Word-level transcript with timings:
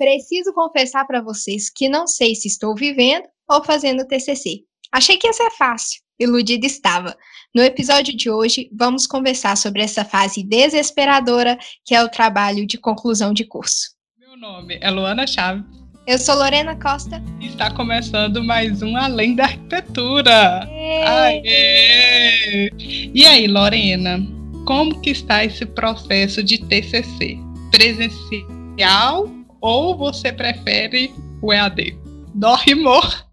Preciso 0.00 0.54
confessar 0.54 1.06
para 1.06 1.20
vocês 1.20 1.68
que 1.68 1.86
não 1.86 2.06
sei 2.06 2.34
se 2.34 2.48
estou 2.48 2.74
vivendo 2.74 3.24
ou 3.46 3.62
fazendo 3.62 4.06
TCC. 4.06 4.60
Achei 4.90 5.18
que 5.18 5.26
ia 5.26 5.32
ser 5.34 5.50
fácil. 5.50 6.00
Iludida 6.18 6.66
estava. 6.66 7.14
No 7.54 7.62
episódio 7.62 8.16
de 8.16 8.30
hoje, 8.30 8.70
vamos 8.72 9.06
conversar 9.06 9.58
sobre 9.58 9.82
essa 9.82 10.02
fase 10.02 10.42
desesperadora 10.42 11.58
que 11.84 11.94
é 11.94 12.02
o 12.02 12.08
trabalho 12.08 12.66
de 12.66 12.78
conclusão 12.78 13.34
de 13.34 13.44
curso. 13.44 13.90
Meu 14.18 14.38
nome 14.38 14.78
é 14.80 14.90
Luana 14.90 15.26
Chaves. 15.26 15.66
Eu 16.06 16.18
sou 16.18 16.34
Lorena 16.34 16.74
Costa. 16.76 17.22
E 17.38 17.48
está 17.48 17.70
começando 17.70 18.42
mais 18.42 18.80
um 18.80 18.96
Além 18.96 19.34
da 19.34 19.44
Arquitetura. 19.44 20.66
Aê! 21.04 22.70
E 23.14 23.26
aí, 23.26 23.46
Lorena, 23.46 24.18
como 24.66 24.98
que 25.02 25.10
está 25.10 25.44
esse 25.44 25.66
processo 25.66 26.42
de 26.42 26.56
TCC? 26.56 27.36
Presencial 27.70 29.39
ou 29.60 29.96
você 29.96 30.32
prefere 30.32 31.12
o 31.42 31.52
EAD? 31.52 31.96
Dó 32.34 32.56
mor. 32.82 33.28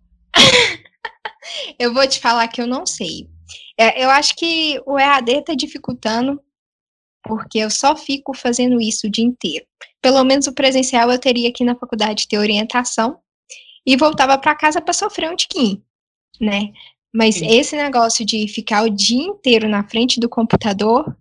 eu 1.80 1.94
vou 1.94 2.08
te 2.08 2.20
falar 2.20 2.48
que 2.48 2.62
eu 2.62 2.68
não 2.68 2.86
sei. 2.86 3.30
É, 3.80 4.04
eu 4.04 4.10
acho 4.10 4.36
que 4.36 4.82
o 4.86 5.00
EAD 5.00 5.32
está 5.32 5.54
dificultando, 5.54 6.42
porque 7.24 7.60
eu 7.60 7.70
só 7.70 7.96
fico 7.96 8.34
fazendo 8.34 8.82
isso 8.82 9.08
o 9.08 9.10
dia 9.10 9.24
inteiro. 9.24 9.66
Pelo 10.02 10.24
menos 10.24 10.48
o 10.48 10.54
presencial 10.54 11.12
eu 11.12 11.20
teria 11.20 11.50
aqui 11.50 11.64
na 11.64 11.76
faculdade 11.76 12.28
ter 12.28 12.38
orientação 12.38 13.20
e 13.86 13.96
voltava 13.96 14.38
para 14.38 14.56
casa 14.56 14.82
para 14.82 14.94
sofrer 14.94 15.32
um 15.32 15.36
tiquinho, 15.36 15.82
né? 16.42 16.72
Mas 17.14 17.36
Sim. 17.36 17.48
esse 17.48 17.76
negócio 17.76 18.26
de 18.26 18.48
ficar 18.48 18.84
o 18.84 18.90
dia 18.90 19.24
inteiro 19.24 19.70
na 19.70 19.88
frente 19.88 20.20
do 20.20 20.28
computador 20.28 21.16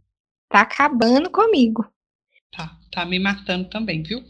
tá 0.48 0.62
acabando 0.62 1.30
comigo. 1.30 1.86
Tá, 2.50 2.76
tá 2.90 3.04
me 3.04 3.18
matando 3.18 3.68
também, 3.68 4.02
viu? 4.02 4.24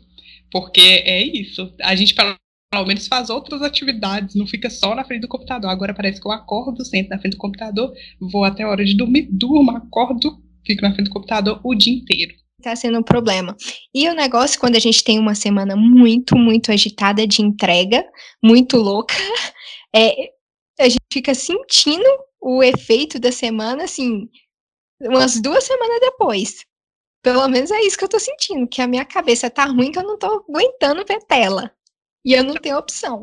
Porque 0.50 0.80
é 0.80 1.22
isso. 1.22 1.72
A 1.82 1.94
gente, 1.94 2.14
pelo 2.14 2.86
menos, 2.86 3.06
faz 3.06 3.30
outras 3.30 3.62
atividades, 3.62 4.34
não 4.34 4.46
fica 4.46 4.70
só 4.70 4.94
na 4.94 5.04
frente 5.04 5.22
do 5.22 5.28
computador. 5.28 5.70
Agora 5.70 5.94
parece 5.94 6.20
que 6.20 6.26
eu 6.26 6.32
acordo, 6.32 6.84
sento 6.84 7.08
na 7.08 7.18
frente 7.18 7.34
do 7.34 7.38
computador, 7.38 7.92
vou 8.20 8.44
até 8.44 8.62
a 8.62 8.68
hora 8.68 8.84
de 8.84 8.96
dormir, 8.96 9.28
durmo, 9.30 9.70
acordo, 9.72 10.42
fico 10.64 10.82
na 10.82 10.94
frente 10.94 11.08
do 11.08 11.12
computador 11.12 11.60
o 11.62 11.74
dia 11.74 11.94
inteiro. 11.94 12.34
Tá 12.62 12.74
sendo 12.74 12.98
um 12.98 13.02
problema. 13.02 13.54
E 13.94 14.08
o 14.08 14.14
negócio, 14.14 14.58
quando 14.58 14.76
a 14.76 14.80
gente 14.80 15.04
tem 15.04 15.18
uma 15.18 15.34
semana 15.34 15.76
muito, 15.76 16.36
muito 16.36 16.72
agitada 16.72 17.26
de 17.26 17.42
entrega, 17.42 18.04
muito 18.42 18.78
louca, 18.78 19.14
é, 19.94 20.30
a 20.80 20.88
gente 20.88 21.04
fica 21.12 21.34
sentindo 21.34 22.04
o 22.40 22.62
efeito 22.62 23.18
da 23.18 23.30
semana, 23.30 23.84
assim, 23.84 24.28
umas 25.00 25.40
duas 25.40 25.64
semanas 25.64 26.00
depois. 26.00 26.64
Pelo 27.26 27.48
menos 27.48 27.72
é 27.72 27.80
isso 27.80 27.98
que 27.98 28.04
eu 28.04 28.08
tô 28.08 28.20
sentindo, 28.20 28.68
que 28.68 28.80
a 28.80 28.86
minha 28.86 29.04
cabeça 29.04 29.50
tá 29.50 29.64
ruim 29.64 29.90
que 29.90 29.98
eu 29.98 30.04
não 30.04 30.16
tô 30.16 30.44
aguentando 30.48 31.04
ver 31.04 31.18
tela. 31.26 31.72
E 32.24 32.32
eu 32.32 32.44
não 32.44 32.54
tenho 32.54 32.78
opção. 32.78 33.22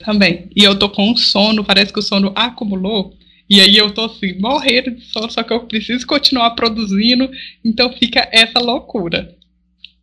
Também. 0.00 0.50
E 0.54 0.62
eu 0.62 0.78
tô 0.78 0.90
com 0.90 1.16
sono, 1.16 1.64
parece 1.64 1.90
que 1.90 1.98
o 1.98 2.02
sono 2.02 2.30
acumulou. 2.36 3.16
E 3.48 3.58
aí 3.58 3.74
eu 3.74 3.94
tô 3.94 4.04
assim, 4.04 4.38
morrendo 4.38 4.90
de 4.90 5.00
sono, 5.06 5.30
só 5.30 5.42
que 5.42 5.50
eu 5.50 5.66
preciso 5.66 6.06
continuar 6.06 6.50
produzindo, 6.50 7.30
então 7.64 7.90
fica 7.94 8.28
essa 8.30 8.60
loucura. 8.60 9.34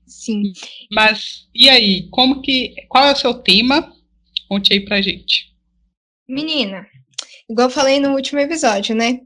Sim. 0.08 0.52
Mas 0.92 1.48
e 1.54 1.70
aí, 1.70 2.10
como 2.10 2.42
que 2.42 2.74
qual 2.88 3.10
é 3.10 3.12
o 3.12 3.16
seu 3.16 3.36
tema? 3.36 3.94
Conte 4.48 4.74
aí 4.74 4.80
pra 4.80 5.04
gente. 5.04 5.54
Menina, 6.28 6.84
igual 7.48 7.68
eu 7.68 7.72
falei 7.72 8.00
no 8.00 8.16
último 8.16 8.40
episódio, 8.40 8.96
né? 8.96 9.20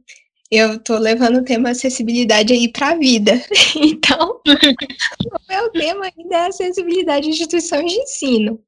Eu 0.56 0.78
tô 0.80 0.98
levando 0.98 1.38
o 1.38 1.44
tema 1.44 1.72
acessibilidade 1.72 2.54
aí 2.54 2.72
para 2.72 2.90
a 2.90 2.96
vida. 2.96 3.34
Então, 3.76 4.40
o 4.46 5.52
meu 5.52 5.72
tema 5.72 6.06
ainda 6.06 6.36
é 6.36 6.48
acessibilidade 6.48 7.26
de 7.26 7.32
instituições 7.32 7.92
de 7.92 8.00
ensino. 8.00 8.60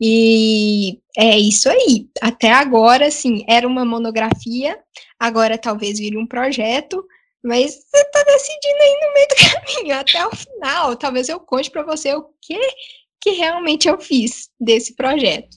E 0.00 0.98
é 1.16 1.38
isso 1.38 1.68
aí. 1.68 2.08
Até 2.20 2.50
agora, 2.50 3.06
assim, 3.06 3.44
era 3.48 3.66
uma 3.66 3.84
monografia, 3.84 4.78
agora 5.18 5.56
talvez 5.56 5.98
vire 5.98 6.16
um 6.16 6.26
projeto, 6.26 7.04
mas 7.42 7.74
você 7.74 8.04
tá 8.10 8.24
decidindo 8.24 8.82
aí 8.82 8.98
no 9.02 9.14
meio 9.14 9.28
do 9.28 9.36
caminho, 9.76 9.94
até 9.96 10.26
o 10.26 10.30
final. 10.34 10.96
Talvez 10.96 11.28
eu 11.28 11.38
conte 11.38 11.70
para 11.70 11.84
você 11.84 12.12
o 12.14 12.24
que 12.42 12.58
que 13.20 13.30
realmente 13.30 13.88
eu 13.88 13.98
fiz 13.98 14.50
desse 14.60 14.94
projeto. 14.94 15.56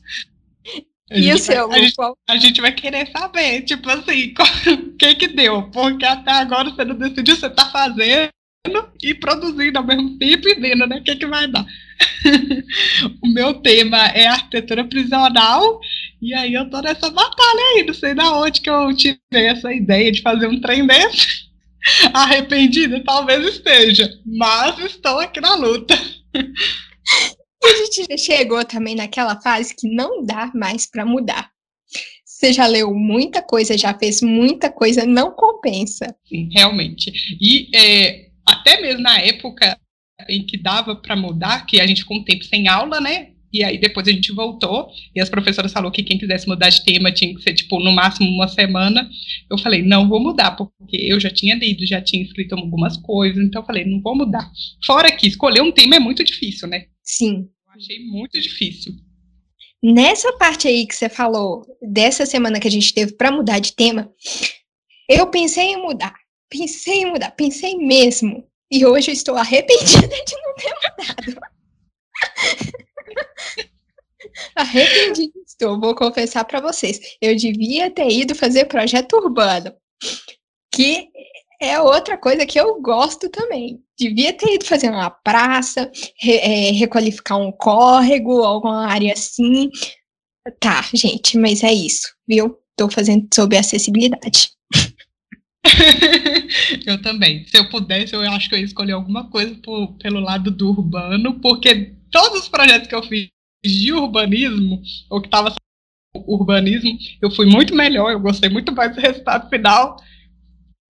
A 1.10 1.18
e 1.18 1.34
o 1.34 1.38
seu? 1.38 1.70
Vai, 1.70 1.80
a, 1.80 1.84
gente, 1.84 1.96
a, 2.30 2.38
gente, 2.38 2.62
vai 2.62 2.72
querer 2.72 3.10
saber, 3.12 3.62
tipo 3.62 3.90
assim, 3.90 4.34
o 4.74 4.98
que 4.98 5.16
que 5.16 5.28
deu? 5.28 5.64
Porque 5.72 6.06
até 6.06 6.32
agora 6.32 6.70
você 6.70 6.84
não 6.84 6.96
decidiu, 6.96 7.36
você 7.36 7.50
tá 7.50 7.66
fazendo 7.70 8.30
e 9.02 9.14
produzindo 9.14 9.80
ao 9.80 9.86
mesmo 9.86 10.18
tempo 10.18 10.50
e 10.50 10.56
vendo, 10.56 10.86
né? 10.86 10.98
O 10.98 11.04
que 11.04 11.16
que 11.16 11.26
vai 11.26 11.48
dar? 11.48 11.66
o 13.24 13.28
meu 13.28 13.54
tema 13.56 14.08
é 14.08 14.28
arquitetura 14.28 14.84
prisional 14.84 15.80
e 16.22 16.34
aí 16.34 16.54
eu 16.54 16.70
tô 16.70 16.82
nessa 16.82 17.10
batalha 17.10 17.62
aí, 17.76 17.86
não 17.86 17.94
sei 17.94 18.14
da 18.14 18.38
onde 18.38 18.62
que 18.62 18.70
eu 18.70 18.94
tirei 18.96 19.20
essa 19.32 19.74
ideia 19.74 20.12
de 20.12 20.22
fazer 20.22 20.48
um 20.48 20.60
trem 20.60 20.86
desse. 20.86 21.48
Arrependida? 22.14 23.02
Talvez 23.06 23.46
esteja, 23.48 24.12
mas 24.26 24.78
estou 24.80 25.20
aqui 25.20 25.40
na 25.40 25.56
luta. 25.56 25.98
A 27.68 27.86
gente 27.86 28.06
já 28.10 28.18
chegou 28.18 28.64
também 28.66 28.96
naquela 28.96 29.40
fase 29.42 29.76
que 29.76 29.88
não 29.88 30.26
dá 30.26 30.52
mais 30.54 30.86
para 30.86 31.06
mudar. 31.06 31.52
Você 32.26 32.54
já 32.54 32.68
leu 32.68 32.94
muita 32.94 33.42
coisa, 33.42 33.78
já 33.78 33.98
fez 33.98 34.22
muita 34.22 34.72
coisa, 34.72 35.06
não 35.06 35.32
compensa. 35.32 36.16
Sim, 36.28 36.50
realmente. 36.54 37.12
E 37.42 37.76
é, 37.76 38.28
até 38.46 38.80
mesmo 38.80 39.02
na 39.02 39.20
época 39.20 39.78
em 40.30 40.46
que 40.46 40.58
dava 40.58 40.96
para 40.96 41.16
mudar, 41.16 41.66
que 41.66 41.80
a 41.80 41.88
gente 41.88 42.02
ficou 42.02 42.18
um 42.18 42.24
tempo 42.24 42.44
sem 42.44 42.68
aula, 42.68 43.00
né? 43.00 43.32
E 43.52 43.64
aí 43.64 43.78
depois 43.78 44.08
a 44.08 44.12
gente 44.12 44.32
voltou 44.34 44.90
e 45.16 45.22
as 45.22 45.30
professoras 45.30 45.72
falaram 45.72 45.92
que 45.92 46.04
quem 46.04 46.18
quisesse 46.18 46.48
mudar 46.48 46.70
de 46.70 46.84
tema 46.84 47.12
tinha 47.12 47.34
que 47.34 47.42
ser 47.42 47.54
tipo 47.54 47.80
no 47.80 47.92
máximo 47.92 48.30
uma 48.30 48.48
semana. 48.48 49.10
Eu 49.50 49.58
falei, 49.58 49.82
não 49.82 50.08
vou 50.08 50.20
mudar, 50.20 50.52
porque 50.52 50.98
eu 50.98 51.20
já 51.20 51.30
tinha 51.30 51.56
lido, 51.56 51.86
já 51.86 52.02
tinha 52.02 52.22
escrito 52.22 52.54
algumas 52.54 52.98
coisas, 52.98 53.44
então 53.44 53.62
eu 53.62 53.66
falei, 53.66 53.86
não 53.86 54.02
vou 54.02 54.16
mudar. 54.16 54.52
Fora 54.86 55.12
que 55.12 55.28
escolher 55.28 55.62
um 55.62 55.72
tema 55.72 55.96
é 55.96 56.00
muito 56.00 56.24
difícil, 56.24 56.68
né? 56.68 56.86
Sim. 57.02 57.48
Achei 57.78 58.00
muito 58.06 58.42
difícil. 58.42 58.94
Nessa 59.84 60.34
parte 60.34 60.68
aí 60.68 60.88
que 60.88 60.96
você 60.96 61.08
falou, 61.08 61.64
dessa 61.80 62.26
semana 62.26 62.60
que 62.60 62.68
a 62.68 62.72
gente 62.72 62.92
teve 62.92 63.14
para 63.14 63.32
mudar 63.32 63.60
de 63.60 63.74
tema, 63.74 64.12
eu 65.08 65.30
pensei 65.30 65.66
em 65.66 65.78
mudar. 65.78 66.16
Pensei 66.50 67.02
em 67.02 67.12
mudar, 67.12 67.32
pensei 67.32 67.78
mesmo. 67.78 68.44
E 68.72 68.84
hoje 68.86 69.12
eu 69.12 69.14
estou 69.14 69.36
arrependida 69.36 70.08
de 70.08 70.36
não 70.36 70.56
ter 70.56 70.74
mudado. 70.74 71.40
arrependida 74.56 75.40
estou, 75.46 75.80
vou 75.80 75.94
confessar 75.94 76.46
para 76.46 76.60
vocês. 76.60 77.00
Eu 77.22 77.36
devia 77.36 77.92
ter 77.92 78.10
ido 78.10 78.34
fazer 78.34 78.66
projeto 78.66 79.14
urbano, 79.18 79.72
que 80.74 81.10
é 81.60 81.80
outra 81.80 82.18
coisa 82.18 82.46
que 82.46 82.60
eu 82.60 82.82
gosto 82.82 83.30
também. 83.30 83.80
Devia 83.98 84.34
ter 84.34 84.56
ido 84.56 84.66
fazer 84.66 84.90
uma 84.90 85.10
praça, 85.10 85.92
re, 86.20 86.34
é, 86.38 86.72
requalificar 86.72 87.38
um 87.38 87.52
córrego, 87.52 88.44
alguma 88.44 88.88
área 88.88 89.14
assim. 89.14 89.70
Tá, 90.60 90.82
gente, 90.94 91.38
mas 91.38 91.64
é 91.64 91.74
isso, 91.74 92.08
viu? 92.28 92.58
Estou 92.72 92.92
fazendo 92.92 93.28
sobre 93.34 93.58
acessibilidade. 93.58 94.52
eu 96.86 97.02
também. 97.02 97.46
Se 97.48 97.58
eu 97.58 97.70
pudesse, 97.70 98.14
eu 98.14 98.22
acho 98.22 98.48
que 98.48 98.56
eu 98.56 98.60
ia 98.60 98.66
escolher 98.66 98.94
alguma 98.94 99.30
coisa 99.30 99.56
por, 99.56 99.98
pelo 99.98 100.20
lado 100.20 100.52
do 100.52 100.70
urbano, 100.70 101.40
porque 101.40 101.96
todos 102.12 102.42
os 102.42 102.50
projetos 102.50 102.88
que 102.88 102.96
eu 102.96 103.04
fiz 103.04 103.28
de 103.66 103.92
urbanismo, 103.92 104.82
ou 105.10 105.20
que 105.20 105.28
estava 105.28 105.54
urbanismo, 106.16 106.98
eu 107.22 107.32
fui 107.32 107.46
muito 107.46 107.76
melhor, 107.76 108.12
eu 108.12 108.20
gostei 108.20 108.50
muito 108.50 108.72
mais 108.72 108.96
do 108.96 109.02
resultado 109.02 109.50
final 109.50 109.98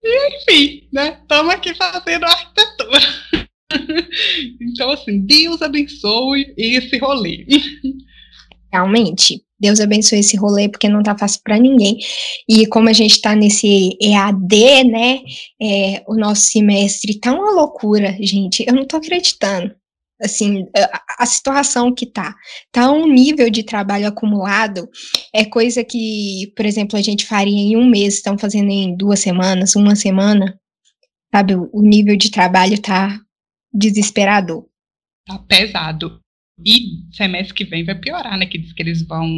e, 0.02 0.36
enfim, 0.36 0.88
né? 0.92 1.18
Estamos 1.22 1.54
aqui 1.54 1.74
fazendo 1.74 2.24
arquitetura. 2.24 3.00
então, 4.60 4.90
assim, 4.90 5.20
Deus 5.20 5.60
abençoe 5.62 6.54
esse 6.56 6.98
rolê. 6.98 7.46
Realmente, 8.72 9.42
Deus 9.58 9.80
abençoe 9.80 10.20
esse 10.20 10.36
rolê, 10.36 10.68
porque 10.68 10.88
não 10.88 11.02
tá 11.02 11.16
fácil 11.16 11.40
para 11.42 11.58
ninguém. 11.58 11.98
E 12.48 12.66
como 12.66 12.88
a 12.88 12.92
gente 12.92 13.20
tá 13.20 13.34
nesse 13.34 13.96
EAD, 14.00 14.84
né? 14.84 15.20
É, 15.60 16.04
o 16.06 16.14
nosso 16.14 16.42
semestre 16.42 17.18
tá 17.18 17.32
uma 17.32 17.52
loucura, 17.52 18.16
gente. 18.20 18.64
Eu 18.66 18.74
não 18.74 18.86
tô 18.86 18.96
acreditando 18.96 19.74
assim, 20.20 20.66
a, 20.76 21.22
a, 21.22 21.26
situação 21.26 21.94
que 21.94 22.06
tá, 22.06 22.34
tá 22.72 22.90
um 22.90 23.06
nível 23.06 23.50
de 23.50 23.62
trabalho 23.62 24.08
acumulado, 24.08 24.88
é 25.32 25.44
coisa 25.44 25.84
que, 25.84 26.52
por 26.56 26.66
exemplo, 26.66 26.98
a 26.98 27.02
gente 27.02 27.24
faria 27.24 27.58
em 27.58 27.76
um 27.76 27.88
mês, 27.88 28.14
estão 28.14 28.36
fazendo 28.36 28.70
em 28.70 28.96
duas 28.96 29.20
semanas, 29.20 29.76
uma 29.76 29.94
semana, 29.94 30.58
sabe, 31.32 31.54
o, 31.54 31.68
o 31.72 31.82
nível 31.82 32.16
de 32.16 32.30
trabalho 32.30 32.80
tá 32.80 33.20
desesperador. 33.72 34.66
Tá 35.26 35.38
pesado. 35.38 36.20
E 36.64 37.06
semestre 37.12 37.54
que 37.54 37.64
vem 37.64 37.84
vai 37.84 37.94
piorar, 37.94 38.36
né, 38.36 38.46
que 38.46 38.58
diz 38.58 38.72
que 38.72 38.82
eles 38.82 39.06
vão 39.06 39.28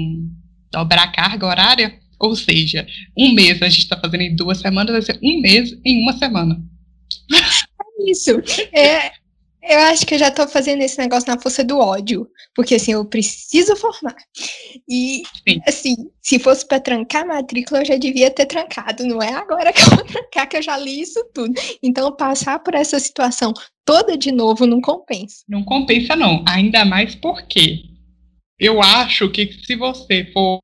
dobrar 0.73 1.05
a 1.05 1.13
carga 1.13 1.47
horária, 1.47 1.99
ou 2.19 2.35
seja, 2.35 2.87
um 3.17 3.33
mês 3.33 3.61
a 3.61 3.69
gente 3.69 3.89
tá 3.89 3.99
fazendo 3.99 4.23
em 4.23 4.35
duas 4.35 4.59
semanas, 4.59 4.93
vai 4.93 5.03
ser 5.03 5.19
um 5.23 5.41
mês 5.41 5.79
em 5.85 6.03
uma 6.03 6.13
semana. 6.15 6.63
É 7.33 8.11
isso, 8.11 8.31
é, 8.73 9.13
Eu 9.63 9.79
acho 9.81 10.07
que 10.07 10.15
eu 10.15 10.19
já 10.19 10.31
tô 10.31 10.49
fazendo 10.49 10.83
esse 10.83 10.99
negócio 10.99 11.29
na 11.29 11.41
força 11.41 11.63
do 11.63 11.79
ódio. 11.79 12.27
Porque 12.55 12.77
assim, 12.77 12.93
eu 12.93 13.05
preciso 13.05 13.77
formar. 13.77 14.17
E 14.89 15.23
Sim. 15.47 15.61
assim, 15.67 15.97
se 16.23 16.39
fosse 16.39 16.67
para 16.67 16.81
trancar 16.81 17.23
a 17.23 17.27
matrícula, 17.27 17.81
eu 17.81 17.87
já 17.87 17.97
devia 17.97 18.31
ter 18.31 18.47
trancado. 18.47 19.07
Não 19.07 19.23
é 19.23 19.33
agora 19.33 19.73
que 19.73 19.83
eu 19.83 19.91
vou 19.91 20.05
trancar, 20.05 20.49
que 20.49 20.57
eu 20.57 20.63
já 20.63 20.77
li 20.79 21.01
isso 21.01 21.23
tudo. 21.35 21.53
Então, 21.83 22.15
passar 22.17 22.59
por 22.61 22.75
essa 22.75 22.99
situação 22.99 23.53
toda 23.85 24.17
de 24.17 24.33
novo 24.33 24.67
não 24.67 24.81
compensa. 24.81 25.45
Não 25.49 25.63
compensa, 25.65 26.17
não. 26.17 26.45
Ainda 26.49 26.85
mais 26.85 27.15
porque 27.15 27.83
eu 28.59 28.81
acho 28.83 29.31
que 29.31 29.53
se 29.67 29.77
você 29.77 30.31
for 30.33 30.61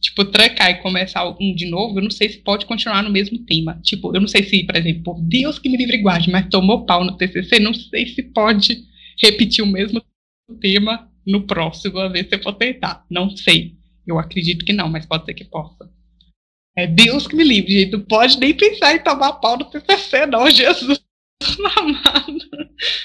tipo, 0.00 0.24
trancar 0.24 0.70
e 0.70 0.82
começar 0.82 1.28
um 1.40 1.54
de 1.54 1.66
novo, 1.66 1.98
eu 1.98 2.02
não 2.02 2.10
sei 2.10 2.28
se 2.28 2.38
pode 2.38 2.66
continuar 2.66 3.02
no 3.02 3.10
mesmo 3.10 3.38
tema. 3.44 3.78
Tipo, 3.82 4.14
eu 4.14 4.20
não 4.20 4.28
sei 4.28 4.42
se, 4.42 4.64
por 4.64 4.76
exemplo, 4.76 5.20
Deus 5.22 5.58
que 5.58 5.68
me 5.68 5.76
livre 5.76 5.96
e 5.96 6.02
guarde, 6.02 6.30
mas 6.30 6.48
tomou 6.48 6.86
pau 6.86 7.04
no 7.04 7.16
TCC, 7.16 7.60
não 7.60 7.74
sei 7.74 8.06
se 8.06 8.22
pode 8.22 8.82
repetir 9.20 9.62
o 9.62 9.66
mesmo 9.66 10.02
tema 10.60 11.08
no 11.26 11.46
próximo, 11.46 11.98
a 11.98 12.08
ver 12.08 12.28
se 12.28 12.34
eu 12.34 12.42
for 12.42 12.54
tentar. 12.54 13.04
Não 13.10 13.30
sei. 13.30 13.76
Eu 14.06 14.18
acredito 14.18 14.64
que 14.64 14.72
não, 14.72 14.88
mas 14.88 15.06
pode 15.06 15.26
ser 15.26 15.34
que 15.34 15.44
possa. 15.44 15.90
É 16.76 16.86
Deus 16.86 17.26
que 17.26 17.36
me 17.36 17.44
livre, 17.44 17.70
gente. 17.70 17.92
Não 17.92 18.00
pode 18.00 18.38
nem 18.38 18.54
pensar 18.54 18.94
em 18.94 19.02
tomar 19.02 19.34
pau 19.34 19.58
no 19.58 19.66
TCC, 19.66 20.26
não, 20.26 20.48
Jesus 20.50 21.00
amado. 21.76 22.38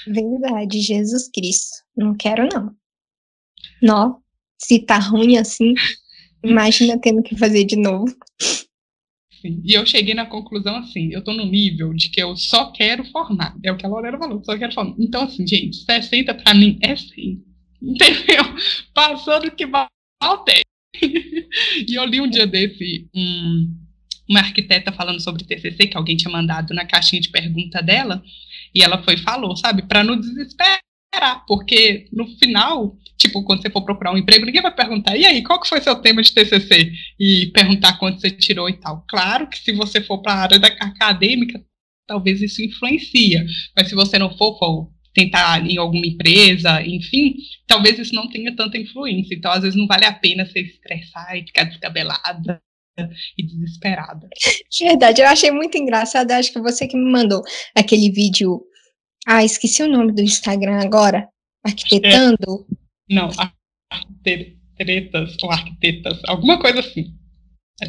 Verdade, 0.06 0.80
Jesus 0.80 1.28
Cristo. 1.28 1.84
Não 1.96 2.16
quero, 2.16 2.48
não. 2.52 2.74
Não. 3.82 4.22
Se 4.58 4.78
tá 4.78 4.98
ruim 4.98 5.36
assim, 5.36 5.74
Imagina 6.42 6.98
tendo 7.00 7.22
que 7.22 7.36
fazer 7.36 7.64
de 7.64 7.76
novo. 7.76 8.14
Sim. 9.40 9.62
E 9.64 9.74
eu 9.74 9.84
cheguei 9.86 10.14
na 10.14 10.26
conclusão 10.26 10.76
assim, 10.76 11.12
eu 11.12 11.22
tô 11.22 11.32
no 11.32 11.44
nível 11.44 11.92
de 11.92 12.08
que 12.08 12.22
eu 12.22 12.36
só 12.36 12.72
quero 12.72 13.04
formar. 13.04 13.56
É 13.62 13.70
o 13.70 13.76
que 13.76 13.84
a 13.86 13.88
Lorena 13.88 14.18
falou, 14.18 14.42
só 14.44 14.56
quero 14.56 14.72
formar. 14.72 14.94
Então, 14.98 15.24
assim, 15.24 15.46
gente, 15.46 15.76
60 15.76 16.34
pra 16.34 16.54
mim 16.54 16.78
é 16.82 16.96
100. 16.96 17.44
Entendeu? 17.82 18.44
Passando 18.94 19.50
que 19.50 19.66
mal 19.66 19.88
e 21.02 21.94
eu 21.94 22.04
li 22.04 22.20
um 22.20 22.28
dia 22.28 22.46
desse 22.46 23.08
um, 23.14 23.74
uma 24.28 24.40
arquiteta 24.40 24.90
falando 24.92 25.20
sobre 25.20 25.44
TCC, 25.44 25.86
que 25.86 25.96
alguém 25.96 26.16
tinha 26.16 26.32
mandado 26.32 26.74
na 26.74 26.86
caixinha 26.86 27.20
de 27.20 27.28
pergunta 27.28 27.82
dela, 27.82 28.22
e 28.74 28.82
ela 28.82 29.02
foi 29.02 29.14
e 29.14 29.22
falou, 29.22 29.56
sabe, 29.56 29.82
para 29.82 30.02
não 30.02 30.18
desesperar, 30.18 30.80
porque 31.46 32.08
no 32.12 32.26
final 32.38 32.96
tipo, 33.16 33.42
quando 33.44 33.62
você 33.62 33.70
for 33.70 33.84
procurar 33.84 34.12
um 34.12 34.18
emprego, 34.18 34.44
ninguém 34.44 34.62
vai 34.62 34.74
perguntar, 34.74 35.16
e 35.16 35.24
aí, 35.24 35.42
qual 35.42 35.60
que 35.60 35.68
foi 35.68 35.80
seu 35.80 35.96
tema 35.96 36.22
de 36.22 36.32
TCC? 36.32 36.92
E 37.18 37.46
perguntar 37.52 37.98
quanto 37.98 38.20
você 38.20 38.30
tirou 38.30 38.68
e 38.68 38.78
tal. 38.78 39.04
Claro 39.08 39.48
que 39.48 39.58
se 39.58 39.72
você 39.72 40.00
for 40.00 40.20
para 40.22 40.32
a 40.32 40.42
área 40.42 40.58
da 40.58 40.68
acadêmica, 40.68 41.62
talvez 42.06 42.40
isso 42.40 42.62
influencia, 42.62 43.44
mas 43.76 43.88
se 43.88 43.94
você 43.94 44.18
não 44.18 44.36
for, 44.36 44.58
for 44.58 44.90
tentar 45.12 45.64
em 45.66 45.78
alguma 45.78 46.06
empresa, 46.06 46.82
enfim, 46.82 47.36
talvez 47.66 47.98
isso 47.98 48.14
não 48.14 48.28
tenha 48.28 48.54
tanta 48.54 48.76
influência. 48.76 49.34
Então, 49.34 49.50
às 49.50 49.62
vezes, 49.62 49.76
não 49.76 49.86
vale 49.86 50.04
a 50.04 50.12
pena 50.12 50.44
você 50.44 50.60
estressar 50.60 51.36
e 51.36 51.46
ficar 51.46 51.64
descabelada 51.64 52.60
e 53.36 53.42
desesperada. 53.42 54.28
Verdade, 54.78 55.22
eu 55.22 55.26
achei 55.26 55.50
muito 55.50 55.76
engraçado. 55.76 56.30
Acho 56.32 56.52
que 56.52 56.60
você 56.60 56.86
que 56.86 56.96
me 56.96 57.10
mandou 57.10 57.42
aquele 57.74 58.10
vídeo. 58.10 58.62
Ah, 59.26 59.44
esqueci 59.44 59.82
o 59.82 59.88
nome 59.88 60.12
do 60.12 60.22
Instagram 60.22 60.80
agora. 60.82 61.28
Arquitetando. 61.64 62.66
Não, 63.08 63.30
tretas 64.76 65.36
ou 65.42 65.50
arquitetas, 65.50 66.20
alguma 66.26 66.58
coisa 66.58 66.80
assim. 66.80 67.14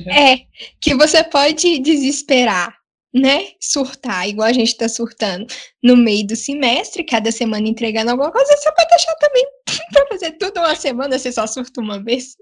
É, 0.09 0.45
que 0.81 0.93
você 0.95 1.23
pode 1.23 1.79
desesperar, 1.79 2.75
né? 3.13 3.51
Surtar, 3.59 4.27
igual 4.27 4.47
a 4.47 4.53
gente 4.53 4.75
tá 4.75 4.89
surtando 4.89 5.47
no 5.81 5.95
meio 5.95 6.27
do 6.27 6.35
semestre, 6.35 7.05
cada 7.05 7.31
semana 7.31 7.67
entregando 7.67 8.11
alguma 8.11 8.31
coisa, 8.31 8.55
você 8.55 8.71
pode 8.73 8.89
deixar 8.89 9.15
também 9.15 9.45
pra 9.93 10.07
fazer 10.07 10.31
tudo 10.33 10.59
uma 10.59 10.75
semana, 10.75 11.17
você 11.17 11.31
só 11.31 11.47
surta 11.47 11.81
uma 11.81 12.03
vez. 12.03 12.35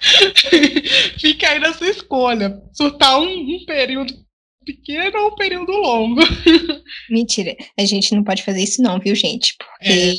Fica 1.20 1.50
aí 1.50 1.58
na 1.58 1.72
sua 1.72 1.88
escolha. 1.88 2.60
Surtar 2.72 3.20
um, 3.20 3.26
um 3.26 3.64
período 3.66 4.12
pequeno 4.64 5.18
ou 5.20 5.28
um 5.28 5.34
período 5.36 5.72
longo. 5.72 6.20
Mentira, 7.08 7.54
a 7.78 7.84
gente 7.84 8.14
não 8.14 8.24
pode 8.24 8.42
fazer 8.42 8.62
isso 8.62 8.82
não, 8.82 8.98
viu, 8.98 9.14
gente? 9.14 9.54
Porque 9.56 9.92
é. 9.92 10.14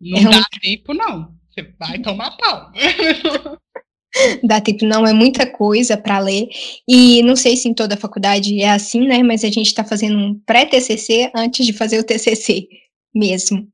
Não 0.00 0.18
é 0.18 0.24
dá 0.24 0.38
um... 0.38 0.60
tempo, 0.60 0.94
não. 0.94 1.34
Você 1.50 1.74
vai 1.78 1.98
tomar 1.98 2.36
pau. 2.36 2.72
dá 4.44 4.60
tempo, 4.60 4.84
não, 4.84 5.06
é 5.06 5.12
muita 5.12 5.46
coisa 5.46 5.96
para 5.96 6.18
ler. 6.18 6.48
E 6.86 7.22
não 7.22 7.36
sei 7.36 7.56
se 7.56 7.68
em 7.68 7.74
toda 7.74 7.94
a 7.94 7.98
faculdade 7.98 8.60
é 8.60 8.70
assim, 8.70 9.06
né? 9.06 9.22
Mas 9.22 9.44
a 9.44 9.48
gente 9.48 9.66
está 9.66 9.84
fazendo 9.84 10.16
um 10.16 10.38
pré-TCC 10.46 11.30
antes 11.34 11.66
de 11.66 11.72
fazer 11.72 11.98
o 11.98 12.04
TCC 12.04 12.68
mesmo. 13.14 13.68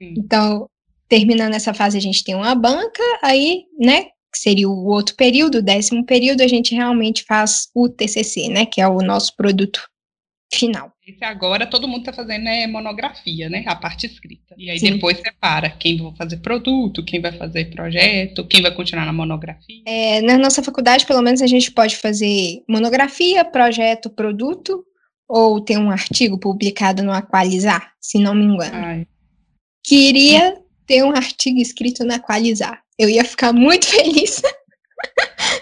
Sim. 0.00 0.14
Então, 0.18 0.68
terminando 1.08 1.54
essa 1.54 1.72
fase, 1.72 1.96
a 1.96 2.00
gente 2.00 2.24
tem 2.24 2.34
uma 2.34 2.54
banca, 2.54 3.02
aí, 3.22 3.64
né? 3.78 4.04
Que 4.32 4.38
seria 4.38 4.68
o 4.68 4.86
outro 4.86 5.14
período, 5.14 5.58
o 5.58 5.62
décimo 5.62 6.04
período, 6.04 6.42
a 6.42 6.48
gente 6.48 6.74
realmente 6.74 7.24
faz 7.24 7.68
o 7.74 7.88
TCC, 7.88 8.48
né? 8.48 8.66
Que 8.66 8.80
é 8.80 8.88
o 8.88 8.98
nosso 8.98 9.36
produto 9.36 9.91
final. 10.54 10.92
Esse 11.06 11.24
agora 11.24 11.66
todo 11.66 11.88
mundo 11.88 12.00
está 12.00 12.12
fazendo 12.12 12.46
é 12.46 12.66
monografia, 12.66 13.48
né? 13.48 13.64
A 13.66 13.74
parte 13.74 14.06
escrita. 14.06 14.54
E 14.56 14.70
aí 14.70 14.78
Sim. 14.78 14.92
depois 14.92 15.18
separa 15.18 15.70
quem 15.70 16.00
vai 16.00 16.14
fazer 16.14 16.36
produto, 16.38 17.04
quem 17.04 17.20
vai 17.20 17.32
fazer 17.32 17.70
projeto, 17.74 18.46
quem 18.46 18.62
vai 18.62 18.72
continuar 18.74 19.06
na 19.06 19.12
monografia. 19.12 19.82
É, 19.86 20.20
na 20.20 20.36
nossa 20.38 20.62
faculdade, 20.62 21.06
pelo 21.06 21.22
menos, 21.22 21.40
a 21.40 21.46
gente 21.46 21.70
pode 21.72 21.96
fazer 21.96 22.62
monografia, 22.68 23.44
projeto, 23.44 24.10
produto, 24.10 24.84
ou 25.28 25.60
ter 25.60 25.78
um 25.78 25.90
artigo 25.90 26.38
publicado 26.38 27.02
no 27.02 27.12
Aqualizar, 27.12 27.92
se 28.00 28.18
não 28.18 28.34
me 28.34 28.44
engano. 28.44 28.74
Ai. 28.74 29.06
Queria 29.82 30.60
ter 30.86 31.02
um 31.02 31.10
artigo 31.10 31.58
escrito 31.58 32.04
no 32.04 32.14
Aqualizar. 32.14 32.82
Eu 32.98 33.08
ia 33.08 33.24
ficar 33.24 33.52
muito 33.52 33.86
feliz. 33.88 34.42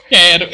Quero. 0.09 0.49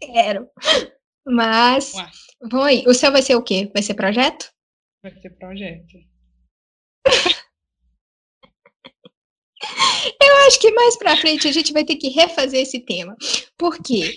Quero. 0.00 0.48
Mas. 1.26 1.92
Ué 1.94 2.27
Aí. 2.52 2.84
O 2.86 2.94
seu 2.94 3.10
vai 3.10 3.22
ser 3.22 3.34
o 3.34 3.42
quê? 3.42 3.70
Vai 3.72 3.82
ser 3.82 3.94
projeto? 3.94 4.50
Vai 5.02 5.12
ser 5.20 5.30
projeto. 5.30 5.98
Eu 10.20 10.36
acho 10.46 10.60
que 10.60 10.70
mais 10.70 10.96
pra 10.96 11.16
frente 11.16 11.48
a 11.48 11.52
gente 11.52 11.72
vai 11.72 11.84
ter 11.84 11.96
que 11.96 12.08
refazer 12.08 12.60
esse 12.60 12.78
tema. 12.80 13.16
Porque 13.56 14.14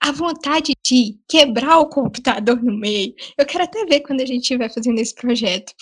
a 0.00 0.10
vontade 0.10 0.72
de 0.84 1.18
quebrar 1.28 1.78
o 1.78 1.88
computador 1.88 2.62
no 2.62 2.76
meio, 2.76 3.14
eu 3.38 3.46
quero 3.46 3.64
até 3.64 3.84
ver 3.84 4.00
quando 4.00 4.20
a 4.20 4.26
gente 4.26 4.42
estiver 4.42 4.72
fazendo 4.72 4.98
esse 4.98 5.14
projeto. 5.14 5.72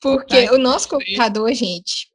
Porque 0.00 0.50
o 0.50 0.58
nosso 0.58 0.88
computador, 0.88 1.52
gente. 1.54 2.08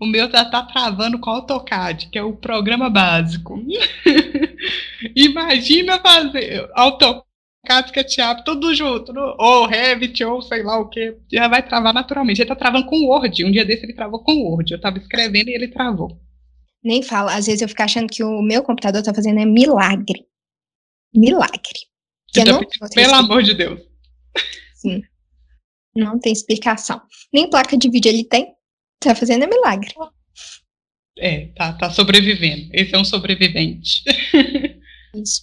O 0.00 0.06
meu 0.06 0.30
já 0.30 0.48
tá 0.48 0.62
travando 0.64 1.18
com 1.18 1.30
o 1.30 1.34
AutoCAD, 1.34 2.10
que 2.10 2.18
é 2.18 2.22
o 2.22 2.36
programa 2.36 2.88
básico. 2.88 3.58
Imagina 5.14 5.98
fazer 5.98 6.68
AutoCAD, 6.74 7.88
SketchUp, 7.88 8.44
tudo 8.44 8.74
junto, 8.74 9.12
no, 9.12 9.36
ou 9.38 9.66
Revit, 9.66 10.22
ou 10.24 10.40
sei 10.42 10.62
lá 10.62 10.78
o 10.78 10.88
que, 10.88 11.16
já 11.32 11.48
vai 11.48 11.66
travar 11.66 11.92
naturalmente. 11.92 12.40
Ele 12.40 12.48
tá 12.48 12.56
travando 12.56 12.86
com 12.86 13.06
Word, 13.06 13.44
um 13.44 13.50
dia 13.50 13.64
desse 13.64 13.84
ele 13.84 13.94
travou 13.94 14.22
com 14.22 14.32
Word, 14.32 14.72
eu 14.72 14.80
tava 14.80 14.98
escrevendo 14.98 15.48
e 15.48 15.54
ele 15.54 15.68
travou. 15.68 16.20
Nem 16.82 17.02
fala, 17.02 17.34
às 17.34 17.46
vezes 17.46 17.60
eu 17.60 17.68
fico 17.68 17.82
achando 17.82 18.08
que 18.08 18.24
o 18.24 18.40
meu 18.40 18.62
computador 18.62 19.02
tá 19.02 19.12
fazendo 19.12 19.40
é 19.40 19.44
milagre. 19.44 20.26
Milagre. 21.14 21.90
Tá 22.32 22.44
não, 22.44 22.60
pelo 22.94 23.14
amor 23.14 23.42
de 23.42 23.54
Deus. 23.54 23.80
Sim. 24.74 25.02
Não 25.94 26.18
tem 26.18 26.32
explicação. 26.32 27.02
Nem 27.32 27.50
placa 27.50 27.76
de 27.76 27.90
vídeo 27.90 28.08
ele 28.08 28.24
tem. 28.24 28.54
Tá 29.00 29.14
fazendo 29.14 29.44
é 29.44 29.46
milagre. 29.46 29.92
É, 31.18 31.46
tá, 31.48 31.72
tá 31.72 31.90
sobrevivendo. 31.90 32.70
Esse 32.72 32.94
é 32.94 32.98
um 32.98 33.04
sobrevivente. 33.04 34.04
Isso. 35.14 35.42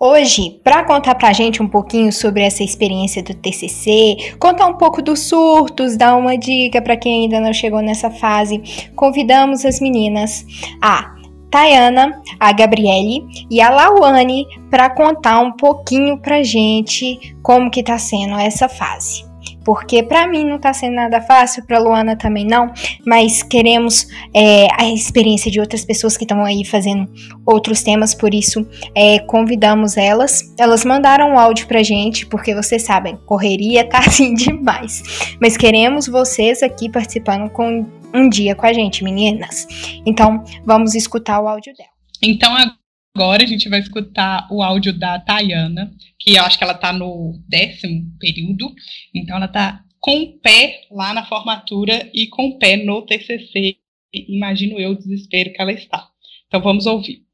Hoje, 0.00 0.60
para 0.62 0.84
contar 0.84 1.16
pra 1.16 1.32
gente 1.32 1.60
um 1.60 1.66
pouquinho 1.66 2.12
sobre 2.12 2.44
essa 2.44 2.62
experiência 2.62 3.20
do 3.20 3.34
TCC, 3.34 4.36
contar 4.38 4.68
um 4.68 4.74
pouco 4.74 5.02
dos 5.02 5.18
surtos, 5.18 5.96
dar 5.96 6.14
uma 6.14 6.38
dica 6.38 6.80
para 6.80 6.96
quem 6.96 7.24
ainda 7.24 7.40
não 7.40 7.52
chegou 7.52 7.82
nessa 7.82 8.08
fase, 8.08 8.62
convidamos 8.94 9.64
as 9.64 9.80
meninas 9.80 10.46
a 10.80 11.16
Tayana, 11.50 12.22
a 12.38 12.52
Gabriele 12.52 13.26
e 13.50 13.60
a 13.60 13.70
Lauane 13.70 14.46
para 14.70 14.88
contar 14.88 15.40
um 15.40 15.50
pouquinho 15.50 16.16
pra 16.18 16.44
gente 16.44 17.34
como 17.42 17.68
que 17.68 17.82
tá 17.82 17.98
sendo 17.98 18.38
essa 18.38 18.68
fase 18.68 19.27
porque 19.68 20.02
para 20.02 20.26
mim 20.26 20.46
não 20.46 20.58
tá 20.58 20.72
sendo 20.72 20.94
nada 20.94 21.20
fácil, 21.20 21.62
para 21.62 21.78
Luana 21.78 22.16
também 22.16 22.46
não, 22.46 22.72
mas 23.06 23.42
queremos 23.42 24.08
é, 24.32 24.66
a 24.72 24.88
experiência 24.88 25.50
de 25.50 25.60
outras 25.60 25.84
pessoas 25.84 26.16
que 26.16 26.24
estão 26.24 26.42
aí 26.42 26.64
fazendo 26.64 27.06
outros 27.44 27.82
temas, 27.82 28.14
por 28.14 28.32
isso 28.32 28.66
é, 28.94 29.18
convidamos 29.18 29.98
elas. 29.98 30.54
Elas 30.58 30.86
mandaram 30.86 31.32
um 31.32 31.38
áudio 31.38 31.66
pra 31.66 31.82
gente, 31.82 32.24
porque 32.24 32.54
vocês 32.54 32.82
sabem, 32.82 33.18
correria 33.26 33.86
tá 33.86 33.98
assim 34.08 34.32
demais, 34.32 35.36
mas 35.38 35.54
queremos 35.54 36.06
vocês 36.06 36.62
aqui 36.62 36.90
participando 36.90 37.50
com 37.50 37.84
um 38.14 38.26
dia 38.26 38.54
com 38.54 38.64
a 38.64 38.72
gente, 38.72 39.04
meninas. 39.04 39.66
Então, 40.06 40.42
vamos 40.64 40.94
escutar 40.94 41.42
o 41.42 41.46
áudio 41.46 41.74
dela. 41.76 41.90
Então, 42.22 42.56
Agora 42.56 42.87
a 43.22 43.46
gente 43.46 43.68
vai 43.68 43.80
escutar 43.80 44.46
o 44.50 44.62
áudio 44.62 44.92
da 44.92 45.18
Tayana, 45.18 45.94
que 46.18 46.36
eu 46.36 46.42
acho 46.42 46.56
que 46.56 46.64
ela 46.64 46.74
está 46.74 46.92
no 46.92 47.40
décimo 47.48 48.12
período, 48.18 48.72
então 49.14 49.36
ela 49.36 49.46
está 49.46 49.84
com 50.00 50.22
o 50.22 50.38
pé 50.38 50.86
lá 50.90 51.12
na 51.12 51.26
formatura 51.26 52.10
e 52.14 52.28
com 52.28 52.48
o 52.48 52.58
pé 52.58 52.76
no 52.76 53.02
TCC. 53.02 53.76
Imagino 54.12 54.78
eu 54.78 54.90
o 54.90 54.96
desespero 54.96 55.52
que 55.52 55.60
ela 55.60 55.72
está. 55.72 56.08
Então 56.46 56.62
vamos 56.62 56.86
ouvir. 56.86 57.24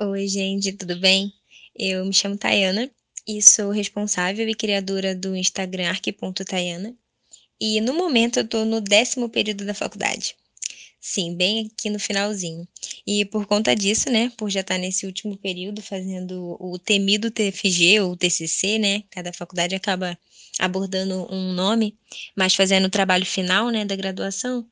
Oi, 0.00 0.28
gente, 0.28 0.72
tudo 0.72 0.96
bem? 0.96 1.32
Eu 1.74 2.04
me 2.04 2.12
chamo 2.12 2.36
Tayana 2.36 2.90
e 3.26 3.40
sou 3.42 3.70
responsável 3.70 4.48
e 4.48 4.54
criadora 4.54 5.14
do 5.14 5.36
Instagram 5.36 5.88
arque.tayana. 5.88 6.94
E 7.60 7.80
no 7.80 7.94
momento 7.94 8.38
eu 8.38 8.44
estou 8.44 8.64
no 8.64 8.80
décimo 8.80 9.28
período 9.28 9.64
da 9.64 9.74
faculdade. 9.74 10.34
Sim, 11.08 11.36
bem 11.36 11.70
aqui 11.72 11.88
no 11.88 12.00
finalzinho. 12.00 12.66
E 13.06 13.24
por 13.26 13.46
conta 13.46 13.76
disso, 13.76 14.10
né, 14.10 14.32
por 14.36 14.50
já 14.50 14.60
estar 14.60 14.76
nesse 14.76 15.06
último 15.06 15.36
período 15.36 15.80
fazendo 15.80 16.56
o 16.58 16.76
temido 16.80 17.30
TFG 17.30 18.00
ou 18.00 18.16
TCC, 18.16 18.76
né, 18.76 19.04
cada 19.08 19.32
faculdade 19.32 19.76
acaba 19.76 20.18
abordando 20.58 21.32
um 21.32 21.52
nome, 21.52 21.96
mas 22.34 22.56
fazendo 22.56 22.86
o 22.86 22.90
trabalho 22.90 23.24
final, 23.24 23.70
né, 23.70 23.84
da 23.84 23.94
graduação, 23.94 24.66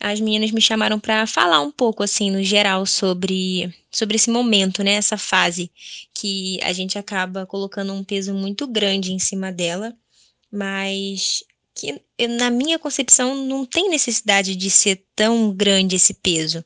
as 0.00 0.20
meninas 0.20 0.50
me 0.50 0.60
chamaram 0.60 0.98
para 1.00 1.24
falar 1.26 1.60
um 1.60 1.70
pouco 1.70 2.02
assim 2.02 2.30
no 2.32 2.42
geral 2.42 2.84
sobre 2.84 3.72
sobre 3.92 4.16
esse 4.16 4.28
momento, 4.30 4.82
né, 4.82 4.94
essa 4.94 5.16
fase 5.16 5.70
que 6.14 6.58
a 6.62 6.72
gente 6.72 6.98
acaba 6.98 7.46
colocando 7.46 7.92
um 7.92 8.02
peso 8.04 8.34
muito 8.34 8.66
grande 8.66 9.12
em 9.12 9.18
cima 9.20 9.52
dela, 9.52 9.94
mas 10.52 11.44
que 11.76 12.00
na 12.26 12.50
minha 12.50 12.78
concepção 12.78 13.34
não 13.34 13.66
tem 13.66 13.90
necessidade 13.90 14.56
de 14.56 14.70
ser 14.70 15.04
tão 15.14 15.52
grande 15.52 15.96
esse 15.96 16.14
peso. 16.14 16.64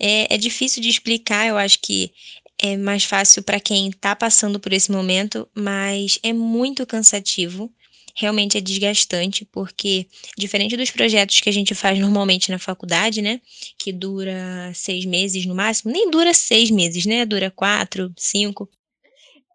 É, 0.00 0.34
é 0.34 0.38
difícil 0.38 0.82
de 0.82 0.88
explicar, 0.88 1.46
eu 1.46 1.58
acho 1.58 1.78
que 1.80 2.10
é 2.58 2.76
mais 2.76 3.04
fácil 3.04 3.42
para 3.42 3.60
quem 3.60 3.88
está 3.88 4.16
passando 4.16 4.58
por 4.58 4.72
esse 4.72 4.90
momento, 4.90 5.46
mas 5.54 6.18
é 6.22 6.32
muito 6.32 6.86
cansativo 6.86 7.70
realmente 8.18 8.58
é 8.58 8.60
desgastante, 8.60 9.44
porque 9.44 10.08
diferente 10.36 10.76
dos 10.76 10.90
projetos 10.90 11.40
que 11.40 11.48
a 11.48 11.52
gente 11.52 11.72
faz 11.72 11.98
normalmente 12.00 12.50
na 12.50 12.58
faculdade, 12.58 13.22
né, 13.22 13.40
que 13.78 13.92
dura 13.92 14.72
seis 14.74 15.04
meses 15.04 15.46
no 15.46 15.54
máximo, 15.54 15.92
nem 15.92 16.10
dura 16.10 16.34
seis 16.34 16.68
meses, 16.68 17.06
né, 17.06 17.24
dura 17.24 17.48
quatro, 17.48 18.12
cinco. 18.16 18.68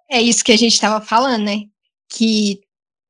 É 0.09 0.21
isso 0.21 0.43
que 0.45 0.51
a 0.53 0.57
gente 0.57 0.73
estava 0.73 1.05
falando, 1.05 1.43
né, 1.43 1.63
que 2.07 2.61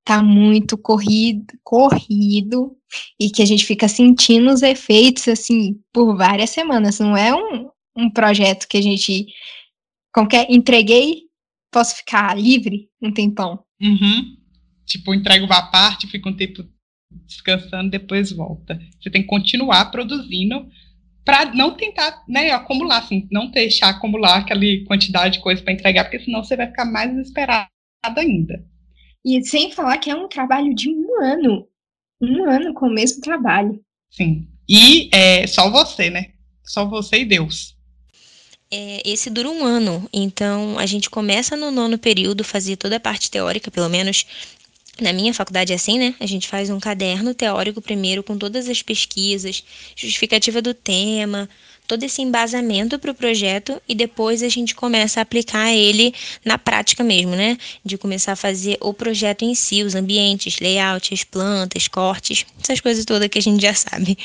tá 0.04 0.22
muito 0.22 0.78
corrido, 0.78 1.46
corrido, 1.64 2.76
e 3.20 3.30
que 3.30 3.42
a 3.42 3.46
gente 3.46 3.66
fica 3.66 3.88
sentindo 3.88 4.52
os 4.52 4.62
efeitos, 4.62 5.28
assim, 5.28 5.80
por 5.92 6.16
várias 6.16 6.50
semanas, 6.50 7.00
não 7.00 7.16
é 7.16 7.34
um, 7.34 7.70
um 7.96 8.10
projeto 8.10 8.68
que 8.68 8.78
a 8.78 8.82
gente, 8.82 9.26
que 10.30 10.36
é, 10.36 10.54
entreguei, 10.54 11.24
posso 11.72 11.96
ficar 11.96 12.38
livre 12.38 12.90
um 13.02 13.12
tempão. 13.12 13.64
Uhum 13.82 14.44
tipo, 14.86 15.14
entrega 15.14 15.44
uma 15.46 15.72
parte, 15.72 16.08
fica 16.08 16.30
um 16.30 16.36
tempo 16.36 16.64
descansando, 17.26 17.90
depois 17.90 18.32
volta. 18.32 18.80
Você 19.00 19.10
tem 19.10 19.22
que 19.22 19.28
continuar 19.28 19.86
produzindo 19.92 20.68
para 21.26 21.46
não 21.54 21.76
tentar, 21.76 22.24
né, 22.28 22.52
acumular, 22.52 22.98
assim, 23.00 23.28
não 23.32 23.50
deixar 23.50 23.90
acumular 23.90 24.38
aquela 24.38 24.62
quantidade 24.86 25.36
de 25.36 25.44
coisa 25.44 25.62
para 25.62 25.74
entregar, 25.74 26.04
porque 26.04 26.20
senão 26.20 26.44
você 26.44 26.56
vai 26.56 26.68
ficar 26.68 26.86
mais 26.86 27.12
desesperado 27.12 27.70
ainda. 28.18 28.66
E 29.26 29.44
sem 29.44 29.72
falar 29.72 29.98
que 29.98 30.10
é 30.10 30.16
um 30.16 30.28
trabalho 30.28 30.74
de 30.74 30.90
um 30.90 31.22
ano. 31.22 31.68
Um 32.22 32.50
ano 32.50 32.74
com 32.74 32.88
o 32.88 32.94
mesmo 32.94 33.22
trabalho. 33.22 33.80
Sim. 34.10 34.48
E 34.68 35.10
é 35.14 35.46
só 35.48 35.70
você, 35.70 36.10
né? 36.10 36.32
Só 36.64 36.86
você 36.86 37.20
e 37.20 37.26
Deus. 37.26 37.76
É, 38.72 39.02
esse 39.06 39.30
dura 39.30 39.50
um 39.50 39.64
ano, 39.64 40.10
então 40.12 40.80
a 40.80 40.86
gente 40.86 41.10
começa 41.10 41.56
no 41.56 41.70
nono 41.70 41.98
período, 41.98 42.44
fazer 42.44 42.76
toda 42.76 42.96
a 42.96 43.00
parte 43.00 43.30
teórica, 43.30 43.70
pelo 43.70 43.88
menos 43.88 44.26
na 45.00 45.12
minha 45.12 45.34
faculdade 45.34 45.72
é 45.72 45.76
assim, 45.76 45.98
né? 45.98 46.16
A 46.20 46.26
gente 46.26 46.48
faz 46.48 46.70
um 46.70 46.80
caderno 46.80 47.34
teórico 47.34 47.82
primeiro 47.82 48.24
com 48.24 48.38
todas 48.38 48.68
as 48.68 48.82
pesquisas, 48.82 49.64
justificativa 49.96 50.62
do 50.62 50.74
tema, 50.74 51.50
todo 51.88 52.04
esse 52.04 52.22
embasamento 52.22 52.98
para 52.98 53.12
o 53.12 53.16
projeto 53.16 53.82
e 53.88 53.94
depois 53.94 54.42
a 54.42 54.50
gente 54.50 54.74
começa 54.74 55.20
a 55.20 55.24
aplicar 55.24 55.72
ele 55.74 56.14
na 56.44 56.58
prática 56.58 57.04
mesmo, 57.04 57.36
né? 57.36 57.58
De 57.84 57.98
começar 57.98 58.34
a 58.34 58.36
fazer 58.36 58.78
o 58.80 58.94
projeto 58.94 59.44
em 59.44 59.54
si, 59.54 59.84
os 59.84 59.96
ambientes, 59.96 60.60
layouts, 60.60 61.24
plantas, 61.24 61.88
cortes, 61.88 62.46
essas 62.62 62.80
coisas 62.80 63.06
todas 63.06 63.28
que 63.28 63.40
a 63.40 63.42
gente 63.42 63.62
já 63.62 63.74
sabe. 63.74 64.18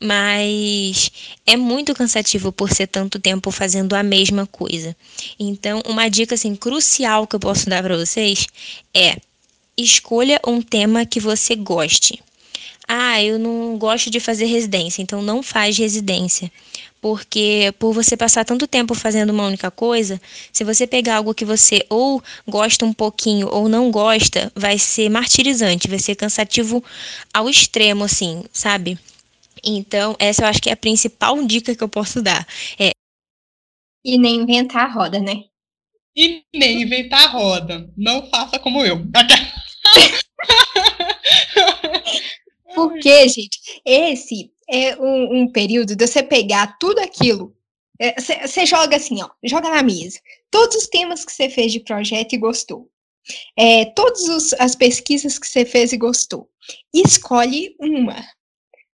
Mas 0.00 1.10
é 1.46 1.56
muito 1.56 1.94
cansativo 1.94 2.52
por 2.52 2.72
ser 2.72 2.86
tanto 2.86 3.18
tempo 3.18 3.50
fazendo 3.50 3.94
a 3.94 4.02
mesma 4.02 4.46
coisa. 4.46 4.96
Então, 5.38 5.82
uma 5.86 6.08
dica 6.08 6.34
assim 6.34 6.54
crucial 6.54 7.26
que 7.26 7.36
eu 7.36 7.40
posso 7.40 7.68
dar 7.68 7.82
para 7.82 7.96
vocês 7.96 8.46
é 8.94 9.16
escolha 9.76 10.40
um 10.46 10.60
tema 10.60 11.04
que 11.06 11.20
você 11.20 11.56
goste. 11.56 12.20
Ah, 12.86 13.22
eu 13.22 13.38
não 13.38 13.78
gosto 13.78 14.10
de 14.10 14.20
fazer 14.20 14.46
residência, 14.46 15.02
então 15.02 15.22
não 15.22 15.42
faz 15.42 15.78
residência. 15.78 16.50
Porque 17.02 17.74
por 17.80 17.92
você 17.92 18.16
passar 18.16 18.44
tanto 18.44 18.64
tempo 18.68 18.94
fazendo 18.94 19.30
uma 19.30 19.44
única 19.44 19.72
coisa, 19.72 20.22
se 20.52 20.62
você 20.62 20.86
pegar 20.86 21.16
algo 21.16 21.34
que 21.34 21.44
você 21.44 21.84
ou 21.90 22.22
gosta 22.46 22.86
um 22.86 22.92
pouquinho 22.92 23.48
ou 23.48 23.68
não 23.68 23.90
gosta, 23.90 24.52
vai 24.54 24.78
ser 24.78 25.10
martirizante, 25.10 25.88
vai 25.88 25.98
ser 25.98 26.14
cansativo 26.14 26.82
ao 27.34 27.50
extremo, 27.50 28.04
assim, 28.04 28.44
sabe? 28.52 28.96
Então, 29.64 30.14
essa 30.16 30.44
eu 30.44 30.46
acho 30.46 30.62
que 30.62 30.70
é 30.70 30.74
a 30.74 30.76
principal 30.76 31.44
dica 31.44 31.74
que 31.74 31.82
eu 31.82 31.88
posso 31.88 32.22
dar. 32.22 32.46
É... 32.78 32.92
E 34.04 34.16
nem 34.16 34.36
inventar 34.36 34.86
a 34.86 34.92
roda, 34.92 35.18
né? 35.18 35.42
E 36.14 36.44
nem 36.54 36.82
inventar 36.82 37.24
a 37.24 37.30
roda. 37.30 37.90
Não 37.96 38.28
faça 38.30 38.60
como 38.60 38.86
eu. 38.86 39.02
Porque, 42.76 43.28
gente, 43.28 43.58
esse 43.84 44.52
é 44.72 44.96
um, 44.98 45.42
um, 45.42 45.52
período 45.52 45.94
de 45.94 46.06
você 46.06 46.22
pegar 46.22 46.78
tudo 46.78 46.98
aquilo. 47.00 47.54
Você 48.18 48.60
é, 48.60 48.66
joga 48.66 48.96
assim, 48.96 49.22
ó, 49.22 49.28
joga 49.44 49.68
na 49.68 49.82
mesa. 49.82 50.18
Todos 50.50 50.76
os 50.76 50.88
temas 50.88 51.24
que 51.24 51.30
você 51.30 51.50
fez 51.50 51.70
de 51.70 51.80
projeto 51.80 52.32
e 52.32 52.38
gostou. 52.38 52.88
É, 53.56 53.84
todas 53.84 54.54
as 54.58 54.74
pesquisas 54.74 55.38
que 55.38 55.46
você 55.46 55.66
fez 55.66 55.92
e 55.92 55.98
gostou. 55.98 56.48
E 56.92 57.02
escolhe 57.06 57.76
uma. 57.78 58.16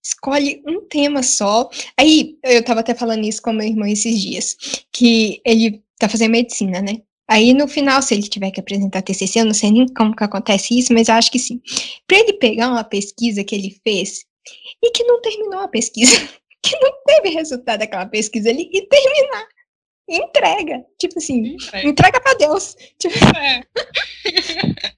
Escolhe 0.05 0.63
um 0.67 0.87
tema 0.87 1.23
só. 1.23 1.71
Aí, 1.97 2.37
eu 2.43 2.63
tava 2.65 2.81
até 2.81 2.95
falando 2.95 3.25
isso 3.25 3.41
com 3.41 3.53
meu 3.53 3.67
irmão 3.67 3.87
esses 3.87 4.21
dias, 4.21 4.57
que 4.93 5.41
ele 5.45 5.83
tá 5.97 6.09
fazendo 6.09 6.33
medicina, 6.33 6.83
né? 6.83 7.03
Aí 7.31 7.53
no 7.53 7.69
final, 7.69 8.01
se 8.01 8.15
ele 8.15 8.23
tiver 8.23 8.51
que 8.51 8.61
apresentar 8.61 9.03
TCC, 9.03 9.41
eu 9.41 9.45
não 9.45 9.55
sei 9.55 9.71
nem 9.71 9.87
como 9.89 10.17
que 10.17 10.25
acontece 10.25 10.79
isso, 10.79 10.95
mas 10.95 11.09
eu 11.09 11.15
acho 11.15 11.31
que 11.31 11.39
sim. 11.39 11.61
Para 12.07 12.19
ele 12.21 12.33
pegar 12.35 12.69
uma 12.69 12.83
pesquisa 12.83 13.45
que 13.45 13.55
ele 13.55 13.79
fez 13.85 14.25
e 14.83 14.91
que 14.91 15.05
não 15.05 15.21
terminou 15.21 15.61
a 15.61 15.69
pesquisa, 15.69 16.17
que 16.63 16.77
não 16.81 16.93
teve 17.07 17.31
resultado 17.31 17.81
daquela 17.81 18.07
pesquisa 18.07 18.51
ali 18.51 18.69
e 18.73 18.87
terminar. 18.87 19.47
Entrega, 20.11 20.85
tipo 20.99 21.19
assim, 21.19 21.55
entrega, 21.55 21.89
entrega 21.89 22.21
para 22.21 22.35
Deus. 22.35 22.77
Tipo... 22.99 23.15
É. 23.39 23.63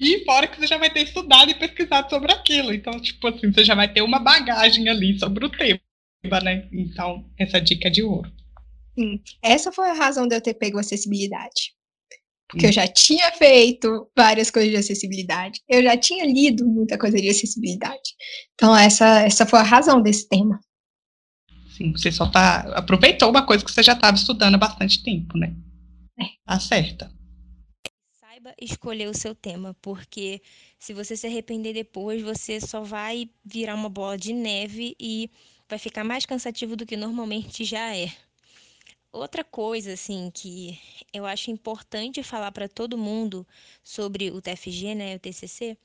e 0.00 0.24
fora 0.24 0.46
que 0.46 0.58
você 0.58 0.66
já 0.66 0.76
vai 0.76 0.92
ter 0.92 1.02
estudado 1.02 1.50
e 1.50 1.54
pesquisado 1.54 2.10
sobre 2.10 2.32
aquilo. 2.32 2.72
Então, 2.72 3.00
tipo 3.00 3.26
assim, 3.28 3.52
você 3.52 3.64
já 3.64 3.74
vai 3.74 3.92
ter 3.92 4.02
uma 4.02 4.18
bagagem 4.18 4.88
ali 4.88 5.18
sobre 5.18 5.46
o 5.46 5.50
tema, 5.50 5.80
né? 6.42 6.68
Então, 6.72 7.24
essa 7.38 7.60
dica 7.60 7.88
é 7.88 7.90
de 7.90 8.02
ouro. 8.02 8.30
Sim, 8.94 9.20
essa 9.42 9.72
foi 9.72 9.88
a 9.88 9.94
razão 9.94 10.28
de 10.28 10.36
eu 10.36 10.40
ter 10.40 10.54
pego 10.54 10.78
acessibilidade. 10.78 11.73
Porque 12.54 12.66
eu 12.66 12.72
já 12.72 12.86
tinha 12.86 13.32
feito 13.32 14.08
várias 14.16 14.50
coisas 14.50 14.70
de 14.70 14.76
acessibilidade, 14.76 15.60
eu 15.68 15.82
já 15.82 15.96
tinha 15.96 16.24
lido 16.24 16.64
muita 16.64 16.96
coisa 16.96 17.16
de 17.16 17.28
acessibilidade. 17.28 18.14
Então, 18.54 18.76
essa, 18.76 19.22
essa 19.22 19.44
foi 19.44 19.58
a 19.58 19.62
razão 19.64 20.00
desse 20.00 20.28
tema. 20.28 20.60
Sim, 21.76 21.90
você 21.92 22.12
só 22.12 22.30
tá. 22.30 22.60
Aproveitou 22.76 23.28
uma 23.28 23.44
coisa 23.44 23.64
que 23.64 23.72
você 23.72 23.82
já 23.82 23.94
estava 23.94 24.16
estudando 24.16 24.54
há 24.54 24.58
bastante 24.58 25.02
tempo, 25.02 25.36
né? 25.36 25.52
É. 26.20 26.24
Acerta. 26.46 27.12
Saiba 28.20 28.54
escolher 28.60 29.08
o 29.08 29.14
seu 29.14 29.34
tema, 29.34 29.74
porque 29.82 30.40
se 30.78 30.94
você 30.94 31.16
se 31.16 31.26
arrepender 31.26 31.74
depois, 31.74 32.22
você 32.22 32.60
só 32.60 32.82
vai 32.82 33.28
virar 33.44 33.74
uma 33.74 33.88
bola 33.88 34.16
de 34.16 34.32
neve 34.32 34.94
e 35.00 35.28
vai 35.68 35.78
ficar 35.78 36.04
mais 36.04 36.24
cansativo 36.24 36.76
do 36.76 36.86
que 36.86 36.96
normalmente 36.96 37.64
já 37.64 37.96
é. 37.96 38.12
Outra 39.14 39.44
coisa, 39.44 39.92
assim, 39.92 40.28
que 40.28 40.76
eu 41.12 41.24
acho 41.24 41.48
importante 41.48 42.20
falar 42.24 42.50
para 42.50 42.68
todo 42.68 42.98
mundo 42.98 43.46
sobre 43.80 44.32
o 44.32 44.42
TFG, 44.42 44.92
né, 44.92 45.14
o 45.14 45.20
TCC, 45.20 45.78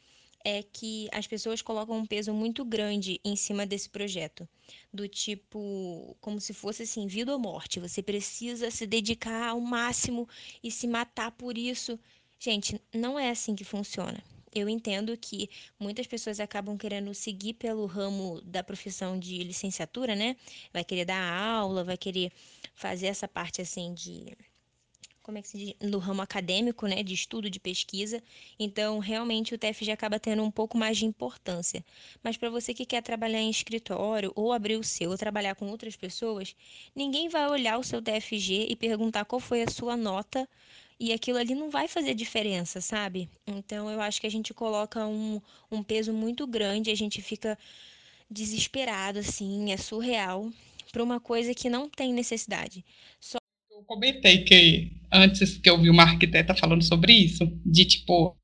é 0.44 0.64
que 0.64 1.08
as 1.12 1.28
pessoas 1.28 1.62
colocam 1.62 1.96
um 1.96 2.08
peso 2.08 2.34
muito 2.34 2.66
grande 2.66 3.22
em 3.24 3.36
cima 3.36 3.68
desse 3.68 3.88
projeto, 3.88 4.50
do 4.92 5.08
tipo, 5.08 6.18
como 6.20 6.42
se 6.42 6.56
fosse 6.56 6.82
assim, 6.82 7.06
vida 7.06 7.32
ou 7.32 7.38
morte. 7.38 7.80
Você 7.80 8.02
precisa 8.02 8.72
se 8.72 8.88
dedicar 8.88 9.50
ao 9.50 9.62
máximo 9.62 10.28
e 10.64 10.72
se 10.72 10.88
matar 10.88 11.30
por 11.30 11.56
isso. 11.56 12.00
Gente, 12.40 12.82
não 12.92 13.20
é 13.20 13.30
assim 13.30 13.56
que 13.56 13.64
funciona. 13.64 14.24
Eu 14.54 14.68
entendo 14.68 15.16
que 15.18 15.50
muitas 15.80 16.08
pessoas 16.08 16.40
acabam 16.40 16.78
querendo 16.78 17.14
seguir 17.14 17.54
pelo 17.54 17.86
ramo 17.86 18.42
da 18.42 18.64
profissão 18.64 19.18
de 19.20 19.44
licenciatura, 19.44 20.16
né? 20.16 20.36
Vai 20.74 20.84
querer 20.84 21.06
dar 21.06 21.22
aula, 21.22 21.84
vai 21.84 21.98
querer 21.98 22.32
fazer 22.74 23.08
essa 23.08 23.28
parte 23.28 23.62
assim 23.62 23.94
de 23.94 24.36
como 25.30 25.38
é 25.38 25.44
que 25.44 25.48
se 25.48 25.58
diz, 25.60 25.76
no 25.80 26.00
ramo 26.00 26.24
acadêmico, 26.24 26.88
né, 26.88 27.04
de 27.04 27.14
estudo, 27.14 27.52
de 27.52 27.60
pesquisa. 27.60 28.22
Então, 28.58 28.98
realmente 28.98 29.54
o 29.54 29.60
TFG 29.60 29.92
acaba 29.92 30.20
tendo 30.20 30.42
um 30.44 30.50
pouco 30.50 30.76
mais 30.76 30.98
de 30.98 31.06
importância. 31.06 31.86
Mas 32.24 32.36
para 32.36 32.50
você 32.50 32.74
que 32.74 32.84
quer 32.84 33.04
trabalhar 33.04 33.40
em 33.40 33.50
escritório 33.52 34.32
ou 34.36 34.52
abrir 34.52 34.78
o 34.78 34.84
seu, 34.84 35.12
ou 35.12 35.18
trabalhar 35.18 35.54
com 35.54 35.70
outras 35.70 35.96
pessoas, 35.96 36.56
ninguém 36.96 37.30
vai 37.30 37.48
olhar 37.48 37.78
o 37.78 37.84
seu 37.84 38.02
TFG 38.02 38.68
e 38.72 38.76
perguntar 38.76 39.24
qual 39.26 39.40
foi 39.40 39.62
a 39.62 39.70
sua 39.70 39.96
nota 39.96 40.50
e 41.00 41.14
aquilo 41.14 41.38
ali 41.38 41.56
não 41.56 41.70
vai 41.70 41.88
fazer 41.88 42.14
diferença, 42.14 42.82
sabe? 42.82 43.30
Então 43.48 43.90
eu 43.90 44.02
acho 44.02 44.20
que 44.20 44.28
a 44.28 44.32
gente 44.32 44.54
coloca 44.54 45.06
um, 45.08 45.42
um 45.72 45.82
peso 45.82 46.12
muito 46.12 46.46
grande, 46.46 46.92
a 46.92 46.96
gente 46.96 47.22
fica 47.22 47.58
desesperado, 48.30 49.20
assim, 49.20 49.72
é 49.72 49.78
surreal, 49.78 50.52
para 50.92 51.04
uma 51.04 51.20
coisa 51.20 51.54
que 51.54 51.70
não 51.70 51.90
tem 51.90 52.14
necessidade. 52.14 52.84
Só 53.20 53.38
eu 53.72 53.82
comentei 53.84 54.44
que 54.44 54.92
antes 55.12 55.58
que 55.58 55.70
eu 55.70 55.82
vi 55.82 55.90
uma 55.90 56.04
arquiteta 56.04 56.54
falando 56.54 56.84
sobre 56.84 57.14
isso, 57.14 57.50
de 57.66 57.86
tipo, 57.86 58.36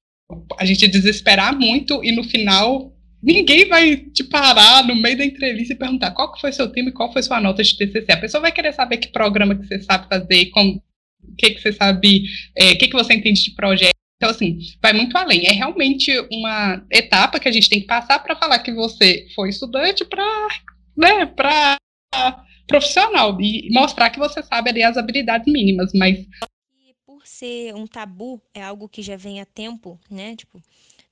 a 0.58 0.66
gente 0.66 0.88
desesperar 0.88 1.58
muito 1.58 2.04
e 2.04 2.12
no 2.16 2.24
final 2.24 2.96
ninguém 3.22 3.68
vai 3.68 3.98
te 3.98 4.24
parar 4.24 4.88
no 4.88 4.96
meio 4.96 5.18
da 5.18 5.26
entrevista 5.26 5.74
e 5.74 5.78
perguntar 5.78 6.12
qual 6.12 6.32
que 6.32 6.40
foi 6.40 6.52
seu 6.52 6.72
time 6.72 6.90
e 6.90 6.94
qual 6.94 7.12
foi 7.12 7.22
sua 7.22 7.42
nota 7.42 7.64
de 7.64 7.76
TCC. 7.76 8.12
A 8.12 8.22
pessoa 8.22 8.42
vai 8.42 8.52
querer 8.52 8.74
saber 8.74 8.98
que 8.98 9.08
programa 9.10 9.56
que 9.56 9.66
você 9.66 9.80
sabe 9.82 10.08
fazer, 10.08 10.46
o 11.32 11.36
que, 11.36 11.51
que 11.51 11.62
você 11.62 11.72
sabe, 11.72 12.24
o 12.58 12.63
é, 12.63 12.75
que, 12.75 12.88
que 12.88 12.94
você 12.94 13.13
entende 13.13 13.44
de 13.44 13.55
projeto. 13.55 13.96
Então, 14.17 14.29
assim, 14.29 14.58
vai 14.82 14.94
muito 14.94 15.17
além. 15.17 15.46
É 15.46 15.51
realmente 15.51 16.12
uma 16.32 16.86
etapa 16.91 17.39
que 17.39 17.48
a 17.48 17.51
gente 17.51 17.70
tem 17.70 17.82
que 17.82 17.88
passar 17.88 18.20
para 18.20 18.36
falar 18.36 18.60
que 18.60 18.74
você 18.74 19.27
foi 19.36 19.50
estudante 19.50 20.05
para 20.05 20.48
né, 20.96 21.34
profissional 22.67 23.39
e 23.41 23.70
mostrar 23.72 24.10
que 24.10 24.20
você 24.20 24.41
sabe 24.41 24.70
ali 24.70 24.84
as 24.84 24.98
habilidades 24.98 25.51
mínimas, 25.51 25.91
mas 25.94 26.25
por 27.05 27.25
ser 27.27 27.74
um 27.75 27.86
tabu, 27.86 28.41
é 28.53 28.62
algo 28.62 28.88
que 28.88 29.01
já 29.01 29.17
vem 29.17 29.41
há 29.41 29.46
tempo, 29.46 30.00
né? 30.10 30.36
Tipo, 30.36 30.62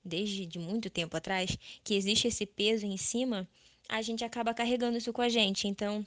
desde 0.03 0.45
de 0.45 0.59
muito 0.59 0.89
tempo 0.89 1.15
atrás, 1.17 1.57
que 1.83 1.95
existe 1.95 2.27
esse 2.27 2.45
peso 2.45 2.85
em 2.85 2.97
cima, 2.97 3.47
a 3.89 4.01
gente 4.01 4.23
acaba 4.23 4.53
carregando 4.53 4.97
isso 4.97 5.11
com 5.11 5.21
a 5.21 5.29
gente. 5.29 5.67
Então, 5.67 6.05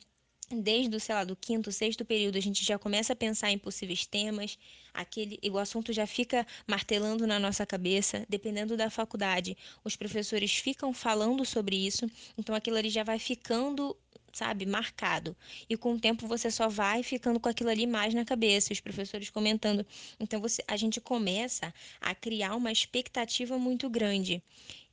desde 0.51 0.95
o, 0.95 1.01
sei 1.01 1.15
lá, 1.15 1.25
do 1.25 1.35
quinto, 1.35 1.73
sexto 1.73 2.05
período, 2.05 2.39
a 2.39 2.41
gente 2.41 2.65
já 2.65 2.79
começa 2.79 3.13
a 3.13 3.17
pensar 3.17 3.51
em 3.51 3.59
possíveis 3.59 4.07
temas, 4.07 4.59
aquele, 4.95 5.39
o 5.51 5.59
assunto 5.59 5.93
já 5.93 6.07
fica 6.07 6.47
martelando 6.67 7.27
na 7.27 7.39
nossa 7.39 7.67
cabeça, 7.67 8.25
dependendo 8.29 8.77
da 8.77 8.89
faculdade, 8.89 9.57
os 9.85 9.97
professores 9.97 10.57
ficam 10.57 10.93
falando 10.93 11.45
sobre 11.45 11.77
isso, 11.77 12.09
então 12.39 12.55
aquilo 12.55 12.77
ali 12.77 12.91
já 12.91 13.03
vai 13.03 13.19
ficando 13.19 13.97
sabe, 14.33 14.67
marcado. 14.67 15.35
E 15.69 15.79
com 15.79 15.95
o 15.95 15.99
tempo 15.99 16.27
você 16.27 16.51
só 16.51 16.69
vai 16.69 17.03
ficando 17.03 17.41
com 17.41 17.49
aquilo 17.49 17.71
ali 17.71 17.87
mais 17.87 18.13
na 18.13 18.23
cabeça, 18.23 18.71
os 18.71 18.81
professores 18.81 19.31
comentando. 19.31 19.85
Então 20.21 20.41
você, 20.41 20.63
a 20.69 20.77
gente 20.77 21.01
começa 21.01 21.73
a 21.99 22.15
criar 22.15 22.55
uma 22.55 22.71
expectativa 22.71 23.59
muito 23.59 23.89
grande. 23.89 24.43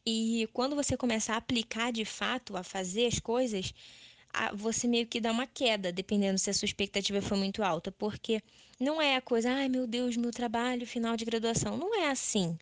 E 0.06 0.48
quando 0.54 0.76
você 0.76 0.96
começa 0.96 1.34
a 1.34 1.38
aplicar 1.38 1.92
de 1.92 2.06
fato, 2.06 2.56
a 2.56 2.64
fazer 2.64 3.06
as 3.06 3.20
coisas, 3.20 3.74
você 4.56 4.88
meio 4.88 5.08
que 5.08 5.20
dá 5.22 5.32
uma 5.32 5.48
queda, 5.48 5.92
dependendo 5.92 6.38
se 6.38 6.50
a 6.50 6.54
sua 6.54 6.66
expectativa 6.66 7.22
foi 7.22 7.38
muito 7.38 7.64
alta, 7.64 7.92
porque 7.92 8.42
não 8.80 9.02
é 9.02 9.16
a 9.16 9.22
coisa, 9.22 9.52
ai 9.52 9.70
meu 9.70 9.88
Deus, 9.88 10.18
meu 10.18 10.32
trabalho 10.32 10.86
final 10.88 11.16
de 11.16 11.26
graduação. 11.26 11.78
Não 11.78 11.96
é 11.96 12.10
assim. 12.10 12.58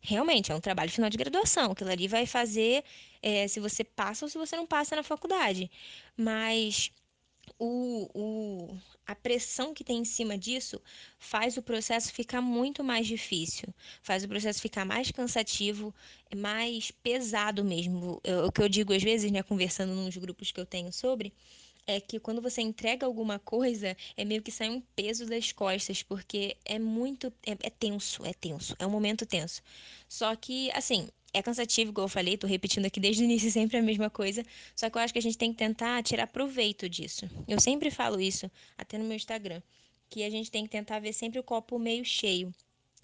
Realmente, 0.00 0.52
é 0.52 0.54
um 0.54 0.60
trabalho 0.60 0.90
final 0.90 1.10
de 1.10 1.18
graduação. 1.18 1.72
Aquilo 1.72 1.90
ali 1.90 2.06
vai 2.06 2.26
fazer 2.26 2.84
é, 3.22 3.48
se 3.48 3.58
você 3.58 3.82
passa 3.82 4.24
ou 4.24 4.28
se 4.28 4.38
você 4.38 4.56
não 4.56 4.66
passa 4.66 4.94
na 4.94 5.02
faculdade. 5.02 5.70
Mas 6.16 6.92
o, 7.58 8.08
o, 8.14 8.78
a 9.06 9.14
pressão 9.14 9.72
que 9.72 9.84
tem 9.84 9.98
em 9.98 10.04
cima 10.04 10.36
disso 10.36 10.80
faz 11.18 11.56
o 11.56 11.62
processo 11.62 12.12
ficar 12.12 12.40
muito 12.40 12.82
mais 12.84 13.06
difícil, 13.06 13.68
faz 14.02 14.24
o 14.24 14.28
processo 14.28 14.60
ficar 14.60 14.84
mais 14.84 15.10
cansativo, 15.10 15.94
mais 16.34 16.90
pesado 16.90 17.64
mesmo. 17.64 18.20
o 18.46 18.52
que 18.52 18.62
eu 18.62 18.68
digo 18.68 18.92
às 18.92 19.02
vezes, 19.02 19.30
né, 19.30 19.42
conversando 19.42 19.94
nos 19.94 20.16
grupos 20.16 20.52
que 20.52 20.60
eu 20.60 20.66
tenho 20.66 20.92
sobre, 20.92 21.32
é 21.86 22.00
que 22.00 22.18
quando 22.18 22.42
você 22.42 22.60
entrega 22.60 23.06
alguma 23.06 23.38
coisa, 23.38 23.96
é 24.16 24.24
meio 24.24 24.42
que 24.42 24.50
sai 24.50 24.68
um 24.68 24.80
peso 24.94 25.24
das 25.24 25.52
costas, 25.52 26.02
porque 26.02 26.56
é 26.64 26.78
muito. 26.78 27.32
É, 27.46 27.52
é 27.52 27.70
tenso, 27.70 28.24
é 28.26 28.32
tenso, 28.34 28.74
é 28.78 28.86
um 28.86 28.90
momento 28.90 29.24
tenso. 29.24 29.62
Só 30.08 30.34
que, 30.34 30.70
assim, 30.72 31.08
é 31.38 31.42
cansativo, 31.42 31.90
igual 31.90 32.06
eu 32.06 32.08
falei, 32.08 32.36
tô 32.36 32.46
repetindo 32.46 32.86
aqui 32.86 32.98
desde 32.98 33.22
o 33.22 33.24
início 33.24 33.50
sempre 33.52 33.76
a 33.76 33.82
mesma 33.82 34.08
coisa, 34.08 34.44
só 34.74 34.88
que 34.88 34.96
eu 34.96 35.02
acho 35.02 35.12
que 35.12 35.18
a 35.18 35.22
gente 35.22 35.38
tem 35.38 35.52
que 35.52 35.58
tentar 35.58 36.02
tirar 36.02 36.26
proveito 36.26 36.88
disso. 36.88 37.28
Eu 37.46 37.60
sempre 37.60 37.90
falo 37.90 38.20
isso, 38.20 38.50
até 38.76 38.98
no 38.98 39.04
meu 39.04 39.16
Instagram, 39.16 39.62
que 40.08 40.24
a 40.24 40.30
gente 40.30 40.50
tem 40.50 40.64
que 40.64 40.70
tentar 40.70 40.98
ver 40.98 41.12
sempre 41.12 41.38
o 41.38 41.42
copo 41.42 41.78
meio 41.78 42.04
cheio. 42.04 42.52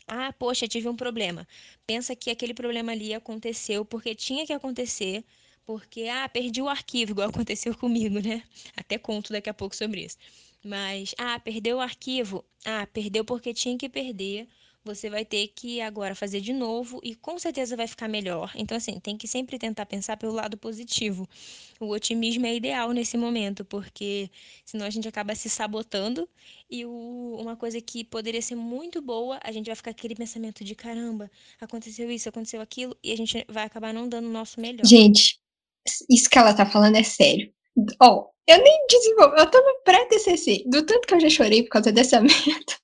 Ah, 0.06 0.32
poxa, 0.32 0.66
tive 0.66 0.88
um 0.88 0.96
problema. 0.96 1.46
Pensa 1.86 2.16
que 2.16 2.30
aquele 2.30 2.54
problema 2.54 2.92
ali 2.92 3.14
aconteceu 3.14 3.84
porque 3.84 4.14
tinha 4.14 4.46
que 4.46 4.52
acontecer 4.52 5.24
porque, 5.64 6.08
ah, 6.08 6.28
perdi 6.28 6.60
o 6.60 6.68
arquivo, 6.68 7.12
igual 7.12 7.28
aconteceu 7.30 7.76
comigo, 7.76 8.20
né? 8.20 8.42
Até 8.76 8.98
conto 8.98 9.32
daqui 9.32 9.48
a 9.48 9.54
pouco 9.54 9.76
sobre 9.76 10.04
isso. 10.04 10.16
Mas, 10.64 11.14
ah, 11.18 11.38
perdeu 11.40 11.78
o 11.78 11.80
arquivo. 11.80 12.44
Ah, 12.64 12.86
perdeu 12.86 13.24
porque 13.24 13.54
tinha 13.54 13.76
que 13.78 13.88
perder. 13.88 14.48
Você 14.84 15.08
vai 15.08 15.24
ter 15.24 15.48
que 15.48 15.80
agora 15.80 16.14
fazer 16.14 16.40
de 16.40 16.52
novo 16.52 17.00
e 17.04 17.14
com 17.14 17.38
certeza 17.38 17.76
vai 17.76 17.86
ficar 17.86 18.08
melhor. 18.08 18.50
Então, 18.56 18.76
assim, 18.76 18.98
tem 18.98 19.16
que 19.16 19.28
sempre 19.28 19.58
tentar 19.58 19.86
pensar 19.86 20.16
pelo 20.16 20.32
lado 20.32 20.56
positivo. 20.56 21.28
O 21.78 21.88
otimismo 21.90 22.46
é 22.46 22.54
ideal 22.54 22.90
nesse 22.90 23.16
momento, 23.16 23.64
porque 23.64 24.28
senão 24.64 24.84
a 24.84 24.90
gente 24.90 25.06
acaba 25.06 25.34
se 25.36 25.48
sabotando 25.48 26.28
e 26.68 26.84
o, 26.84 27.36
uma 27.38 27.56
coisa 27.56 27.80
que 27.80 28.02
poderia 28.02 28.42
ser 28.42 28.56
muito 28.56 29.00
boa, 29.00 29.38
a 29.42 29.52
gente 29.52 29.66
vai 29.66 29.76
ficar 29.76 29.92
aquele 29.92 30.16
pensamento 30.16 30.64
de 30.64 30.74
caramba, 30.74 31.30
aconteceu 31.60 32.10
isso, 32.10 32.28
aconteceu 32.28 32.60
aquilo, 32.60 32.96
e 33.02 33.12
a 33.12 33.16
gente 33.16 33.44
vai 33.48 33.64
acabar 33.64 33.94
não 33.94 34.08
dando 34.08 34.26
o 34.26 34.32
nosso 34.32 34.60
melhor. 34.60 34.84
Gente, 34.84 35.38
isso 36.10 36.28
que 36.28 36.38
ela 36.38 36.54
tá 36.54 36.66
falando 36.66 36.96
é 36.96 37.02
sério. 37.02 37.52
Ó, 38.00 38.18
oh, 38.18 38.32
eu 38.46 38.58
nem 38.58 38.86
desenvolvi, 38.88 39.38
eu 39.38 39.50
tô 39.50 39.58
no 39.58 39.82
pré-TCC, 39.84 40.64
do 40.66 40.84
tanto 40.84 41.06
que 41.06 41.14
eu 41.14 41.20
já 41.20 41.30
chorei 41.30 41.62
por 41.62 41.70
causa 41.70 41.92
dessa 41.92 42.20
merda. 42.20 42.81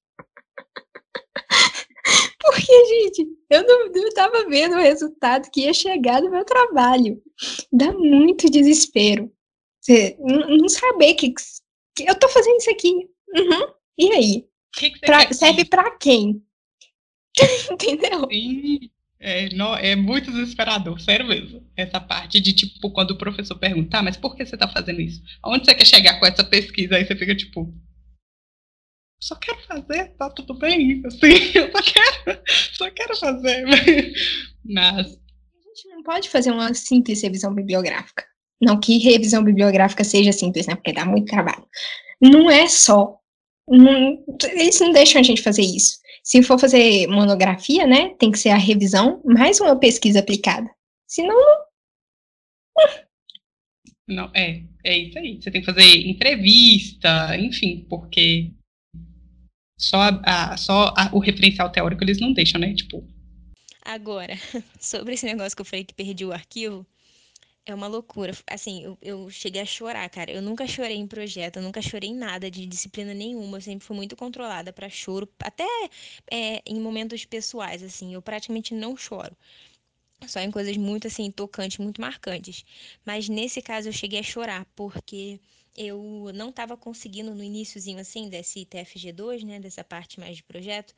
Porque, 2.40 2.87
gente, 2.87 3.27
eu 3.51 3.66
não, 3.66 3.90
não 3.90 4.11
tava 4.11 4.48
vendo 4.48 4.77
o 4.77 4.81
resultado 4.81 5.51
que 5.51 5.62
ia 5.62 5.74
chegar 5.74 6.20
do 6.20 6.31
meu 6.31 6.44
trabalho. 6.44 7.20
Dá 7.72 7.92
muito 7.92 8.51
desespero. 8.51 9.33
Você 9.81 10.16
não, 10.20 10.57
não 10.57 10.68
saber 10.68 11.14
que, 11.14 11.33
que, 11.96 12.09
eu 12.09 12.14
tô 12.18 12.29
fazendo 12.29 12.59
isso 12.59 12.70
aqui. 12.70 12.92
Uhum. 13.35 13.72
E 13.98 14.12
aí? 14.12 14.44
Que 14.72 14.90
que 14.90 15.01
pra, 15.01 15.33
serve 15.33 15.64
para 15.64 15.90
quem? 15.98 16.42
Entendeu? 17.70 18.29
Sim. 18.31 18.90
É, 19.20 19.53
não, 19.55 19.74
é 19.74 19.96
muito 19.96 20.31
desesperador, 20.31 21.01
sério 21.01 21.27
mesmo. 21.27 21.66
Essa 21.77 22.01
parte 22.01 22.40
de, 22.40 22.53
tipo, 22.53 22.90
quando 22.90 23.12
o 23.12 23.18
professor 23.18 23.59
perguntar, 23.59 24.03
mas 24.03 24.16
por 24.16 24.37
que 24.37 24.46
você 24.46 24.55
está 24.55 24.68
fazendo 24.68 25.01
isso? 25.01 25.20
Aonde 25.42 25.64
você 25.64 25.74
quer 25.74 25.87
chegar 25.87 26.20
com 26.20 26.27
essa 26.27 26.44
pesquisa? 26.44 26.94
Aí 26.94 27.05
você 27.05 27.16
fica, 27.16 27.35
tipo, 27.35 27.74
só 29.21 29.35
quero 29.37 29.59
fazer, 29.67 30.15
tá 30.17 30.31
tudo 30.31 30.55
bem, 30.55 31.03
assim, 31.07 31.53
eu 31.55 31.71
só 31.73 31.83
quero, 31.83 32.43
só 32.73 32.91
quero 32.91 33.17
fazer. 33.17 33.65
Mas... 34.65 35.07
A 35.07 35.69
gente 35.81 35.89
não 35.95 36.03
pode 36.03 36.29
fazer 36.29 36.51
uma 36.51 36.73
simples 36.75 37.23
revisão 37.23 37.55
bibliográfica. 37.55 38.25
Não 38.61 38.79
que 38.79 38.99
revisão 38.99 39.45
bibliográfica 39.45 40.03
seja 40.03 40.33
simples, 40.33 40.67
né, 40.67 40.75
porque 40.75 40.93
dá 40.93 41.05
muito 41.05 41.29
trabalho. 41.29 41.67
Não 42.21 42.51
é 42.51 42.67
só, 42.67 43.19
não, 43.69 44.25
eles 44.53 44.81
não 44.81 44.93
deixam 44.93 45.21
a 45.21 45.25
gente 45.25 45.43
fazer 45.43 45.63
isso. 45.63 45.99
Se 46.25 46.43
for 46.43 46.59
fazer 46.59 47.07
monografia, 47.07 47.87
né, 47.87 48.15
tem 48.19 48.31
que 48.31 48.39
ser 48.39 48.51
a 48.51 48.57
revisão 48.57 49.23
mais 49.25 49.61
uma 49.61 49.79
pesquisa 49.79 50.19
aplicada. 50.21 50.69
Senão, 51.07 51.37
não. 51.37 53.09
Não, 54.09 54.31
é, 54.35 54.63
é 54.85 54.97
isso 54.97 55.19
aí. 55.19 55.41
Você 55.41 55.51
tem 55.51 55.61
que 55.61 55.67
fazer 55.67 56.07
entrevista, 56.07 57.37
enfim, 57.37 57.87
porque 57.89 58.51
só, 59.79 59.99
a, 60.25 60.57
só 60.57 60.93
a, 60.97 61.09
o 61.12 61.21
referencial 61.21 61.71
teórico 61.71 62.03
eles 62.03 62.21
não 62.21 62.33
deixam, 62.33 62.61
né? 62.61 62.75
Tipo. 62.75 63.07
Agora, 63.83 64.35
sobre 64.81 65.14
esse 65.14 65.25
negócio 65.25 65.57
que 65.57 65.62
eu 65.62 65.67
falei 65.67 65.85
que 65.85 65.95
perdi 65.95 66.25
o 66.25 66.33
arquivo, 66.33 66.85
é 67.64 67.75
uma 67.75 67.87
loucura. 67.87 68.33
Assim, 68.47 68.83
eu, 68.83 68.99
eu 69.01 69.31
cheguei 69.31 69.62
a 69.62 69.67
chorar, 69.67 70.09
cara. 70.11 70.33
Eu 70.33 70.43
nunca 70.43 70.67
chorei 70.67 70.97
em 70.97 71.07
projeto, 71.07 71.57
eu 71.59 71.62
nunca 71.62 71.81
chorei 71.81 72.11
em 72.11 72.14
nada 72.14 72.51
de 72.51 72.67
disciplina 72.67 73.14
nenhuma. 73.14 73.59
Eu 73.59 73.62
sempre 73.62 73.87
fui 73.87 73.95
muito 73.97 74.17
controlada 74.17 74.73
para 74.73 74.88
choro, 74.88 75.29
até 75.41 75.67
é, 76.31 76.61
em 76.67 76.81
momentos 76.81 77.25
pessoais, 77.25 77.83
assim. 77.83 78.14
Eu 78.14 78.23
praticamente 78.23 78.75
não 78.75 78.97
choro. 78.97 79.37
Só 80.27 80.41
em 80.41 80.51
coisas 80.51 80.77
muito, 80.77 81.07
assim, 81.07 81.31
tocantes, 81.31 81.79
muito 81.79 82.01
marcantes. 82.01 82.64
Mas 83.05 83.29
nesse 83.29 83.62
caso 83.62 83.88
eu 83.88 83.93
cheguei 83.93 84.21
a 84.21 84.23
chorar, 84.23 84.67
porque 84.75 85.38
eu 85.79 86.31
não 86.35 86.51
estava 86.51 86.77
conseguindo 86.77 87.35
no 87.35 87.43
iníciozinho, 87.45 88.01
assim, 88.01 88.29
desse 88.29 88.64
TFG2, 88.67 89.45
né? 89.45 89.61
Dessa 89.61 89.85
parte 89.85 90.19
mais 90.21 90.37
de 90.37 90.43
projeto 90.43 90.95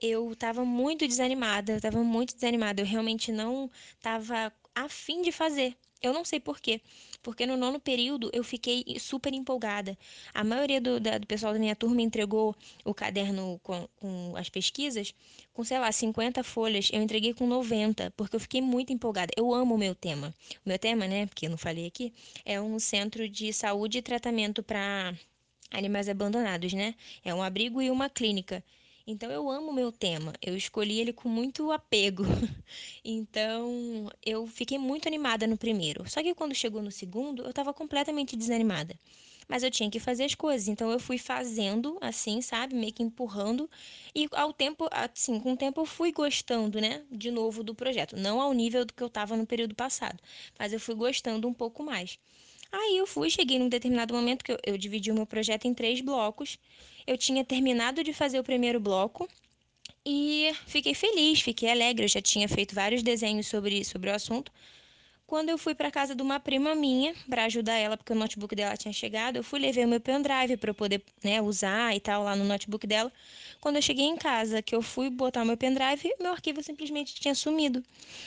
eu 0.00 0.32
estava 0.32 0.64
muito 0.64 1.06
desanimada, 1.06 1.72
eu 1.72 1.76
estava 1.76 2.02
muito 2.02 2.34
desanimada, 2.34 2.80
eu 2.80 2.86
realmente 2.86 3.30
não 3.30 3.70
estava 3.94 4.52
afim 4.74 5.22
de 5.22 5.32
fazer. 5.32 5.76
Eu 6.02 6.14
não 6.14 6.24
sei 6.24 6.40
por 6.40 6.58
quê. 6.60 6.80
Porque 7.22 7.44
no 7.44 7.56
nono 7.56 7.78
período 7.78 8.30
eu 8.32 8.42
fiquei 8.42 8.84
super 8.98 9.34
empolgada. 9.34 9.96
A 10.32 10.42
maioria 10.42 10.80
do, 10.80 10.98
da, 10.98 11.18
do 11.18 11.26
pessoal 11.26 11.52
da 11.52 11.58
minha 11.58 11.76
turma 11.76 12.00
entregou 12.00 12.56
o 12.84 12.94
caderno 12.94 13.60
com, 13.62 13.86
com, 13.96 14.34
as 14.36 14.48
pesquisas 14.48 15.14
com, 15.52 15.62
sei 15.62 15.78
lá, 15.78 15.92
50 15.92 16.42
folhas. 16.42 16.88
Eu 16.90 17.02
entreguei 17.02 17.34
com 17.34 17.46
90, 17.46 18.10
porque 18.16 18.34
eu 18.36 18.40
fiquei 18.40 18.62
muito 18.62 18.92
empolgada. 18.92 19.30
Eu 19.36 19.52
amo 19.52 19.74
o 19.74 19.78
meu 19.78 19.94
tema. 19.94 20.34
O 20.64 20.68
meu 20.68 20.78
tema, 20.78 21.06
né, 21.06 21.26
porque 21.26 21.46
eu 21.46 21.50
não 21.50 21.58
falei 21.58 21.86
aqui, 21.86 22.14
é 22.46 22.58
um 22.58 22.78
centro 22.78 23.28
de 23.28 23.52
saúde 23.52 23.98
e 23.98 24.02
tratamento 24.02 24.62
para 24.62 25.14
animais 25.70 26.08
abandonados, 26.08 26.72
né? 26.72 26.94
É 27.22 27.34
um 27.34 27.42
abrigo 27.42 27.82
e 27.82 27.90
uma 27.90 28.08
clínica. 28.08 28.64
Então 29.10 29.30
eu 29.30 29.50
amo 29.50 29.70
o 29.70 29.74
meu 29.74 29.90
tema, 29.90 30.32
eu 30.40 30.56
escolhi 30.56 31.00
ele 31.00 31.12
com 31.12 31.28
muito 31.28 31.72
apego. 31.72 32.22
então 33.04 34.08
eu 34.24 34.46
fiquei 34.46 34.78
muito 34.78 35.08
animada 35.08 35.46
no 35.48 35.56
primeiro. 35.56 36.08
Só 36.08 36.22
que 36.22 36.32
quando 36.34 36.54
chegou 36.54 36.80
no 36.80 36.92
segundo, 36.92 37.42
eu 37.42 37.50
estava 37.50 37.74
completamente 37.74 38.36
desanimada. 38.36 38.94
Mas 39.50 39.64
eu 39.64 39.70
tinha 39.70 39.90
que 39.90 39.98
fazer 39.98 40.22
as 40.22 40.34
coisas, 40.36 40.68
então 40.68 40.92
eu 40.92 41.00
fui 41.00 41.18
fazendo 41.18 41.98
assim, 42.00 42.40
sabe, 42.40 42.72
meio 42.72 42.92
que 42.92 43.02
empurrando 43.02 43.68
e 44.14 44.28
ao 44.30 44.52
tempo, 44.52 44.88
assim, 44.92 45.40
com 45.40 45.54
o 45.54 45.56
tempo 45.56 45.80
eu 45.80 45.84
fui 45.84 46.12
gostando, 46.12 46.80
né, 46.80 47.02
de 47.10 47.32
novo 47.32 47.64
do 47.64 47.74
projeto, 47.74 48.16
não 48.16 48.40
ao 48.40 48.52
nível 48.52 48.84
do 48.84 48.94
que 48.94 49.02
eu 49.02 49.08
estava 49.08 49.36
no 49.36 49.44
período 49.44 49.74
passado, 49.74 50.20
mas 50.56 50.72
eu 50.72 50.78
fui 50.78 50.94
gostando 50.94 51.48
um 51.48 51.52
pouco 51.52 51.82
mais. 51.82 52.16
Aí 52.70 52.96
eu 52.96 53.08
fui, 53.08 53.28
cheguei 53.28 53.58
num 53.58 53.68
determinado 53.68 54.14
momento 54.14 54.44
que 54.44 54.52
eu, 54.52 54.58
eu 54.64 54.78
dividi 54.78 55.10
o 55.10 55.14
meu 55.14 55.26
projeto 55.26 55.64
em 55.64 55.74
três 55.74 56.00
blocos. 56.00 56.56
Eu 57.04 57.18
tinha 57.18 57.44
terminado 57.44 58.04
de 58.04 58.12
fazer 58.12 58.38
o 58.38 58.44
primeiro 58.44 58.78
bloco 58.78 59.28
e 60.06 60.52
fiquei 60.68 60.94
feliz, 60.94 61.40
fiquei 61.40 61.68
alegre. 61.68 62.04
Eu 62.04 62.08
já 62.08 62.22
tinha 62.22 62.48
feito 62.48 62.72
vários 62.72 63.02
desenhos 63.02 63.48
sobre, 63.48 63.84
sobre 63.84 64.10
o 64.10 64.14
assunto. 64.14 64.52
Quando 65.30 65.48
eu 65.48 65.56
fui 65.56 65.76
para 65.76 65.92
casa 65.92 66.12
de 66.12 66.22
uma 66.22 66.40
prima 66.40 66.74
minha 66.74 67.14
para 67.28 67.44
ajudar 67.44 67.76
ela, 67.76 67.96
porque 67.96 68.12
o 68.12 68.16
notebook 68.16 68.52
dela 68.56 68.76
tinha 68.76 68.92
chegado, 68.92 69.36
eu 69.36 69.44
fui 69.44 69.60
levar 69.60 69.82
o 69.82 69.88
meu 69.88 70.00
pendrive 70.00 70.56
para 70.56 70.70
eu 70.70 70.74
poder 70.74 71.04
né, 71.22 71.40
usar 71.40 71.94
e 71.94 72.00
tal 72.00 72.24
lá 72.24 72.34
no 72.34 72.42
notebook 72.42 72.84
dela. 72.84 73.12
Quando 73.60 73.76
eu 73.76 73.82
cheguei 73.82 74.06
em 74.06 74.16
casa, 74.16 74.60
que 74.60 74.74
eu 74.74 74.82
fui 74.82 75.08
botar 75.08 75.44
o 75.44 75.46
meu 75.46 75.56
pendrive, 75.56 76.12
meu 76.18 76.32
arquivo 76.32 76.60
simplesmente 76.64 77.14
tinha 77.14 77.32
sumido. 77.32 77.80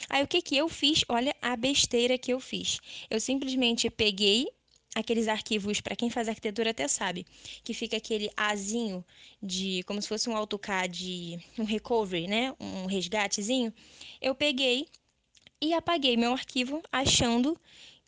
Aí 0.09 0.23
o 0.23 0.27
que 0.27 0.41
que 0.41 0.55
eu 0.55 0.69
fiz? 0.69 1.03
Olha 1.09 1.35
a 1.41 1.57
besteira 1.57 2.17
que 2.17 2.31
eu 2.31 2.39
fiz. 2.39 2.79
Eu 3.09 3.19
simplesmente 3.19 3.89
peguei 3.89 4.47
aqueles 4.95 5.27
arquivos, 5.27 5.81
para 5.81 5.97
quem 5.97 6.09
faz 6.09 6.29
arquitetura 6.29 6.69
até 6.69 6.87
sabe, 6.87 7.25
que 7.65 7.73
fica 7.73 7.97
aquele 7.97 8.31
azinho 8.37 9.03
de 9.41 9.83
como 9.83 10.01
se 10.01 10.07
fosse 10.07 10.29
um 10.29 10.37
AutoCAD, 10.37 11.37
um 11.59 11.65
recovery, 11.65 12.27
né? 12.27 12.55
Um 12.61 12.85
resgatezinho. 12.85 13.73
Eu 14.21 14.33
peguei 14.33 14.87
e 15.63 15.73
apaguei 15.73 16.17
meu 16.17 16.33
arquivo 16.33 16.83
achando 16.91 17.57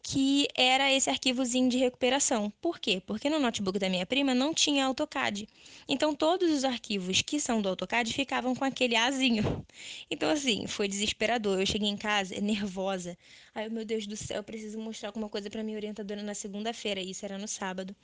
que 0.03 0.45
era 0.55 0.91
esse 0.91 1.09
arquivozinho 1.09 1.69
de 1.69 1.77
recuperação. 1.77 2.51
Por 2.61 2.77
quê? 2.77 3.01
Porque 3.07 3.29
no 3.29 3.39
notebook 3.39 3.79
da 3.79 3.89
minha 3.89 4.05
prima 4.05 4.35
não 4.35 4.53
tinha 4.53 4.85
AutoCAD. 4.85 5.47
Então 5.87 6.13
todos 6.13 6.51
os 6.51 6.65
arquivos 6.65 7.21
que 7.21 7.39
são 7.39 7.61
do 7.61 7.69
AutoCAD 7.69 8.13
ficavam 8.13 8.53
com 8.53 8.65
aquele 8.65 8.97
Azinho. 8.97 9.65
Então 10.11 10.29
assim, 10.29 10.67
foi 10.67 10.87
desesperador. 10.89 11.59
Eu 11.59 11.65
cheguei 11.65 11.87
em 11.87 11.95
casa 11.97 12.39
nervosa. 12.41 13.17
Ai, 13.53 13.69
meu 13.69 13.85
Deus 13.85 14.05
do 14.05 14.17
céu, 14.17 14.37
eu 14.37 14.43
preciso 14.43 14.77
mostrar 14.77 15.09
alguma 15.09 15.29
coisa 15.29 15.49
para 15.49 15.63
minha 15.63 15.77
orientadora 15.77 16.21
na 16.21 16.33
segunda-feira, 16.33 16.99
isso 16.99 17.23
era 17.25 17.37
no 17.37 17.47
sábado. 17.47 17.95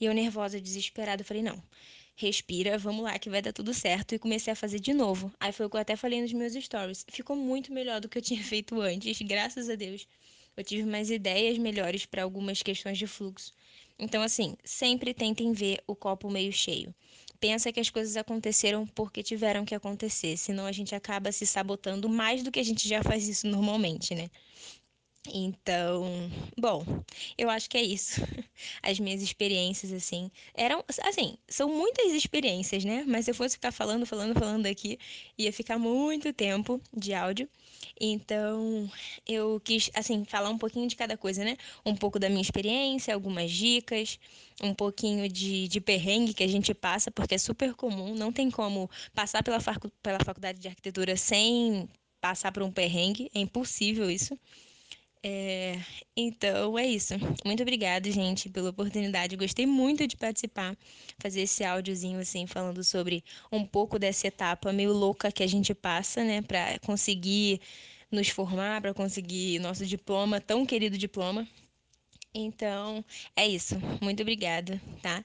E 0.00 0.06
eu 0.06 0.14
nervosa, 0.14 0.58
desesperada, 0.60 1.22
falei: 1.22 1.42
"Não, 1.42 1.62
respira, 2.16 2.78
vamos 2.78 3.04
lá 3.04 3.18
que 3.18 3.30
vai 3.30 3.42
dar 3.42 3.52
tudo 3.52 3.72
certo. 3.74 4.14
E 4.14 4.18
comecei 4.18 4.52
a 4.52 4.56
fazer 4.56 4.80
de 4.80 4.92
novo. 4.94 5.32
Aí 5.40 5.52
foi 5.52 5.66
o 5.66 5.70
que 5.70 5.76
eu 5.76 5.80
até 5.80 5.96
falei 5.96 6.20
nos 6.20 6.32
meus 6.32 6.54
stories. 6.54 7.04
Ficou 7.08 7.36
muito 7.36 7.72
melhor 7.72 8.00
do 8.00 8.08
que 8.08 8.18
eu 8.18 8.22
tinha 8.22 8.42
feito 8.44 8.80
antes, 8.80 9.20
graças 9.22 9.68
a 9.68 9.74
Deus 9.74 10.06
eu 10.56 10.64
tive 10.64 10.84
mais 10.84 11.10
ideias 11.10 11.58
melhores 11.58 12.06
para 12.06 12.22
algumas 12.22 12.62
questões 12.62 12.98
de 12.98 13.06
fluxo. 13.06 13.52
Então, 13.98 14.22
assim, 14.22 14.56
sempre 14.64 15.14
tentem 15.14 15.52
ver 15.52 15.82
o 15.86 15.94
copo 15.94 16.30
meio 16.30 16.52
cheio. 16.52 16.94
Pensa 17.40 17.72
que 17.72 17.80
as 17.80 17.90
coisas 17.90 18.16
aconteceram 18.16 18.86
porque 18.86 19.22
tiveram 19.22 19.64
que 19.64 19.74
acontecer, 19.74 20.36
senão 20.36 20.66
a 20.66 20.72
gente 20.72 20.94
acaba 20.94 21.30
se 21.30 21.46
sabotando 21.46 22.08
mais 22.08 22.42
do 22.42 22.50
que 22.50 22.60
a 22.60 22.64
gente 22.64 22.88
já 22.88 23.02
faz 23.02 23.28
isso 23.28 23.46
normalmente, 23.46 24.14
né? 24.14 24.30
Então, 25.26 26.30
bom, 26.58 26.84
eu 27.38 27.48
acho 27.48 27.68
que 27.70 27.78
é 27.78 27.82
isso. 27.82 28.20
As 28.82 29.00
minhas 29.00 29.22
experiências, 29.22 29.90
assim, 29.92 30.30
eram, 30.54 30.84
assim, 31.02 31.38
são 31.48 31.68
muitas 31.68 32.12
experiências, 32.12 32.84
né? 32.84 33.04
Mas 33.06 33.24
se 33.24 33.30
eu 33.30 33.34
fosse 33.34 33.54
ficar 33.56 33.72
falando, 33.72 34.04
falando, 34.04 34.38
falando 34.38 34.66
aqui, 34.66 34.98
ia 35.38 35.50
ficar 35.52 35.78
muito 35.78 36.30
tempo 36.32 36.78
de 36.94 37.14
áudio. 37.14 37.48
Então, 37.98 38.88
eu 39.26 39.58
quis, 39.60 39.90
assim, 39.94 40.24
falar 40.26 40.50
um 40.50 40.58
pouquinho 40.58 40.86
de 40.88 40.94
cada 40.96 41.16
coisa, 41.16 41.42
né? 41.42 41.56
Um 41.86 41.96
pouco 41.96 42.18
da 42.18 42.28
minha 42.28 42.42
experiência, 42.42 43.14
algumas 43.14 43.50
dicas, 43.50 44.18
um 44.62 44.74
pouquinho 44.74 45.26
de, 45.28 45.68
de 45.68 45.80
perrengue 45.80 46.34
que 46.34 46.44
a 46.44 46.48
gente 46.48 46.74
passa, 46.74 47.10
porque 47.10 47.34
é 47.34 47.38
super 47.38 47.74
comum, 47.74 48.14
não 48.14 48.30
tem 48.30 48.50
como 48.50 48.90
passar 49.14 49.42
pela, 49.42 49.58
facu 49.60 49.90
pela 50.02 50.18
faculdade 50.22 50.58
de 50.60 50.68
arquitetura 50.68 51.16
sem 51.16 51.88
passar 52.20 52.52
por 52.52 52.62
um 52.62 52.70
perrengue, 52.70 53.30
é 53.34 53.40
impossível 53.40 54.10
isso. 54.10 54.38
É, 55.26 55.80
então 56.14 56.78
é 56.78 56.86
isso. 56.86 57.14
Muito 57.46 57.62
obrigada, 57.62 58.10
gente, 58.10 58.50
pela 58.50 58.68
oportunidade. 58.68 59.36
Gostei 59.36 59.64
muito 59.64 60.06
de 60.06 60.18
participar, 60.18 60.76
fazer 61.18 61.40
esse 61.42 61.64
áudiozinho 61.64 62.20
assim, 62.20 62.46
falando 62.46 62.84
sobre 62.84 63.24
um 63.50 63.64
pouco 63.64 63.98
dessa 63.98 64.26
etapa 64.26 64.70
meio 64.70 64.92
louca 64.92 65.32
que 65.32 65.42
a 65.42 65.46
gente 65.46 65.74
passa, 65.74 66.22
né, 66.22 66.42
para 66.42 66.78
conseguir 66.80 67.58
nos 68.12 68.28
formar, 68.28 68.82
para 68.82 68.92
conseguir 68.92 69.58
nosso 69.60 69.86
diploma, 69.86 70.42
tão 70.42 70.66
querido 70.66 70.98
diploma. 70.98 71.48
Então, 72.34 73.02
é 73.34 73.48
isso. 73.48 73.76
Muito 74.02 74.20
obrigada, 74.20 74.80
tá? 75.00 75.24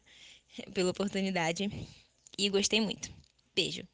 Pela 0.74 0.92
oportunidade. 0.92 1.70
E 2.38 2.50
gostei 2.50 2.80
muito. 2.80 3.12
Beijo. 3.54 3.86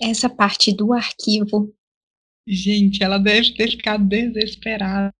Essa 0.00 0.28
parte 0.28 0.74
do 0.74 0.92
arquivo 0.92 1.72
Gente, 2.46 3.02
ela 3.02 3.18
deve 3.18 3.54
ter 3.54 3.70
ficado 3.70 4.04
desesperada. 4.04 5.12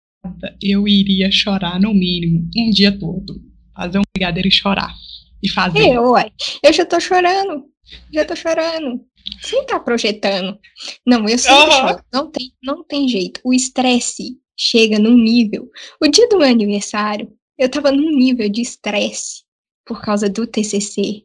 Eu 0.61 0.87
iria 0.87 1.31
chorar 1.31 1.81
no 1.81 1.93
mínimo 1.95 2.49
um 2.57 2.71
dia 2.71 2.97
todo. 2.97 3.41
Fazer 3.75 3.99
um 3.99 4.03
brigadeiro 4.15 4.49
e 4.49 4.53
chorar. 4.53 4.95
E 5.43 5.49
fazer. 5.49 5.95
Eu, 5.95 6.11
ué. 6.13 6.31
Eu 6.63 6.73
já 6.73 6.85
tô 6.85 7.01
chorando. 7.01 7.65
Já 8.13 8.25
tô 8.25 8.37
chorando. 8.37 9.05
Você 9.41 9.65
tá 9.65 9.79
projetando. 9.79 10.59
Não, 11.07 11.29
eu 11.29 11.39
sempre 11.39 11.75
uhum. 11.75 11.89
choro. 11.89 12.05
Não 12.13 12.31
tem, 12.31 12.53
não 12.63 12.85
tem 12.85 13.09
jeito. 13.09 13.41
O 13.45 13.53
estresse 13.53 14.39
chega 14.57 14.99
num 14.99 15.17
nível. 15.17 15.69
O 16.01 16.09
dia 16.09 16.29
do 16.29 16.39
meu 16.39 16.49
aniversário, 16.49 17.33
eu 17.59 17.69
tava 17.69 17.91
num 17.93 18.11
nível 18.17 18.49
de 18.49 18.61
estresse 18.61 19.43
por 19.85 20.01
causa 20.01 20.29
do 20.29 20.47
TCC, 20.47 21.25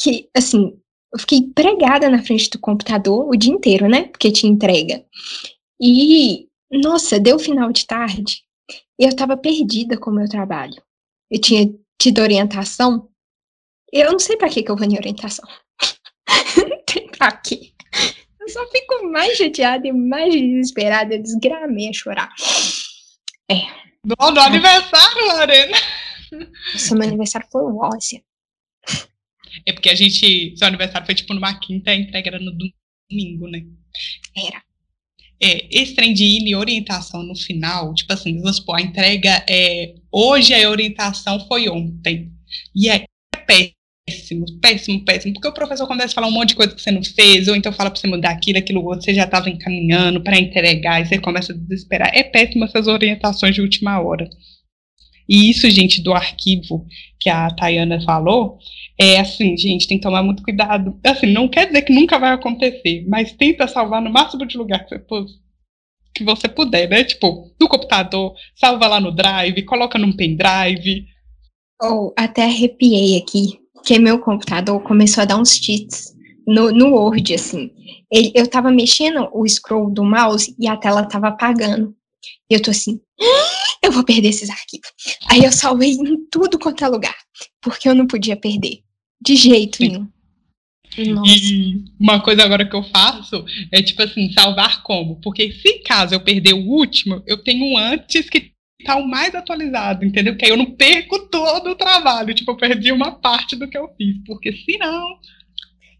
que, 0.00 0.28
assim, 0.36 0.76
eu 1.12 1.18
fiquei 1.18 1.42
pregada 1.54 2.08
na 2.08 2.22
frente 2.22 2.48
do 2.48 2.58
computador 2.58 3.28
o 3.28 3.36
dia 3.36 3.52
inteiro, 3.52 3.88
né? 3.88 4.04
Porque 4.04 4.32
tinha 4.32 4.50
entrega. 4.50 5.04
E, 5.80 6.48
nossa, 6.70 7.20
deu 7.20 7.38
final 7.38 7.70
de 7.70 7.86
tarde 7.86 8.42
e 8.98 9.04
eu 9.04 9.14
tava 9.14 9.36
perdida 9.36 9.98
com 9.98 10.10
o 10.10 10.14
meu 10.14 10.28
trabalho. 10.28 10.82
Eu 11.30 11.40
tinha 11.40 11.68
tido 12.00 12.22
orientação. 12.22 13.08
Eu 13.92 14.12
não 14.12 14.18
sei 14.18 14.36
para 14.36 14.48
que, 14.48 14.62
que 14.62 14.70
eu 14.70 14.76
vou 14.76 14.86
em 14.86 14.96
orientação. 14.96 15.46
não 16.56 16.82
tem 16.86 17.08
pra 17.08 17.32
quê. 17.32 17.72
Eu 18.40 18.48
só 18.48 18.66
fico 18.68 19.06
mais 19.08 19.36
chateada 19.36 19.86
e 19.86 19.92
mais 19.92 20.32
desesperada. 20.32 21.14
Eu 21.14 21.22
desgramei 21.22 21.90
a 21.90 21.92
chorar. 21.92 22.32
É. 23.50 23.60
No, 24.04 24.30
no 24.30 24.40
aniversário, 24.40 25.26
Lorena. 25.26 25.78
Nossa, 26.72 26.94
meu 26.94 27.06
aniversário 27.06 27.46
foi 27.52 27.62
um 27.62 27.78
ócio. 27.78 28.22
É 29.66 29.72
porque 29.72 29.90
a 29.90 29.94
gente. 29.94 30.56
Seu 30.56 30.66
aniversário 30.66 31.06
foi 31.06 31.14
tipo 31.14 31.34
numa 31.34 31.58
quinta, 31.58 31.90
a 31.90 31.96
entrega 31.96 32.30
era 32.30 32.38
no 32.38 32.52
domingo, 32.52 33.48
né? 33.48 33.64
Era. 34.36 34.62
É, 35.42 35.66
esse 35.70 35.94
trem 35.96 36.14
de 36.14 36.24
e 36.24 36.54
orientação 36.54 37.22
no 37.24 37.34
final, 37.34 37.92
tipo 37.94 38.12
assim, 38.12 38.38
vamos 38.38 38.58
supor, 38.58 38.76
a 38.78 38.82
entrega 38.82 39.44
é 39.48 39.96
hoje, 40.12 40.54
a 40.54 40.70
orientação 40.70 41.44
foi 41.48 41.68
ontem. 41.68 42.30
E 42.76 42.88
é 42.88 43.04
péssimo, 43.44 44.46
péssimo, 44.60 45.04
péssimo, 45.04 45.34
porque 45.34 45.48
o 45.48 45.52
professor 45.52 45.88
começa 45.88 46.12
a 46.12 46.14
falar 46.14 46.28
um 46.28 46.32
monte 46.32 46.50
de 46.50 46.54
coisa 46.56 46.74
que 46.74 46.80
você 46.80 46.92
não 46.92 47.02
fez, 47.02 47.48
ou 47.48 47.56
então 47.56 47.72
fala 47.72 47.90
para 47.90 47.98
você 48.00 48.06
mudar 48.06 48.30
aquilo, 48.30 48.58
aquilo 48.58 48.84
outro, 48.84 49.04
você 49.04 49.14
já 49.14 49.24
estava 49.24 49.50
encaminhando 49.50 50.22
para 50.22 50.38
entregar, 50.38 51.00
e 51.00 51.06
você 51.06 51.18
começa 51.18 51.52
a 51.52 51.56
desesperar. 51.56 52.10
É 52.14 52.22
péssimo 52.22 52.64
essas 52.64 52.86
orientações 52.86 53.54
de 53.54 53.60
última 53.60 54.00
hora. 54.00 54.30
E 55.32 55.48
isso, 55.48 55.70
gente, 55.70 56.02
do 56.02 56.12
arquivo 56.12 56.84
que 57.18 57.30
a 57.30 57.48
Tayana 57.48 57.98
falou, 58.02 58.58
é 59.00 59.18
assim, 59.18 59.56
gente, 59.56 59.88
tem 59.88 59.96
que 59.96 60.02
tomar 60.02 60.22
muito 60.22 60.42
cuidado. 60.42 61.00
Assim, 61.02 61.24
não 61.24 61.48
quer 61.48 61.68
dizer 61.68 61.80
que 61.80 61.92
nunca 61.94 62.18
vai 62.18 62.32
acontecer, 62.32 63.06
mas 63.08 63.32
tenta 63.32 63.66
salvar 63.66 64.02
no 64.02 64.12
máximo 64.12 64.44
de 64.44 64.58
lugar 64.58 64.84
que 64.84 64.98
você, 64.98 65.24
que 66.14 66.22
você 66.22 66.48
puder, 66.50 66.86
né? 66.86 67.02
Tipo, 67.02 67.50
no 67.58 67.66
computador, 67.66 68.34
salva 68.54 68.86
lá 68.86 69.00
no 69.00 69.10
drive, 69.10 69.62
coloca 69.62 69.98
num 69.98 70.12
pendrive. 70.12 71.06
Ou 71.80 72.08
oh, 72.08 72.14
até 72.14 72.44
arrepiei 72.44 73.16
aqui, 73.16 73.58
que 73.86 73.98
meu 73.98 74.18
computador 74.18 74.82
começou 74.82 75.22
a 75.22 75.24
dar 75.24 75.38
uns 75.38 75.56
cheats 75.56 76.14
no, 76.46 76.70
no 76.70 76.94
Word, 76.94 77.32
assim. 77.32 77.70
Ele, 78.12 78.30
eu 78.34 78.46
tava 78.46 78.70
mexendo 78.70 79.30
o 79.32 79.48
scroll 79.48 79.90
do 79.90 80.04
mouse 80.04 80.54
e 80.58 80.68
a 80.68 80.76
tela 80.76 81.08
tava 81.08 81.28
apagando. 81.28 81.96
E 82.50 82.54
eu 82.54 82.60
tô 82.60 82.70
assim, 82.70 83.00
ah, 83.18 83.71
eu 83.82 83.90
vou 83.90 84.04
perder 84.04 84.28
esses 84.28 84.48
arquivos. 84.48 84.88
Aí 85.28 85.44
eu 85.44 85.52
salvei 85.52 85.92
em 85.92 86.24
tudo 86.30 86.58
quanto 86.58 86.84
é 86.84 86.88
lugar, 86.88 87.16
porque 87.60 87.88
eu 87.88 87.94
não 87.94 88.06
podia 88.06 88.36
perder. 88.36 88.80
De 89.20 89.36
jeito 89.36 89.78
Sim. 89.78 89.88
nenhum. 89.88 90.08
Nossa. 91.14 91.32
E 91.32 91.84
uma 91.98 92.20
coisa 92.20 92.42
agora 92.44 92.68
que 92.68 92.76
eu 92.76 92.82
faço 92.84 93.44
é 93.70 93.82
tipo 93.82 94.02
assim, 94.02 94.30
salvar 94.32 94.82
como? 94.82 95.20
Porque 95.20 95.52
se 95.52 95.78
caso 95.80 96.14
eu 96.14 96.20
perder 96.20 96.52
o 96.52 96.68
último, 96.68 97.22
eu 97.26 97.42
tenho 97.42 97.64
um 97.64 97.78
antes 97.78 98.28
que 98.28 98.52
tá 98.84 98.96
o 98.96 99.06
mais 99.06 99.34
atualizado, 99.34 100.04
entendeu? 100.04 100.36
Que 100.36 100.44
aí 100.44 100.50
eu 100.50 100.56
não 100.56 100.72
perco 100.72 101.18
todo 101.28 101.70
o 101.70 101.76
trabalho. 101.76 102.34
Tipo, 102.34 102.52
eu 102.52 102.56
perdi 102.56 102.92
uma 102.92 103.12
parte 103.12 103.56
do 103.56 103.68
que 103.68 103.78
eu 103.78 103.88
fiz. 103.96 104.18
Porque 104.26 104.52
senão. 104.52 105.18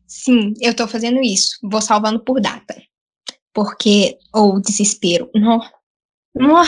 Sim, 0.07 0.53
eu 0.61 0.75
tô 0.75 0.87
fazendo 0.87 1.21
isso. 1.23 1.59
Vou 1.63 1.81
salvando 1.81 2.21
por 2.21 2.41
data. 2.41 2.75
Porque. 3.55 4.19
Ou 4.35 4.57
oh, 4.57 4.61
desespero. 4.61 5.31
Não. 5.35 5.61
Não. 6.35 6.65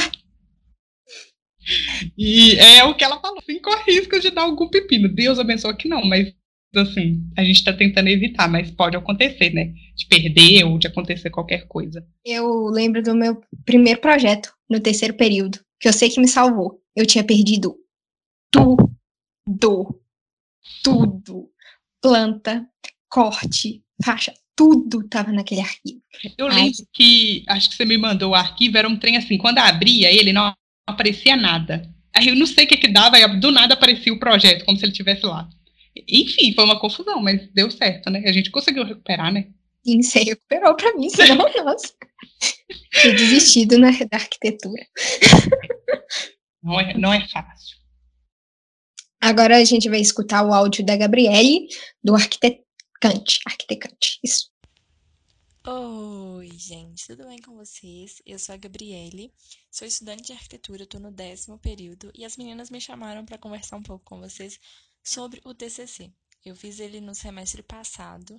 E 2.17 2.57
é 2.57 2.85
o 2.85 2.95
que 2.95 3.05
ela 3.05 3.21
falou. 3.21 3.43
Cinco 3.45 3.71
riscos 3.87 4.21
de 4.21 4.31
dar 4.31 4.43
algum 4.43 4.69
pepino. 4.69 5.09
Deus 5.09 5.39
abençoe 5.39 5.77
que 5.77 5.89
não, 5.89 6.05
mas 6.05 6.33
assim, 6.77 7.23
a 7.37 7.45
gente 7.45 7.57
está 7.57 7.73
tentando 7.73 8.09
evitar, 8.09 8.49
mas 8.49 8.71
pode 8.71 8.97
acontecer, 8.97 9.51
né? 9.51 9.73
De 9.97 10.07
perder 10.07 10.65
ou 10.65 10.79
de 10.79 10.87
acontecer 10.87 11.31
qualquer 11.31 11.67
coisa. 11.69 12.05
Eu 12.25 12.67
lembro 12.67 13.03
do 13.03 13.15
meu 13.15 13.41
primeiro 13.65 14.01
projeto 14.01 14.53
no 14.69 14.81
terceiro 14.81 15.15
período, 15.15 15.61
que 15.81 15.89
eu 15.89 15.93
sei 15.93 16.11
que 16.11 16.21
me 16.21 16.29
salvou. 16.29 16.81
Eu 16.97 17.07
tinha 17.07 17.25
perdido 17.25 17.77
tudo. 18.51 20.01
Tudo. 20.83 21.51
Planta, 22.01 22.67
corte, 23.09 23.83
faixa, 24.05 24.33
tudo 24.57 25.07
tava 25.09 25.33
naquele 25.33 25.61
arquivo. 25.61 26.03
Eu 26.37 26.47
lembro 26.47 26.73
Ai. 26.79 26.87
que, 26.93 27.45
acho 27.49 27.71
que 27.71 27.77
você 27.77 27.85
me 27.85 27.97
mandou 27.97 28.33
o 28.33 28.35
arquivo, 28.35 28.77
era 28.77 28.89
um 28.89 28.99
trem 28.99 29.17
assim, 29.17 29.39
quando 29.39 29.59
abria 29.59 30.13
ele, 30.13 30.33
não 30.33 30.55
aparecia 30.87 31.37
nada. 31.37 31.89
Aí 32.15 32.29
eu 32.29 32.37
não 32.37 32.47
sei 32.47 32.65
o 32.65 32.69
que 32.69 32.77
que 32.77 32.89
dava, 32.89 33.17
aí 33.17 33.41
do 33.41 33.51
nada 33.51 33.75
aparecia 33.75 34.13
o 34.13 34.19
projeto, 34.19 34.65
como 34.65 34.79
se 34.79 34.85
ele 34.85 34.93
tivesse 34.93 35.27
lá. 35.27 35.49
Enfim, 36.09 36.53
foi 36.55 36.65
uma 36.65 36.79
confusão, 36.79 37.21
mas 37.21 37.49
deu 37.53 37.71
certo, 37.71 38.11
né? 38.11 38.23
A 38.27 38.33
gente 38.33 38.51
conseguiu 38.51 38.85
recuperar, 38.85 39.33
né? 39.33 39.49
Sim, 39.85 40.03
você 40.03 40.21
recuperou 40.21 40.75
pra 40.75 40.95
mim, 40.95 41.11
senão, 41.11 41.47
nossa. 41.65 41.93
Tinha 42.93 43.15
desistido 43.15 43.79
na, 43.79 43.91
da 43.91 44.17
arquitetura. 44.17 44.87
Não 46.63 46.81
é, 46.81 46.95
não 46.97 47.13
é 47.13 47.29
fácil. 47.29 47.77
Agora 49.21 49.59
a 49.59 49.65
gente 49.65 49.89
vai 49.89 50.01
escutar 50.01 50.43
o 50.45 50.53
áudio 50.53 50.85
da 50.85 50.97
Gabriele, 50.97 51.67
do 52.03 52.15
Arquitecante. 52.15 53.39
Arquitecante, 53.47 54.19
isso. 54.25 54.54
Oi, 55.67 56.51
gente, 56.59 57.07
tudo 57.07 57.27
bem 57.27 57.41
com 57.41 57.55
vocês? 57.55 58.21
Eu 58.27 58.39
sou 58.39 58.55
a 58.55 58.59
Gabriele, 58.59 59.33
sou 59.71 59.89
estudante 59.89 60.25
de 60.25 60.33
arquitetura, 60.35 60.83
estou 60.83 61.01
no 61.01 61.11
décimo 61.11 61.59
período 61.59 62.13
e 62.15 62.23
as 62.23 62.37
meninas 62.37 62.69
me 62.69 62.79
chamaram 62.79 63.25
para 63.25 63.39
conversar 63.39 63.79
um 63.79 63.83
pouco 63.83 64.05
com 64.05 64.21
vocês 64.21 64.61
sobre 65.03 65.41
o 65.43 65.55
TCC. 65.55 66.13
Eu 66.45 66.55
fiz 66.55 66.81
ele 66.81 67.01
no 67.01 67.15
semestre 67.15 67.63
passado 67.63 68.39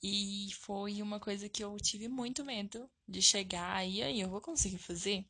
e 0.00 0.50
foi 0.60 1.02
uma 1.02 1.18
coisa 1.18 1.48
que 1.48 1.64
eu 1.64 1.76
tive 1.78 2.06
muito 2.06 2.44
medo 2.44 2.88
de 3.08 3.20
chegar 3.20 3.84
e 3.84 4.00
aí 4.00 4.20
eu 4.20 4.30
vou 4.30 4.40
conseguir 4.40 4.78
fazer, 4.78 5.26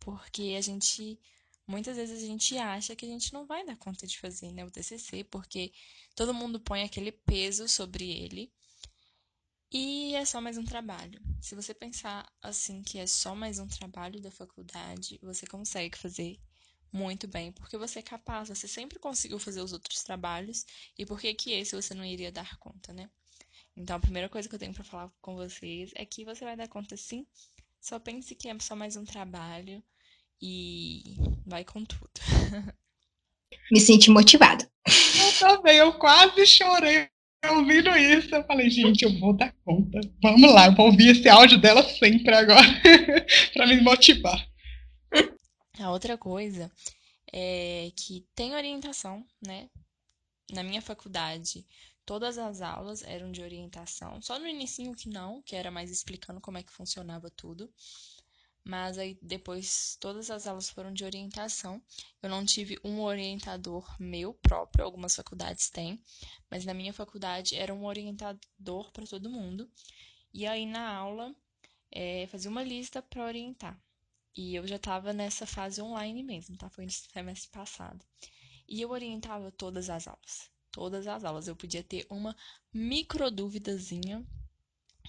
porque 0.00 0.54
a 0.56 0.62
gente 0.62 1.20
muitas 1.66 1.98
vezes 1.98 2.22
a 2.22 2.26
gente 2.26 2.56
acha 2.56 2.96
que 2.96 3.04
a 3.04 3.08
gente 3.08 3.34
não 3.34 3.44
vai 3.44 3.66
dar 3.66 3.76
conta 3.76 4.06
de 4.06 4.18
fazer, 4.18 4.50
né, 4.50 4.64
o 4.64 4.70
TCC, 4.70 5.24
porque 5.24 5.70
todo 6.14 6.32
mundo 6.32 6.58
põe 6.58 6.84
aquele 6.84 7.12
peso 7.12 7.68
sobre 7.68 8.10
ele. 8.10 8.50
E 9.72 10.16
é 10.16 10.24
só 10.24 10.40
mais 10.40 10.58
um 10.58 10.64
trabalho. 10.64 11.20
Se 11.40 11.54
você 11.54 11.72
pensar 11.72 12.28
assim 12.42 12.82
que 12.82 12.98
é 12.98 13.06
só 13.06 13.36
mais 13.36 13.60
um 13.60 13.68
trabalho 13.68 14.20
da 14.20 14.30
faculdade, 14.30 15.20
você 15.22 15.46
consegue 15.46 15.96
fazer 15.96 16.40
muito 16.92 17.28
bem, 17.28 17.52
porque 17.52 17.78
você 17.78 18.00
é 18.00 18.02
capaz, 18.02 18.48
você 18.48 18.66
sempre 18.66 18.98
conseguiu 18.98 19.38
fazer 19.38 19.60
os 19.60 19.72
outros 19.72 20.02
trabalhos, 20.02 20.66
e 20.98 21.06
por 21.06 21.20
que 21.20 21.32
que 21.34 21.52
esse 21.52 21.76
você 21.76 21.94
não 21.94 22.04
iria 22.04 22.32
dar 22.32 22.58
conta, 22.58 22.92
né? 22.92 23.08
Então, 23.76 23.94
a 23.94 24.00
primeira 24.00 24.28
coisa 24.28 24.48
que 24.48 24.54
eu 24.56 24.58
tenho 24.58 24.74
para 24.74 24.82
falar 24.82 25.12
com 25.20 25.36
vocês 25.36 25.92
é 25.94 26.04
que 26.04 26.24
você 26.24 26.44
vai 26.44 26.56
dar 26.56 26.66
conta 26.66 26.96
sim, 26.96 27.24
só 27.80 28.00
pense 28.00 28.34
que 28.34 28.48
é 28.48 28.58
só 28.58 28.74
mais 28.74 28.96
um 28.96 29.04
trabalho 29.04 29.80
e 30.42 31.14
vai 31.46 31.64
com 31.64 31.84
tudo. 31.84 32.10
Me 33.70 33.80
senti 33.80 34.10
motivada. 34.10 34.68
Eu 34.84 35.38
também, 35.38 35.76
eu 35.76 35.96
quase 35.96 36.44
chorei 36.44 37.08
ouvindo 37.48 37.90
isso. 37.96 38.34
Eu 38.34 38.44
falei, 38.44 38.68
gente, 38.70 39.02
eu 39.02 39.18
vou 39.18 39.32
dar 39.32 39.54
conta. 39.64 40.00
Vamos 40.22 40.52
lá, 40.52 40.66
eu 40.66 40.74
vou 40.74 40.86
ouvir 40.86 41.10
esse 41.10 41.28
áudio 41.28 41.60
dela 41.60 41.82
sempre 41.82 42.34
agora, 42.34 42.66
para 43.54 43.66
me 43.66 43.80
motivar. 43.80 44.46
A 45.78 45.90
outra 45.90 46.18
coisa 46.18 46.70
é 47.32 47.90
que 47.96 48.26
tem 48.34 48.54
orientação, 48.54 49.24
né? 49.44 49.68
Na 50.52 50.62
minha 50.62 50.82
faculdade, 50.82 51.64
todas 52.04 52.36
as 52.36 52.60
aulas 52.60 53.02
eram 53.04 53.30
de 53.30 53.40
orientação, 53.40 54.20
só 54.20 54.38
no 54.38 54.48
início 54.48 54.92
que 54.94 55.08
não, 55.08 55.40
que 55.42 55.54
era 55.54 55.70
mais 55.70 55.90
explicando 55.90 56.40
como 56.40 56.58
é 56.58 56.62
que 56.62 56.72
funcionava 56.72 57.30
tudo. 57.30 57.72
Mas 58.64 58.98
aí 58.98 59.18
depois 59.22 59.96
todas 60.00 60.30
as 60.30 60.46
aulas 60.46 60.68
foram 60.68 60.92
de 60.92 61.04
orientação. 61.04 61.82
Eu 62.22 62.28
não 62.28 62.44
tive 62.44 62.78
um 62.84 63.00
orientador 63.00 63.86
meu 63.98 64.34
próprio, 64.34 64.84
algumas 64.84 65.16
faculdades 65.16 65.70
têm, 65.70 65.98
mas 66.50 66.64
na 66.64 66.74
minha 66.74 66.92
faculdade 66.92 67.56
era 67.56 67.74
um 67.74 67.84
orientador 67.86 68.92
para 68.92 69.06
todo 69.06 69.30
mundo. 69.30 69.70
E 70.32 70.46
aí 70.46 70.66
na 70.66 70.94
aula 70.94 71.34
é, 71.90 72.26
fazia 72.28 72.50
uma 72.50 72.62
lista 72.62 73.02
para 73.02 73.24
orientar. 73.24 73.80
E 74.36 74.54
eu 74.54 74.66
já 74.66 74.76
estava 74.76 75.12
nessa 75.12 75.46
fase 75.46 75.82
online 75.82 76.22
mesmo, 76.22 76.56
tá? 76.56 76.70
Foi 76.70 76.84
no 76.84 76.90
semestre 76.90 77.50
passado. 77.50 78.04
E 78.68 78.80
eu 78.80 78.90
orientava 78.90 79.50
todas 79.50 79.90
as 79.90 80.06
aulas. 80.06 80.50
Todas 80.70 81.06
as 81.08 81.24
aulas. 81.24 81.48
Eu 81.48 81.56
podia 81.56 81.82
ter 81.82 82.06
uma 82.08 82.36
micro 82.72 83.30
dúvidazinha 83.30 84.24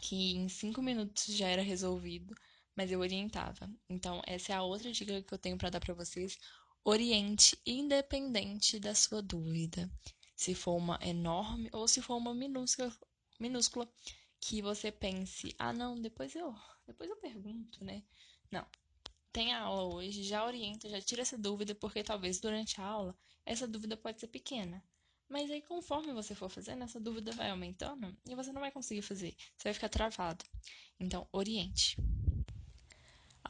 que 0.02 0.36
em 0.36 0.50
cinco 0.50 0.82
minutos 0.82 1.26
já 1.28 1.48
era 1.48 1.62
resolvido, 1.62 2.36
mas 2.76 2.92
eu 2.92 3.00
orientava. 3.00 3.70
Então, 3.90 4.22
essa 4.26 4.54
é 4.54 4.56
a 4.56 4.64
outra 4.64 4.92
dica 4.92 5.22
que 5.22 5.34
eu 5.34 5.38
tenho 5.38 5.58
para 5.58 5.70
dar 5.70 5.80
para 5.80 5.94
vocês. 5.94 6.38
Oriente 6.84 7.58
independente 7.66 8.80
da 8.80 8.96
sua 8.96 9.22
dúvida. 9.22 9.90
Se 10.36 10.56
for 10.56 10.76
uma 10.76 11.00
enorme 11.02 11.70
ou 11.72 11.88
se 11.88 12.02
for 12.02 12.18
uma 12.18 12.34
minúscula, 12.34 12.92
minúscula 13.40 13.88
que 14.40 14.62
você 14.62 14.92
pense, 14.92 15.54
ah, 15.60 15.72
não, 15.72 16.00
depois 16.02 16.36
eu, 16.36 16.56
depois 16.88 17.10
eu 17.10 17.18
pergunto, 17.18 17.86
né? 17.86 18.04
Não, 18.50 18.66
tem 19.32 19.54
a 19.54 19.62
aula 19.62 19.96
hoje, 19.96 20.24
já 20.24 20.44
orienta, 20.44 20.90
já 20.90 21.00
tira 21.00 21.22
essa 21.22 21.38
dúvida, 21.38 21.76
porque 21.76 22.04
talvez 22.04 22.40
durante 22.40 22.82
a 22.82 22.86
aula 22.86 23.16
essa 23.46 23.68
dúvida 23.68 23.96
pode 23.96 24.20
ser 24.20 24.28
pequena. 24.28 24.84
Mas 25.30 25.50
aí, 25.50 25.62
conforme 25.62 26.12
você 26.12 26.36
for 26.36 26.50
fazendo, 26.50 26.84
essa 26.84 27.00
dúvida 27.00 27.32
vai 27.32 27.50
aumentando 27.50 28.14
e 28.28 28.36
você 28.36 28.52
não 28.52 28.60
vai 28.60 28.70
conseguir 28.70 29.02
fazer. 29.02 29.34
Você 29.56 29.64
vai 29.64 29.74
ficar 29.74 29.88
travado. 29.88 30.44
Então, 31.00 31.26
oriente. 31.32 31.96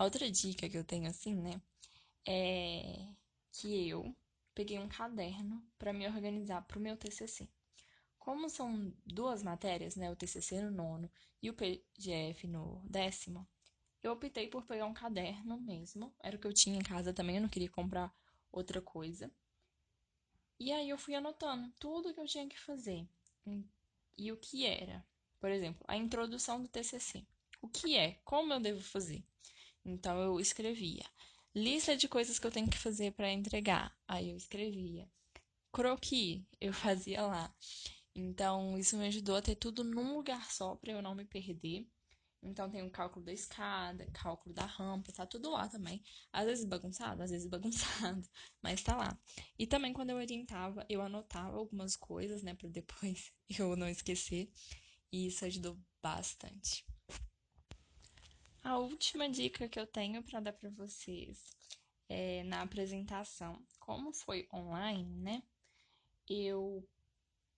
Outra 0.01 0.31
dica 0.31 0.67
que 0.67 0.75
eu 0.75 0.83
tenho, 0.83 1.07
assim, 1.07 1.35
né, 1.35 1.61
é 2.27 3.07
que 3.51 3.87
eu 3.87 4.15
peguei 4.55 4.79
um 4.79 4.89
caderno 4.89 5.63
para 5.77 5.93
me 5.93 6.07
organizar 6.07 6.63
para 6.63 6.79
o 6.79 6.81
meu 6.81 6.97
TCC. 6.97 7.47
Como 8.17 8.49
são 8.49 8.91
duas 9.05 9.43
matérias, 9.43 9.95
né, 9.95 10.09
o 10.09 10.15
TCC 10.15 10.59
no 10.59 10.71
nono 10.71 11.07
e 11.39 11.51
o 11.51 11.53
PGF 11.53 12.47
no 12.47 12.81
décimo, 12.89 13.47
eu 14.01 14.13
optei 14.13 14.47
por 14.47 14.65
pegar 14.65 14.87
um 14.87 14.93
caderno 14.93 15.61
mesmo. 15.61 16.11
Era 16.19 16.35
o 16.35 16.39
que 16.39 16.47
eu 16.47 16.53
tinha 16.53 16.79
em 16.79 16.83
casa 16.83 17.13
também, 17.13 17.35
eu 17.35 17.43
não 17.43 17.49
queria 17.49 17.69
comprar 17.69 18.11
outra 18.51 18.81
coisa. 18.81 19.31
E 20.59 20.71
aí 20.71 20.89
eu 20.89 20.97
fui 20.97 21.13
anotando 21.13 21.71
tudo 21.79 22.11
que 22.11 22.19
eu 22.19 22.25
tinha 22.25 22.49
que 22.49 22.59
fazer. 22.59 23.07
E 24.17 24.31
o 24.31 24.37
que 24.37 24.65
era. 24.65 25.05
Por 25.39 25.51
exemplo, 25.51 25.85
a 25.87 25.95
introdução 25.95 26.59
do 26.59 26.67
TCC. 26.67 27.23
O 27.61 27.67
que 27.67 27.95
é? 27.95 28.19
Como 28.23 28.51
eu 28.51 28.59
devo 28.59 28.81
fazer? 28.81 29.23
Então 29.85 30.21
eu 30.21 30.39
escrevia 30.39 31.03
lista 31.53 31.97
de 31.97 32.07
coisas 32.07 32.39
que 32.39 32.47
eu 32.47 32.51
tenho 32.51 32.69
que 32.69 32.77
fazer 32.77 33.11
para 33.11 33.31
entregar. 33.31 33.95
Aí 34.07 34.29
eu 34.29 34.37
escrevia 34.37 35.07
croquis, 35.71 36.43
eu 36.59 36.73
fazia 36.73 37.21
lá. 37.25 37.53
Então 38.15 38.77
isso 38.77 38.97
me 38.97 39.07
ajudou 39.07 39.35
a 39.35 39.41
ter 39.41 39.55
tudo 39.55 39.83
num 39.83 40.15
lugar 40.15 40.51
só 40.51 40.75
para 40.75 40.91
eu 40.93 41.01
não 41.01 41.15
me 41.15 41.25
perder. 41.25 41.87
Então 42.43 42.69
tem 42.69 42.81
o 42.81 42.89
cálculo 42.89 43.23
da 43.23 43.31
escada, 43.31 44.09
cálculo 44.11 44.53
da 44.53 44.65
rampa, 44.65 45.11
tá 45.11 45.25
tudo 45.27 45.51
lá 45.51 45.67
também. 45.67 46.03
Às 46.33 46.45
vezes 46.45 46.65
bagunçado, 46.65 47.21
às 47.21 47.29
vezes 47.29 47.47
bagunçado, 47.49 48.27
mas 48.61 48.81
tá 48.81 48.95
lá. 48.97 49.17
E 49.59 49.67
também 49.67 49.93
quando 49.93 50.09
eu 50.09 50.17
orientava, 50.17 50.85
eu 50.89 51.01
anotava 51.01 51.57
algumas 51.57 51.95
coisas, 51.95 52.41
né, 52.41 52.55
para 52.55 52.67
depois 52.69 53.31
eu 53.59 53.75
não 53.75 53.87
esquecer, 53.87 54.51
e 55.11 55.27
isso 55.27 55.45
ajudou 55.45 55.77
bastante. 56.01 56.83
A 58.63 58.77
última 58.77 59.27
dica 59.27 59.67
que 59.67 59.79
eu 59.79 59.87
tenho 59.87 60.21
para 60.23 60.39
dar 60.39 60.53
para 60.53 60.69
vocês 60.69 61.55
é 62.07 62.43
na 62.43 62.61
apresentação, 62.61 63.61
como 63.79 64.13
foi 64.13 64.47
online, 64.53 65.17
né? 65.19 65.43
Eu 66.29 66.87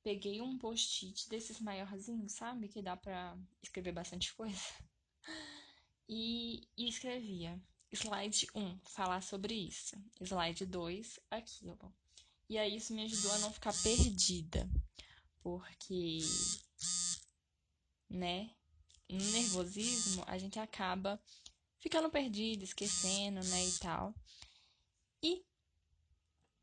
peguei 0.02 0.42
um 0.42 0.58
post-it 0.58 1.28
desses 1.30 1.60
maiorzinhos, 1.60 2.34
sabe? 2.34 2.70
Que 2.70 2.82
dá 2.82 2.96
pra 2.96 3.38
escrever 3.62 3.92
bastante 3.92 4.34
coisa. 4.34 4.60
E, 6.06 6.68
e 6.76 6.89
escrevia. 6.89 7.58
Slide 7.89 8.48
1, 8.54 8.78
falar 8.84 9.22
sobre 9.22 9.54
isso. 9.54 9.96
Slide 10.20 10.66
2, 10.66 11.18
aquilo. 11.32 11.96
E 12.50 12.58
aí 12.58 12.76
isso 12.76 12.94
me 12.94 13.04
ajudou 13.04 13.32
a 13.32 13.39
não 13.39 13.54
ficar 13.54 13.74
perdida. 13.82 14.70
Porque, 15.42 16.20
né, 18.10 18.54
no 19.13 19.32
nervosismo 19.32 20.23
a 20.28 20.38
gente 20.38 20.60
acaba 20.60 21.21
ficando 21.78 22.10
perdido, 22.10 22.63
esquecendo, 22.63 23.43
né, 23.43 23.67
e 23.67 23.80
tal. 23.80 24.15
E 25.21 25.45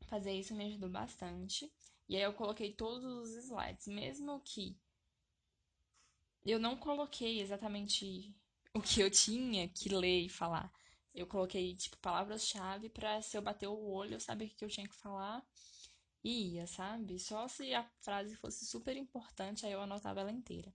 fazer 0.07 0.33
isso 0.33 0.53
me 0.53 0.65
ajudou 0.65 0.89
bastante. 0.89 1.71
E 2.09 2.15
aí 2.15 2.23
eu 2.23 2.33
coloquei 2.33 2.73
todos 2.73 3.29
os 3.29 3.45
slides, 3.45 3.87
mesmo 3.87 4.39
que 4.41 4.77
eu 6.45 6.59
não 6.59 6.75
coloquei 6.75 7.39
exatamente 7.39 8.35
o 8.73 8.81
que 8.81 8.99
eu 8.99 9.09
tinha 9.09 9.67
que 9.67 9.89
ler 9.89 10.25
e 10.25 10.29
falar. 10.29 10.71
Eu 11.13 11.27
coloquei, 11.27 11.75
tipo, 11.75 11.97
palavras-chave 11.97 12.89
para 12.89 13.21
se 13.21 13.37
eu 13.37 13.41
bater 13.41 13.67
o 13.67 13.89
olho, 13.89 14.15
eu 14.15 14.19
saber 14.19 14.45
o 14.45 14.49
que 14.49 14.65
eu 14.65 14.69
tinha 14.69 14.87
que 14.87 14.95
falar 14.95 15.45
e 16.23 16.55
ia, 16.55 16.67
sabe? 16.67 17.19
Só 17.19 17.47
se 17.47 17.73
a 17.73 17.83
frase 18.01 18.35
fosse 18.35 18.65
super 18.65 18.95
importante, 18.95 19.65
aí 19.65 19.71
eu 19.71 19.81
anotava 19.81 20.21
ela 20.21 20.31
inteira. 20.31 20.73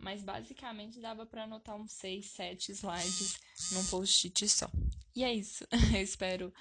Mas 0.00 0.22
basicamente 0.22 0.98
dava 0.98 1.26
para 1.26 1.44
anotar 1.44 1.76
uns 1.76 1.92
6, 1.92 2.26
7 2.26 2.72
slides 2.72 3.38
num 3.72 3.84
post-it 3.84 4.48
só. 4.48 4.70
E 5.14 5.22
é 5.22 5.34
isso. 5.34 5.66
Eu 5.94 6.02
espero 6.02 6.52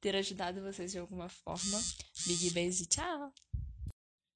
ter 0.00 0.16
ajudado 0.16 0.62
vocês 0.62 0.92
de 0.92 0.98
alguma 0.98 1.28
forma. 1.28 1.80
Big 2.26 2.50
beijo 2.50 2.82
e 2.82 2.86
tchau! 2.86 3.32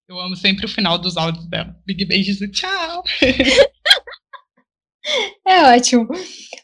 Eu 0.08 0.20
amo 0.20 0.36
sempre 0.36 0.66
o 0.66 0.68
final 0.68 0.98
dos 0.98 1.16
áudios 1.16 1.46
dela. 1.46 1.74
Big 1.86 2.04
beijos 2.04 2.40
e 2.40 2.50
tchau! 2.50 3.02
é 5.46 5.74
ótimo. 5.74 6.08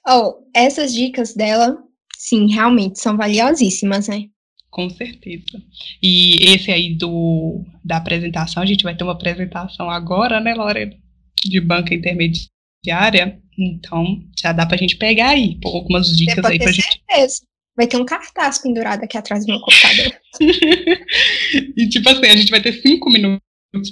Oh, 0.06 0.48
essas 0.54 0.92
dicas 0.92 1.34
dela, 1.34 1.82
sim, 2.16 2.52
realmente 2.52 3.00
são 3.00 3.16
valiosíssimas, 3.16 4.08
né? 4.08 4.28
Com 4.70 4.90
certeza. 4.90 5.62
E 6.02 6.52
esse 6.52 6.70
aí 6.70 6.94
do 6.96 7.64
da 7.84 7.96
apresentação, 7.96 8.62
a 8.62 8.66
gente 8.66 8.84
vai 8.84 8.96
ter 8.96 9.02
uma 9.02 9.14
apresentação 9.14 9.88
agora, 9.88 10.40
né, 10.40 10.54
Lorena? 10.54 11.07
De 11.44 11.60
banca 11.60 11.94
intermediária. 11.94 13.40
Então, 13.58 14.22
já 14.40 14.52
dá 14.52 14.64
pra 14.64 14.76
gente 14.76 14.96
pegar 14.96 15.30
aí 15.30 15.58
algumas 15.64 16.16
dicas 16.16 16.44
aí 16.44 16.58
pra 16.58 16.72
gente. 16.72 17.02
Certeza. 17.08 17.42
Vai 17.76 17.86
ter 17.86 17.96
um 17.96 18.04
cartaz 18.04 18.58
pendurado 18.58 19.04
aqui 19.04 19.16
atrás 19.16 19.44
do 19.44 19.52
meu 19.52 19.60
computador. 19.60 20.20
e 21.76 21.88
tipo 21.88 22.08
assim, 22.08 22.26
a 22.26 22.36
gente 22.36 22.50
vai 22.50 22.60
ter 22.60 22.72
cinco 22.72 23.10
minutos 23.10 23.40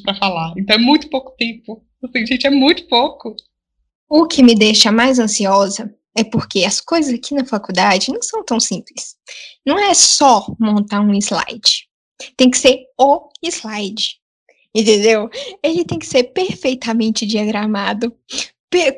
para 0.02 0.14
falar. 0.16 0.54
Então 0.56 0.76
é 0.76 0.78
muito 0.78 1.08
pouco 1.08 1.32
tempo. 1.36 1.84
Assim, 2.02 2.26
gente, 2.26 2.46
é 2.46 2.50
muito 2.50 2.86
pouco. 2.88 3.36
O 4.08 4.26
que 4.26 4.42
me 4.42 4.54
deixa 4.54 4.90
mais 4.92 5.18
ansiosa 5.18 5.92
é 6.16 6.24
porque 6.24 6.64
as 6.64 6.80
coisas 6.80 7.12
aqui 7.12 7.34
na 7.34 7.44
faculdade 7.44 8.10
não 8.10 8.22
são 8.22 8.44
tão 8.44 8.58
simples. 8.58 9.16
Não 9.64 9.78
é 9.78 9.92
só 9.94 10.46
montar 10.58 11.00
um 11.00 11.12
slide. 11.14 11.86
Tem 12.36 12.50
que 12.50 12.58
ser 12.58 12.84
o 12.98 13.28
slide. 13.42 14.18
Entendeu? 14.76 15.30
Ele 15.62 15.86
tem 15.86 15.98
que 15.98 16.06
ser 16.06 16.24
perfeitamente 16.24 17.24
diagramado, 17.24 18.14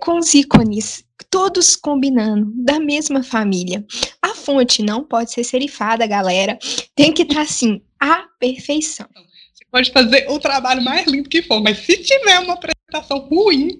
com 0.01 0.19
os 0.19 0.35
ícones, 0.35 1.05
todos 1.31 1.77
combinando, 1.77 2.51
da 2.65 2.81
mesma 2.81 3.23
família. 3.23 3.87
A 4.21 4.35
fonte 4.35 4.83
não 4.83 5.05
pode 5.05 5.31
ser 5.31 5.45
serifada, 5.45 6.05
galera. 6.05 6.59
Tem 6.97 7.13
que 7.13 7.23
estar 7.23 7.37
tá, 7.37 7.43
assim, 7.43 7.81
a 8.01 8.25
perfeição. 8.41 9.07
Você 9.55 9.65
pode 9.71 9.93
fazer 9.93 10.29
o 10.29 10.41
trabalho 10.41 10.83
mais 10.83 11.07
lindo 11.07 11.29
que 11.29 11.43
for, 11.43 11.63
mas 11.63 11.79
se 11.79 11.97
tiver 12.03 12.41
uma 12.41 12.55
apresentação 12.55 13.29
ruim, 13.29 13.79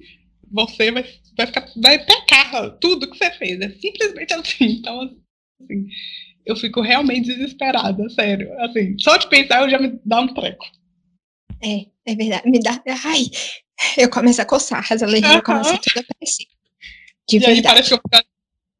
você 0.53 0.93
vai, 0.93 1.05
vai, 1.37 1.47
ficar, 1.49 1.69
vai 1.77 1.99
pecar 1.99 2.79
tudo 2.79 3.11
que 3.11 3.19
você 3.19 3.33
fez. 3.33 3.61
É 3.61 3.71
simplesmente 3.71 4.33
assim. 4.35 4.67
Então, 4.67 5.01
assim, 5.61 5.87
eu 6.47 6.55
fico 6.55 6.81
realmente 6.81 7.27
desesperada, 7.27 8.09
sério. 8.11 8.53
Assim, 8.61 8.97
só 9.01 9.17
de 9.17 9.29
pensar 9.29 9.63
eu 9.63 9.71
já 9.71 9.81
me 9.81 9.99
dá 10.05 10.21
um 10.21 10.33
treco. 10.33 10.65
É, 11.63 11.87
é 12.07 12.15
verdade. 12.15 12.49
Me 12.49 12.61
dá. 12.61 12.83
Ai, 13.05 13.25
eu 13.97 14.11
começo 14.11 14.41
a 14.41 14.45
coçar, 14.45 14.87
as 14.91 15.03
alergias 15.03 15.37
uhum. 15.37 15.43
começam 15.43 15.79
tudo 15.79 15.99
a 15.99 16.01
aparecer. 16.01 16.47
De 17.29 17.37
e 17.37 17.39
verdade. 17.39 17.59
aí 17.59 17.63
parece 17.63 17.89
que 17.89 17.95
eu 17.95 18.01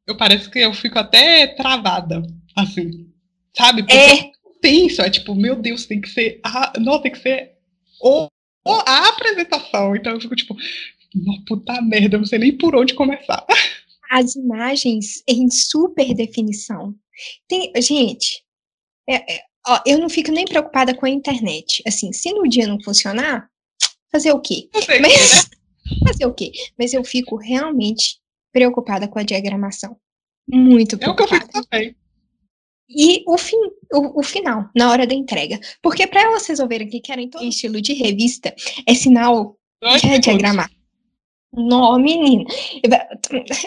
eu 0.09 0.17
parece 0.17 0.49
que 0.49 0.57
eu 0.57 0.73
fico 0.73 0.97
até 0.97 1.45
travada, 1.47 2.23
assim. 2.55 3.07
Sabe? 3.55 3.83
Porque 3.83 3.95
é. 3.95 4.23
eu 4.23 4.31
penso, 4.59 5.03
é 5.03 5.09
tipo, 5.09 5.35
meu 5.35 5.55
Deus, 5.55 5.85
tem 5.85 6.01
que 6.01 6.09
ser. 6.09 6.39
A, 6.43 6.73
não, 6.79 6.99
tem 6.99 7.11
que 7.11 7.19
ser 7.19 7.51
o, 8.01 8.27
o, 8.65 8.71
a 8.87 9.09
apresentação. 9.09 9.95
Então 9.95 10.13
eu 10.13 10.21
fico 10.21 10.35
tipo, 10.35 10.55
puta 11.47 11.79
merda, 11.81 12.15
eu 12.15 12.19
não 12.21 12.25
sei 12.25 12.39
nem 12.39 12.57
por 12.57 12.75
onde 12.75 12.95
começar. 12.95 13.45
As 14.09 14.35
imagens 14.35 15.23
em 15.27 15.47
super 15.51 16.11
definição. 16.15 16.95
Tem, 17.47 17.71
gente, 17.79 18.43
é, 19.07 19.35
é, 19.35 19.41
ó, 19.67 19.79
eu 19.85 19.99
não 19.99 20.09
fico 20.09 20.31
nem 20.31 20.45
preocupada 20.45 20.93
com 20.93 21.05
a 21.05 21.09
internet. 21.09 21.81
Assim, 21.87 22.11
se 22.13 22.33
no 22.33 22.47
dia 22.47 22.67
não 22.67 22.81
funcionar, 22.81 23.49
Fazer 24.11 24.31
o 24.31 24.41
quê? 24.41 24.69
Mas, 24.73 24.87
né? 24.87 25.09
Fazer 26.07 26.25
o 26.25 26.33
quê? 26.33 26.51
Mas 26.77 26.93
eu 26.93 27.03
fico 27.03 27.35
realmente 27.35 28.17
preocupada 28.51 29.07
com 29.07 29.19
a 29.19 29.23
diagramação. 29.23 29.95
Muito 30.47 30.97
preocupada. 30.97 31.35
É 31.35 31.37
eu 31.37 31.41
fico 31.41 31.67
também. 31.67 31.95
E 32.91 33.23
o, 33.27 33.37
fim, 33.37 33.57
o, 33.93 34.19
o, 34.19 34.23
final, 34.23 34.67
na 34.75 34.89
hora 34.89 35.05
da 35.05 35.13
entrega. 35.13 35.59
Porque 35.81 36.07
para 36.07 36.23
elas 36.23 36.47
resolverem 36.47 36.89
que 36.89 36.99
querem 36.99 37.29
todo 37.29 37.45
estilo 37.45 37.79
de 37.79 37.93
revista, 37.93 38.53
é 38.87 38.95
sinal 38.95 39.55
que 39.99 40.07
é 40.07 40.17
diagramar. 40.17 40.71
Não, 41.53 41.99
menina. 41.99 42.45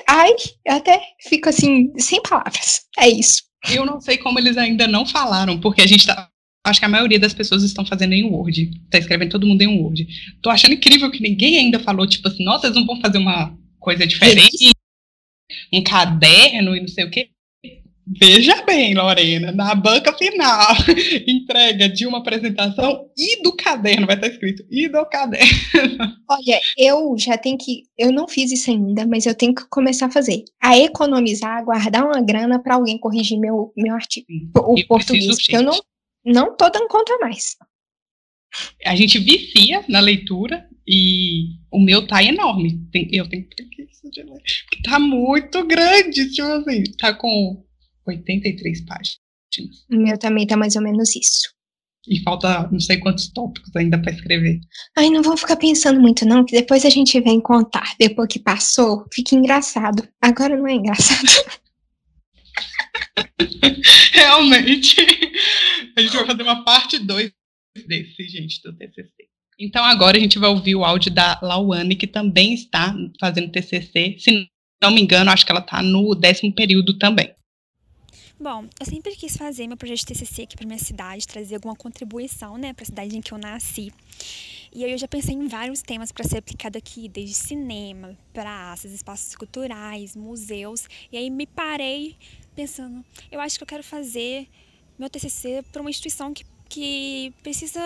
Ai, 0.09 0.35
eu 0.65 0.75
até 0.75 1.01
fico 1.21 1.49
assim, 1.49 1.93
sem 1.99 2.21
palavras. 2.21 2.85
É 2.99 3.09
isso. 3.09 3.45
Eu 3.70 3.87
não 3.87 4.01
sei 4.01 4.18
como 4.18 4.38
eles 4.38 4.57
ainda 4.57 4.87
não 4.88 5.07
falaram, 5.07 5.59
porque 5.61 5.83
a 5.83 5.87
gente 5.87 6.07
tá 6.07 6.29
acho 6.64 6.79
que 6.79 6.87
a 6.87 6.88
maioria 6.88 7.18
das 7.18 7.35
pessoas 7.35 7.62
estão 7.62 7.85
fazendo 7.85 8.12
em 8.12 8.25
Word. 8.25 8.70
Tá 8.90 8.98
escrevendo 8.98 9.31
todo 9.31 9.46
mundo 9.46 9.62
em 9.62 9.81
Word. 9.81 10.07
Tô 10.40 10.48
achando 10.48 10.75
incrível 10.75 11.11
que 11.11 11.20
ninguém 11.20 11.59
ainda 11.59 11.81
falou, 11.81 12.07
tipo 12.07 12.29
assim, 12.29 12.44
nossa, 12.44 12.66
eles 12.66 12.77
não 12.77 12.87
vão 12.87 13.01
fazer 13.01 13.18
uma 13.18 13.57
coisa 13.79 14.07
diferente, 14.07 14.70
um 15.72 15.83
caderno 15.83 16.77
e 16.77 16.81
não 16.81 16.88
sei 16.88 17.05
o 17.05 17.11
quê. 17.11 17.31
Veja 18.18 18.62
bem, 18.64 18.94
Lorena, 18.94 19.53
na 19.53 19.75
banca 19.75 20.12
final, 20.12 20.75
entrega 21.27 21.88
de 21.88 22.07
uma 22.07 22.18
apresentação 22.18 23.09
e 23.16 23.42
do 23.42 23.57
caderno, 23.57 24.07
vai 24.07 24.16
estar 24.16 24.29
escrito, 24.29 24.64
e 24.70 24.88
do 24.88 25.05
caderno. 25.07 25.48
Olha, 26.29 26.61
eu 26.77 27.14
já 27.16 27.38
tenho 27.38 27.57
que, 27.57 27.85
eu 27.96 28.12
não 28.12 28.29
fiz 28.29 28.53
isso 28.53 28.70
ainda, 28.70 29.07
mas 29.07 29.25
eu 29.25 29.35
tenho 29.35 29.55
que 29.55 29.66
começar 29.68 30.07
a 30.07 30.11
fazer, 30.11 30.44
a 30.61 30.77
economizar, 30.77 31.64
guardar 31.64 32.05
uma 32.05 32.20
grana 32.20 32.62
para 32.62 32.75
alguém 32.75 32.98
corrigir 32.98 33.38
meu, 33.38 33.72
meu 33.77 33.94
artigo, 33.94 34.27
o 34.59 34.79
eu 34.79 34.87
português, 34.87 35.37
que 35.38 35.57
eu 35.57 35.62
não, 35.62 35.81
não 36.25 36.57
tô 36.57 36.68
dando 36.68 36.88
conta 36.88 37.16
mais. 37.18 37.57
A 38.85 38.94
gente 38.94 39.18
vicia 39.18 39.85
na 39.88 40.01
leitura 40.01 40.68
e 40.87 41.57
o 41.70 41.81
meu 41.81 42.07
tá 42.07 42.22
enorme. 42.22 42.79
Tem, 42.92 43.09
eu 43.11 43.27
tenho 43.27 43.48
preguiça 43.48 44.11
de 44.11 44.22
ler. 44.22 44.42
Porque 44.68 44.83
tá 44.83 44.98
muito 44.98 45.66
grande, 45.66 46.31
tipo 46.31 46.48
assim, 46.48 46.83
tá 46.98 47.14
com 47.14 47.64
83 48.07 48.85
páginas. 48.85 49.19
O 49.91 49.97
meu 49.97 50.19
também 50.19 50.47
tá 50.47 50.57
mais 50.57 50.77
ou 50.77 50.83
menos 50.83 51.15
isso. 51.15 51.53
E 52.09 52.21
falta 52.23 52.69
não 52.71 52.81
sei 52.81 52.99
quantos 52.99 53.29
tópicos 53.29 53.75
ainda 53.77 54.01
para 54.01 54.12
escrever. 54.12 54.61
Ai, 54.97 55.09
não 55.09 55.23
vamos 55.23 55.41
ficar 55.41 55.57
pensando 55.57 56.01
muito, 56.01 56.25
não, 56.27 56.45
que 56.45 56.53
depois 56.53 56.85
a 56.85 56.91
gente 56.91 57.21
vem 57.21 57.41
contar. 57.41 57.95
Depois 57.99 58.29
que 58.29 58.41
passou, 58.41 59.07
fica 59.12 59.37
engraçado. 59.37 60.09
Agora 60.21 60.57
não 60.57 60.67
é 60.67 60.75
engraçado. 60.75 61.29
Realmente. 64.12 64.97
A 65.97 66.01
gente 66.01 66.17
vai 66.17 66.27
fazer 66.27 66.43
uma 66.43 66.65
parte 66.65 66.99
2 66.99 67.31
desse, 67.87 68.29
gente, 68.29 68.61
do 68.62 68.77
TCC. 68.77 69.29
Então 69.59 69.85
agora 69.85 70.17
a 70.17 70.21
gente 70.21 70.38
vai 70.38 70.51
ouvir 70.51 70.75
o 70.75 70.85
áudio 70.85 71.12
da 71.12 71.38
Lauane, 71.41 71.95
que 71.95 72.07
também 72.07 72.55
está 72.55 72.95
fazendo 73.21 73.53
TCC. 73.53 74.17
Se 74.19 74.49
não 74.83 74.91
me 74.91 75.01
engano, 75.01 75.31
acho 75.31 75.47
que 75.47 75.53
ela 75.53 75.61
está 75.61 75.81
no 75.83 76.17
décimo 76.17 76.53
período 76.53 76.99
também. 76.99 77.33
Bom, 78.43 78.67
eu 78.81 78.85
sempre 78.85 79.15
quis 79.15 79.37
fazer 79.37 79.69
meu 79.69 79.77
projeto 79.77 80.01
de 80.01 80.07
TCC 80.07 80.43
aqui 80.43 80.57
para 80.57 80.67
minha 80.67 80.77
cidade, 80.77 81.29
trazer 81.29 81.55
alguma 81.55 81.77
contribuição, 81.77 82.59
né, 82.59 82.73
para 82.73 82.83
a 82.83 82.87
cidade 82.87 83.17
em 83.17 83.21
que 83.21 83.31
eu 83.31 83.39
nasci. 83.39 83.93
E 84.75 84.85
aí 84.85 84.91
eu 84.91 84.99
já 84.99 85.07
pensei 85.07 85.33
em 85.33 85.47
vários 85.47 85.81
temas 85.81 86.11
para 86.11 86.25
ser 86.25 86.39
aplicado 86.39 86.77
aqui, 86.77 87.09
desde 87.09 87.37
cinema, 87.37 88.19
praças, 88.33 88.90
espaços 88.90 89.37
culturais, 89.37 90.17
museus. 90.17 90.88
E 91.13 91.17
aí 91.17 91.31
me 91.31 91.47
parei 91.47 92.17
pensando, 92.53 93.05
eu 93.31 93.38
acho 93.38 93.57
que 93.57 93.63
eu 93.63 93.67
quero 93.69 93.85
fazer 93.85 94.49
meu 94.99 95.09
TCC 95.09 95.63
para 95.71 95.81
uma 95.81 95.90
instituição 95.90 96.35
que, 96.35 96.45
que 96.69 97.33
precisa 97.45 97.81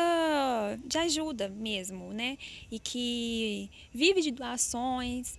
de 0.87 0.97
ajuda 0.97 1.51
mesmo, 1.51 2.15
né? 2.15 2.39
E 2.71 2.79
que 2.79 3.69
vive 3.93 4.23
de 4.23 4.31
doações. 4.31 5.39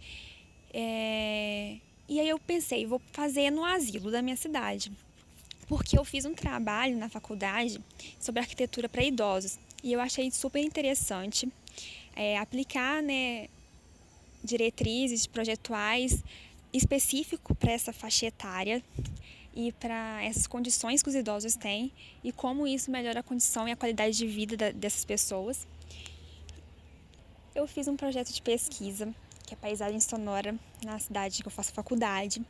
É... 0.72 1.78
E 2.07 2.20
aí 2.20 2.30
eu 2.30 2.38
pensei, 2.38 2.86
vou 2.86 3.01
fazer 3.11 3.49
no 3.49 3.65
asilo 3.65 4.11
da 4.11 4.22
minha 4.22 4.38
cidade. 4.38 4.91
Porque 5.68 5.97
eu 5.97 6.05
fiz 6.05 6.26
um 6.26 6.34
trabalho 6.34 6.97
na 6.97 7.09
faculdade 7.09 7.82
sobre 8.20 8.39
arquitetura 8.39 8.88
para 8.88 9.03
idosos. 9.03 9.59
e 9.84 9.93
eu 9.93 9.99
achei 9.99 10.32
super 10.32 10.61
interessante 10.61 11.51
é, 12.15 12.38
aplicar 12.38 13.03
né, 13.03 13.47
diretrizes 14.43 15.28
projetuais 15.28 16.24
específico 16.74 17.53
para 17.53 17.72
essa 17.72 17.93
faixa 17.93 18.26
etária 18.26 18.84
e 19.55 19.72
para 19.72 20.24
essas 20.24 20.45
condições 20.47 21.01
que 21.01 21.09
os 21.09 21.15
idosos 21.15 21.55
têm 21.55 21.91
e 22.24 22.32
como 22.32 22.68
isso 22.68 22.91
melhora 22.91 23.20
a 23.20 23.24
condição 23.24 23.68
e 23.68 23.72
a 23.72 23.76
qualidade 23.76 24.18
de 24.18 24.28
vida 24.28 24.57
da, 24.57 24.72
dessas 24.72 25.03
pessoas. 25.05 25.68
Eu 27.55 27.68
fiz 27.68 27.88
um 27.88 27.95
projeto 27.95 28.32
de 28.32 28.41
pesquisa, 28.41 29.13
que 29.45 29.53
é 29.53 29.57
paisagem 29.57 29.99
sonora, 29.99 30.55
na 30.84 30.99
cidade 30.99 31.41
que 31.41 31.47
eu 31.47 31.51
faço 31.51 31.74
faculdade. 31.74 32.41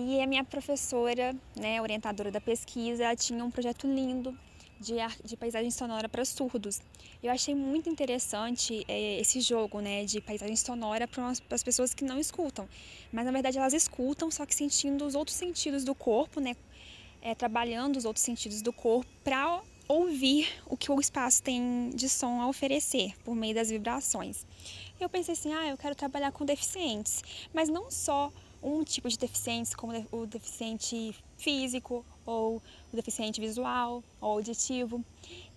E 0.00 0.22
a 0.22 0.28
minha 0.28 0.44
professora, 0.44 1.34
né, 1.56 1.82
orientadora 1.82 2.30
da 2.30 2.40
pesquisa, 2.40 3.02
ela 3.02 3.16
tinha 3.16 3.44
um 3.44 3.50
projeto 3.50 3.84
lindo 3.84 4.32
de, 4.78 4.94
de 5.24 5.36
paisagem 5.36 5.72
sonora 5.72 6.08
para 6.08 6.24
surdos. 6.24 6.80
Eu 7.20 7.32
achei 7.32 7.52
muito 7.52 7.90
interessante 7.90 8.84
é, 8.86 9.18
esse 9.18 9.40
jogo 9.40 9.80
né, 9.80 10.04
de 10.04 10.20
paisagem 10.20 10.54
sonora 10.54 11.08
para 11.08 11.26
as 11.50 11.64
pessoas 11.64 11.94
que 11.94 12.04
não 12.04 12.16
escutam. 12.16 12.68
Mas 13.12 13.26
na 13.26 13.32
verdade 13.32 13.58
elas 13.58 13.72
escutam, 13.72 14.30
só 14.30 14.46
que 14.46 14.54
sentindo 14.54 15.04
os 15.04 15.16
outros 15.16 15.36
sentidos 15.36 15.82
do 15.82 15.96
corpo, 15.96 16.40
né, 16.40 16.54
é, 17.20 17.34
trabalhando 17.34 17.96
os 17.96 18.04
outros 18.04 18.24
sentidos 18.24 18.62
do 18.62 18.72
corpo 18.72 19.10
para 19.24 19.60
ouvir 19.88 20.46
o 20.66 20.76
que 20.76 20.92
o 20.92 21.00
espaço 21.00 21.42
tem 21.42 21.90
de 21.92 22.08
som 22.08 22.40
a 22.40 22.46
oferecer 22.46 23.14
por 23.24 23.34
meio 23.34 23.54
das 23.56 23.68
vibrações. 23.68 24.46
Eu 25.00 25.08
pensei 25.08 25.32
assim, 25.32 25.52
ah, 25.52 25.66
eu 25.66 25.76
quero 25.76 25.96
trabalhar 25.96 26.30
com 26.30 26.44
deficientes, 26.44 27.24
mas 27.52 27.68
não 27.68 27.90
só 27.90 28.30
um 28.62 28.82
tipo 28.84 29.08
de 29.08 29.18
deficientes, 29.18 29.74
como 29.74 29.92
o 30.10 30.26
deficiente 30.26 31.14
físico, 31.36 32.04
ou 32.26 32.62
o 32.92 32.96
deficiente 32.96 33.40
visual, 33.40 34.02
ou 34.20 34.32
auditivo. 34.32 35.04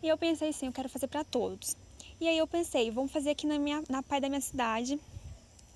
E 0.02 0.08
eu 0.08 0.18
pensei 0.18 0.49
assim, 0.49 0.68
eu 0.68 0.72
quero 0.72 0.89
fazer 0.89 1.08
para 1.08 1.24
todos. 1.24 1.76
E 2.20 2.28
aí 2.28 2.38
eu 2.38 2.47
pensei, 2.47 2.91
vamos 2.91 3.12
fazer 3.12 3.32
aqui 3.32 3.47
na, 3.47 3.58
minha, 3.58 3.84
na 3.89 4.04
Pai 4.04 4.22
da 4.22 4.30
minha 4.30 4.41
cidade, 4.41 4.99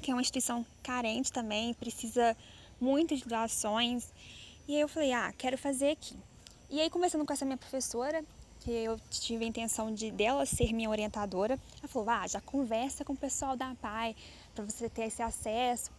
que 0.02 0.12
é 0.12 0.14
uma 0.14 0.22
instituição 0.22 0.66
carente 0.84 1.32
também, 1.32 1.74
precisa 1.74 2.38
muito 2.80 3.16
de 3.16 3.26
doações. 3.26 4.12
E 4.68 4.76
aí 4.76 4.82
eu 4.82 4.88
falei, 4.88 5.12
ah, 5.12 5.34
quero 5.38 5.58
fazer 5.58 5.92
aqui. 5.92 6.16
E 6.70 6.80
aí 6.80 6.90
conversando 6.90 7.26
com 7.26 7.34
essa 7.34 7.46
minha 7.46 7.58
professora, 7.58 8.24
que 8.60 8.72
eu 8.72 9.00
tive 9.10 9.46
a 9.46 9.48
intenção 9.48 9.94
de 9.94 10.10
dela 10.10 10.46
ser 10.46 10.74
minha 10.74 10.90
orientadora, 10.90 11.60
ela 11.80 11.88
falou, 11.88 12.10
ah, 12.10 12.28
já 12.28 12.42
conversa 12.42 13.06
com 13.06 13.14
o 13.14 13.18
pessoal 13.18 13.56
da 13.56 13.76
PAI 13.76 14.16
para 14.54 14.66
você 14.66 14.90
ter 14.90 15.04
esse 15.04 15.22
acesso. 15.22 15.92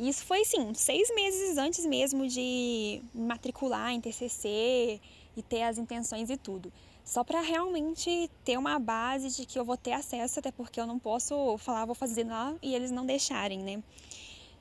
E 0.00 0.08
isso 0.08 0.24
foi, 0.24 0.46
sim, 0.46 0.72
seis 0.72 1.14
meses 1.14 1.58
antes 1.58 1.84
mesmo 1.84 2.26
de 2.26 3.02
matricular 3.14 3.92
em 3.92 4.00
TCC 4.00 4.98
e 5.36 5.42
ter 5.42 5.60
as 5.60 5.76
intenções 5.76 6.30
e 6.30 6.38
tudo. 6.38 6.72
Só 7.04 7.22
para 7.22 7.42
realmente 7.42 8.30
ter 8.42 8.56
uma 8.56 8.78
base 8.78 9.28
de 9.28 9.44
que 9.44 9.58
eu 9.58 9.64
vou 9.64 9.76
ter 9.76 9.92
acesso, 9.92 10.38
até 10.38 10.50
porque 10.50 10.80
eu 10.80 10.86
não 10.86 10.98
posso 10.98 11.58
falar, 11.58 11.84
vou 11.84 11.94
fazer 11.94 12.24
lá 12.24 12.54
e 12.62 12.74
eles 12.74 12.90
não 12.90 13.04
deixarem, 13.04 13.58
né? 13.58 13.82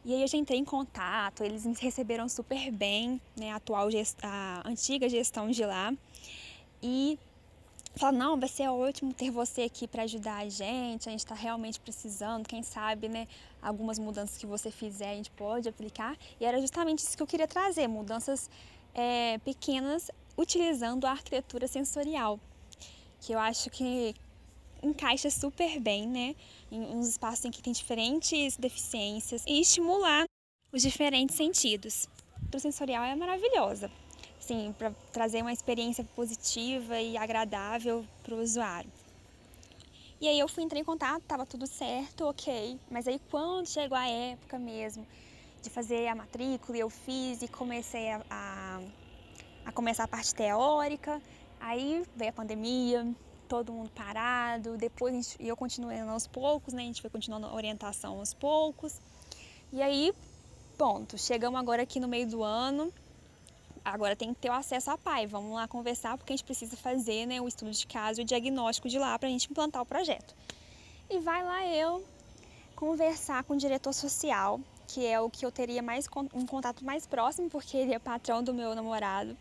E 0.03 0.13
aí 0.13 0.21
eu 0.21 0.27
já 0.27 0.37
entrei 0.37 0.59
em 0.59 0.65
contato, 0.65 1.41
eles 1.41 1.65
me 1.65 1.73
receberam 1.79 2.27
super 2.27 2.69
bem, 2.69 3.21
né, 3.39 3.51
a 3.51 3.55
atual 3.55 3.87
a 4.21 4.61
antiga 4.65 5.07
gestão 5.07 5.49
de 5.49 5.63
lá. 5.63 5.93
E 6.83 7.17
fala, 7.95 8.11
não, 8.11 8.39
vai 8.39 8.47
ser 8.47 8.67
ótimo 8.67 9.13
ter 9.13 9.29
você 9.29 9.63
aqui 9.63 9.87
para 9.87 10.03
ajudar 10.03 10.37
a 10.37 10.49
gente, 10.49 11.09
a 11.09 11.11
gente 11.11 11.19
está 11.19 11.35
realmente 11.35 11.79
precisando, 11.79 12.47
quem 12.47 12.63
sabe, 12.63 13.09
né, 13.09 13.27
algumas 13.61 13.99
mudanças 13.99 14.37
que 14.37 14.45
você 14.45 14.71
fizer 14.71 15.11
a 15.11 15.15
gente 15.15 15.31
pode 15.31 15.67
aplicar. 15.67 16.17
E 16.39 16.45
era 16.45 16.59
justamente 16.61 16.99
isso 16.99 17.17
que 17.17 17.23
eu 17.23 17.27
queria 17.27 17.47
trazer, 17.47 17.87
mudanças 17.87 18.49
é, 18.93 19.37
pequenas 19.39 20.09
utilizando 20.37 21.05
a 21.05 21.11
arquitetura 21.11 21.67
sensorial, 21.67 22.39
que 23.19 23.33
eu 23.33 23.39
acho 23.39 23.69
que 23.69 24.15
encaixa 24.81 25.29
super 25.29 25.79
bem, 25.79 26.07
né, 26.07 26.35
em 26.71 26.81
uns 26.81 27.07
espaços 27.07 27.43
em 27.45 27.51
que 27.51 27.61
tem 27.61 27.73
diferentes 27.73 28.55
deficiências 28.55 29.43
e 29.45 29.59
estimular 29.59 30.23
os 30.71 30.81
diferentes 30.81 31.35
sentidos. 31.35 32.07
A 32.53 32.59
sensorial 32.59 33.03
é 33.03 33.15
maravilhosa 33.15 33.91
assim, 34.49 34.73
para 34.77 34.91
trazer 35.13 35.41
uma 35.41 35.53
experiência 35.53 36.03
positiva 36.15 36.99
e 36.99 37.15
agradável 37.15 38.03
para 38.23 38.33
o 38.33 38.41
usuário. 38.41 38.89
E 40.19 40.27
aí 40.27 40.39
eu 40.39 40.47
fui 40.47 40.63
entrar 40.63 40.79
em 40.79 40.83
contato, 40.83 41.23
tava 41.23 41.45
tudo 41.45 41.65
certo, 41.67 42.25
ok. 42.25 42.77
Mas 42.89 43.07
aí 43.07 43.21
quando 43.29 43.67
chegou 43.67 43.97
a 43.97 44.07
época 44.07 44.57
mesmo 44.57 45.05
de 45.61 45.69
fazer 45.69 46.07
a 46.07 46.15
matrícula, 46.15 46.77
eu 46.77 46.89
fiz 46.89 47.41
e 47.41 47.47
comecei 47.47 48.11
a, 48.11 48.21
a, 48.29 48.81
a 49.65 49.71
começar 49.71 50.03
a 50.03 50.07
parte 50.07 50.33
teórica. 50.33 51.21
Aí 51.59 52.03
veio 52.15 52.31
a 52.31 52.33
pandemia, 52.33 53.07
todo 53.47 53.71
mundo 53.71 53.91
parado. 53.91 54.77
Depois 54.77 55.13
gente, 55.13 55.37
eu 55.39 55.55
continuei 55.55 55.99
aos 55.99 56.27
poucos, 56.27 56.73
né? 56.73 56.81
A 56.81 56.85
gente 56.85 57.01
foi 57.01 57.09
continuando 57.09 57.47
a 57.47 57.53
orientação 57.53 58.19
aos 58.19 58.33
poucos. 58.33 58.99
E 59.71 59.81
aí, 59.81 60.11
ponto. 60.77 61.17
Chegamos 61.17 61.59
agora 61.59 61.83
aqui 61.83 61.99
no 61.99 62.07
meio 62.07 62.27
do 62.27 62.43
ano 62.43 62.91
Agora 63.83 64.15
tem 64.15 64.33
que 64.33 64.39
ter 64.39 64.49
o 64.49 64.53
acesso 64.53 64.91
à 64.91 64.97
PAI. 64.97 65.27
Vamos 65.27 65.53
lá 65.53 65.67
conversar 65.67 66.17
porque 66.17 66.33
a 66.33 66.35
gente 66.35 66.45
precisa 66.45 66.75
fazer 66.77 67.25
né, 67.25 67.41
o 67.41 67.47
estudo 67.47 67.71
de 67.71 67.87
caso 67.87 68.21
e 68.21 68.23
o 68.23 68.25
diagnóstico 68.25 68.89
de 68.89 68.99
lá 68.99 69.17
para 69.17 69.27
a 69.27 69.31
gente 69.31 69.49
implantar 69.49 69.81
o 69.81 69.85
projeto. 69.85 70.35
E 71.09 71.19
vai 71.19 71.43
lá 71.43 71.65
eu 71.65 72.05
conversar 72.75 73.43
com 73.43 73.55
o 73.55 73.57
diretor 73.57 73.93
social, 73.93 74.59
que 74.87 75.05
é 75.05 75.19
o 75.19 75.29
que 75.29 75.45
eu 75.45 75.51
teria 75.51 75.81
mais 75.81 76.07
um 76.33 76.45
contato 76.45 76.85
mais 76.85 77.05
próximo, 77.05 77.49
porque 77.49 77.75
ele 77.75 77.93
é 77.93 77.99
patrão 77.99 78.43
do 78.43 78.53
meu 78.53 78.73
namorado. 78.73 79.35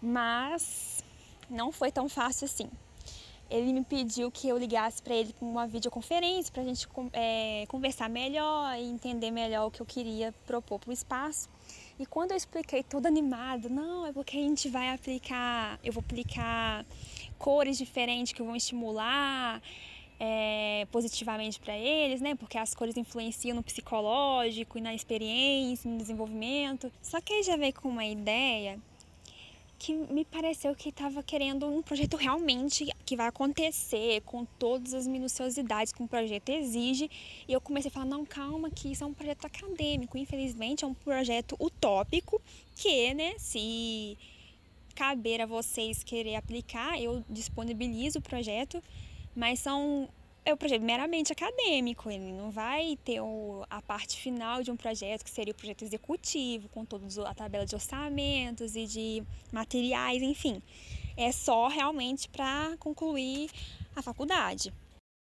Mas 0.00 1.04
não 1.48 1.70
foi 1.70 1.92
tão 1.92 2.08
fácil 2.08 2.46
assim. 2.46 2.70
Ele 3.50 3.72
me 3.72 3.84
pediu 3.84 4.30
que 4.30 4.48
eu 4.48 4.58
ligasse 4.58 5.02
para 5.02 5.14
ele 5.14 5.32
com 5.32 5.50
uma 5.50 5.66
videoconferência 5.66 6.52
para 6.52 6.62
a 6.62 6.66
gente 6.66 6.86
é, 7.12 7.64
conversar 7.68 8.08
melhor 8.08 8.76
e 8.76 8.82
entender 8.82 9.30
melhor 9.30 9.66
o 9.66 9.70
que 9.70 9.80
eu 9.80 9.86
queria 9.86 10.34
propor 10.46 10.78
para 10.78 10.90
o 10.90 10.92
espaço. 10.92 11.48
E 11.98 12.06
quando 12.06 12.30
eu 12.30 12.36
expliquei 12.36 12.82
todo 12.82 13.06
animado, 13.06 13.68
não, 13.68 14.06
é 14.06 14.12
porque 14.12 14.36
a 14.36 14.40
gente 14.40 14.68
vai 14.68 14.94
aplicar, 14.94 15.80
eu 15.82 15.92
vou 15.92 16.00
aplicar 16.00 16.86
cores 17.36 17.76
diferentes 17.76 18.32
que 18.32 18.40
vão 18.40 18.54
estimular 18.54 19.60
é, 20.20 20.86
positivamente 20.92 21.58
para 21.58 21.76
eles, 21.76 22.20
né? 22.20 22.36
Porque 22.36 22.56
as 22.56 22.72
cores 22.72 22.96
influenciam 22.96 23.56
no 23.56 23.62
psicológico 23.64 24.78
e 24.78 24.80
na 24.80 24.94
experiência, 24.94 25.90
no 25.90 25.98
desenvolvimento. 25.98 26.92
Só 27.02 27.20
que 27.20 27.32
aí 27.32 27.42
já 27.42 27.56
veio 27.56 27.74
com 27.74 27.88
uma 27.88 28.04
ideia 28.04 28.78
que 29.78 29.94
me 29.94 30.24
pareceu 30.24 30.74
que 30.74 30.88
estava 30.88 31.22
querendo 31.22 31.66
um 31.66 31.80
projeto 31.82 32.16
realmente 32.16 32.92
que 33.06 33.16
vai 33.16 33.28
acontecer 33.28 34.20
com 34.22 34.44
todas 34.44 34.92
as 34.92 35.06
minuciosidades 35.06 35.92
que 35.92 36.02
um 36.02 36.06
projeto 36.06 36.48
exige. 36.48 37.08
E 37.46 37.52
eu 37.52 37.60
comecei 37.60 37.88
a 37.88 37.92
falar: 37.92 38.06
não, 38.06 38.24
calma, 38.26 38.70
que 38.70 38.90
isso 38.90 39.04
é 39.04 39.06
um 39.06 39.14
projeto 39.14 39.44
acadêmico. 39.44 40.18
Infelizmente, 40.18 40.84
é 40.84 40.86
um 40.86 40.94
projeto 40.94 41.56
utópico 41.60 42.42
que, 42.74 43.14
né, 43.14 43.34
se 43.38 44.18
caber 44.94 45.40
a 45.40 45.46
vocês 45.46 46.02
querer 46.02 46.34
aplicar, 46.34 47.00
eu 47.00 47.24
disponibilizo 47.30 48.18
o 48.18 48.22
projeto, 48.22 48.82
mas 49.34 49.60
são 49.60 50.08
é 50.48 50.54
um 50.54 50.56
projeto 50.56 50.82
meramente 50.82 51.30
acadêmico, 51.30 52.10
ele 52.10 52.32
não 52.32 52.50
vai 52.50 52.96
ter 53.04 53.20
o, 53.20 53.64
a 53.68 53.82
parte 53.82 54.16
final 54.16 54.62
de 54.62 54.70
um 54.70 54.76
projeto, 54.76 55.22
que 55.22 55.30
seria 55.30 55.52
o 55.52 55.56
projeto 55.56 55.82
executivo, 55.82 56.68
com 56.70 56.84
toda 56.86 57.06
a 57.28 57.34
tabela 57.34 57.66
de 57.66 57.74
orçamentos 57.74 58.74
e 58.74 58.86
de 58.86 59.22
materiais, 59.52 60.22
enfim. 60.22 60.62
É 61.16 61.30
só 61.32 61.68
realmente 61.68 62.28
para 62.28 62.76
concluir 62.78 63.50
a 63.94 64.00
faculdade. 64.00 64.72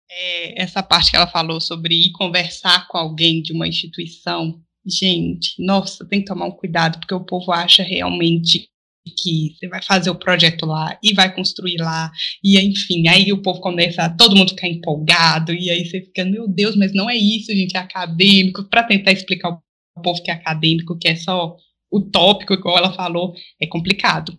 É, 0.10 0.62
essa 0.62 0.82
parte 0.82 1.12
que 1.12 1.18
ela 1.18 1.28
falou 1.28 1.60
sobre 1.60 1.94
ir 1.94 2.12
conversar 2.14 2.88
com 2.88 2.98
alguém 2.98 3.42
de 3.42 3.52
uma 3.52 3.68
instituição, 3.68 4.62
gente, 4.86 5.62
nossa, 5.62 6.08
tem 6.08 6.20
que 6.20 6.26
tomar 6.26 6.46
um 6.46 6.52
cuidado, 6.52 7.00
porque 7.00 7.14
o 7.14 7.26
povo 7.26 7.52
acha 7.52 7.84
realmente 7.84 8.71
que 9.10 9.56
você 9.56 9.68
vai 9.68 9.82
fazer 9.82 10.10
o 10.10 10.16
projeto 10.16 10.66
lá 10.66 10.98
e 11.04 11.14
vai 11.14 11.34
construir 11.34 11.78
lá, 11.78 12.12
e 12.44 12.60
enfim, 12.60 13.08
aí 13.08 13.32
o 13.34 13.42
povo 13.42 13.60
começa, 13.60 14.10
todo 14.18 14.36
mundo 14.36 14.50
ficar 14.50 14.68
empolgado, 14.68 15.54
e 15.54 15.70
aí 15.70 15.86
você 15.86 16.02
fica, 16.02 16.24
meu 16.24 16.48
Deus, 16.48 16.76
mas 16.76 16.94
não 16.94 17.10
é 17.10 17.16
isso, 17.16 17.52
gente, 17.52 17.76
é 17.76 17.80
acadêmico, 17.80 18.64
para 18.70 18.84
tentar 18.84 19.12
explicar 19.12 19.50
ao 19.50 20.04
povo 20.04 20.22
que 20.22 20.30
é 20.30 20.34
acadêmico, 20.34 20.98
que 20.98 21.08
é 21.08 21.16
só 21.16 21.56
utópico, 21.92 22.54
igual 22.54 22.78
ela 22.78 22.94
falou, 22.94 23.34
é 23.60 23.68
complicado. 23.68 24.38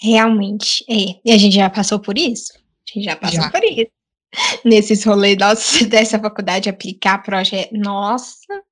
Realmente, 0.00 0.84
é. 0.88 1.20
E 1.24 1.32
a 1.32 1.38
gente 1.38 1.54
já 1.54 1.70
passou 1.70 2.00
por 2.00 2.18
isso? 2.18 2.52
A 2.54 2.92
gente 2.94 3.04
já 3.04 3.16
passou 3.16 3.42
já. 3.42 3.50
por 3.50 3.62
isso. 3.64 3.90
Nesses 4.64 5.04
rolês 5.04 5.36
dessa 5.88 6.18
faculdade, 6.18 6.68
aplicar 6.68 7.18
projeto. 7.22 7.72
Nossa, 7.72 8.62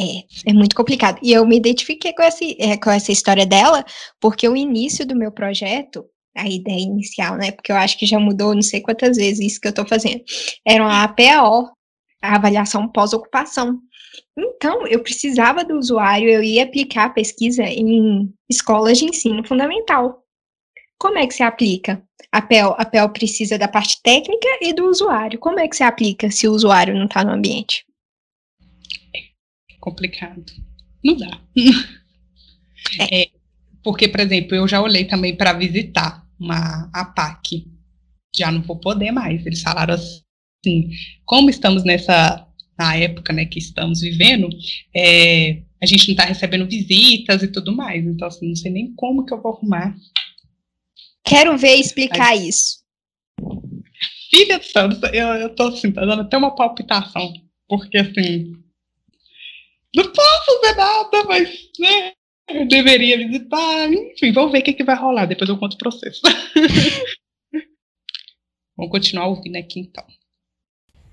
é, 0.00 0.50
é 0.50 0.52
muito 0.52 0.74
complicado. 0.74 1.18
E 1.22 1.32
eu 1.32 1.46
me 1.46 1.56
identifiquei 1.56 2.12
com 2.12 2.22
essa, 2.22 2.44
é, 2.58 2.76
com 2.76 2.90
essa 2.90 3.12
história 3.12 3.44
dela, 3.46 3.84
porque 4.20 4.48
o 4.48 4.56
início 4.56 5.06
do 5.06 5.16
meu 5.16 5.30
projeto, 5.30 6.04
a 6.36 6.48
ideia 6.48 6.80
inicial, 6.80 7.36
né? 7.36 7.50
Porque 7.52 7.72
eu 7.72 7.76
acho 7.76 7.98
que 7.98 8.06
já 8.06 8.18
mudou 8.18 8.54
não 8.54 8.62
sei 8.62 8.80
quantas 8.80 9.16
vezes 9.16 9.40
isso 9.40 9.60
que 9.60 9.68
eu 9.68 9.70
estou 9.70 9.86
fazendo. 9.86 10.22
Era 10.66 10.82
uma 10.82 11.04
APO, 11.04 11.70
a 12.22 12.36
avaliação 12.36 12.88
pós-ocupação. 12.88 13.78
Então, 14.36 14.86
eu 14.86 15.02
precisava 15.02 15.64
do 15.64 15.76
usuário, 15.76 16.28
eu 16.28 16.42
ia 16.42 16.64
aplicar 16.64 17.06
a 17.06 17.10
pesquisa 17.10 17.62
em 17.64 18.32
escolas 18.48 18.98
de 18.98 19.06
ensino 19.06 19.46
fundamental. 19.46 20.22
como 20.98 21.18
é 21.18 21.26
que 21.26 21.34
se 21.34 21.42
aplica? 21.42 22.02
A 22.30 22.42
PEL, 22.42 22.74
a 22.78 22.84
PEL 22.84 23.08
precisa 23.10 23.58
da 23.58 23.66
parte 23.66 24.00
técnica 24.02 24.48
e 24.60 24.72
do 24.72 24.84
usuário. 24.86 25.38
Como 25.38 25.58
é 25.58 25.66
que 25.66 25.76
se 25.76 25.82
aplica 25.82 26.30
se 26.30 26.46
o 26.46 26.52
usuário 26.52 26.94
não 26.94 27.06
está 27.06 27.24
no 27.24 27.32
ambiente? 27.32 27.84
Complicado. 29.80 30.44
Não 31.04 31.16
dá. 31.16 31.40
É. 32.98 33.22
É, 33.22 33.30
porque, 33.82 34.08
por 34.08 34.20
exemplo, 34.20 34.54
eu 34.54 34.66
já 34.66 34.80
olhei 34.80 35.04
também 35.04 35.36
para 35.36 35.52
visitar 35.52 36.26
uma 36.38 36.90
APAC. 36.92 37.66
Já 38.34 38.50
não 38.50 38.62
vou 38.62 38.76
poder 38.76 39.10
mais. 39.10 39.44
Eles 39.44 39.62
falaram 39.62 39.94
assim, 39.94 40.90
como 41.24 41.50
estamos 41.50 41.84
nessa 41.84 42.46
na 42.78 42.96
época 42.96 43.34
né, 43.34 43.44
que 43.44 43.58
estamos 43.58 44.00
vivendo, 44.00 44.48
é, 44.96 45.62
a 45.82 45.84
gente 45.84 46.08
não 46.08 46.12
está 46.12 46.24
recebendo 46.24 46.66
visitas 46.66 47.42
e 47.42 47.48
tudo 47.48 47.76
mais. 47.76 48.06
Então, 48.06 48.26
assim, 48.26 48.48
não 48.48 48.56
sei 48.56 48.70
nem 48.70 48.94
como 48.94 49.26
que 49.26 49.34
eu 49.34 49.42
vou 49.42 49.52
arrumar 49.52 49.94
Quero 51.24 51.56
ver 51.56 51.74
explicar 51.76 52.30
Mas, 52.30 52.42
isso. 52.42 52.80
Filha 54.30 54.58
de 54.58 54.66
Santos, 54.66 55.00
eu, 55.12 55.26
eu 55.26 55.54
tô 55.54 55.64
assim, 55.64 55.92
tá 55.92 56.04
dando 56.04 56.22
até 56.22 56.36
uma 56.36 56.54
palpitação. 56.54 57.32
Porque 57.68 57.98
assim. 57.98 58.52
Não 59.94 60.12
posso 60.12 60.60
ver 60.60 60.76
nada, 60.76 61.24
mas, 61.24 61.70
né? 61.78 62.12
Eu 62.48 62.66
deveria 62.66 63.18
visitar. 63.18 63.92
Enfim, 63.92 64.32
vamos 64.32 64.52
ver 64.52 64.60
o 64.60 64.62
que, 64.62 64.72
que 64.72 64.84
vai 64.84 64.96
rolar. 64.96 65.26
Depois 65.26 65.48
eu 65.48 65.58
conto 65.58 65.74
o 65.74 65.78
processo. 65.78 66.20
vamos 68.76 68.90
continuar 68.90 69.28
ouvindo 69.28 69.56
aqui 69.56 69.80
então. 69.80 70.04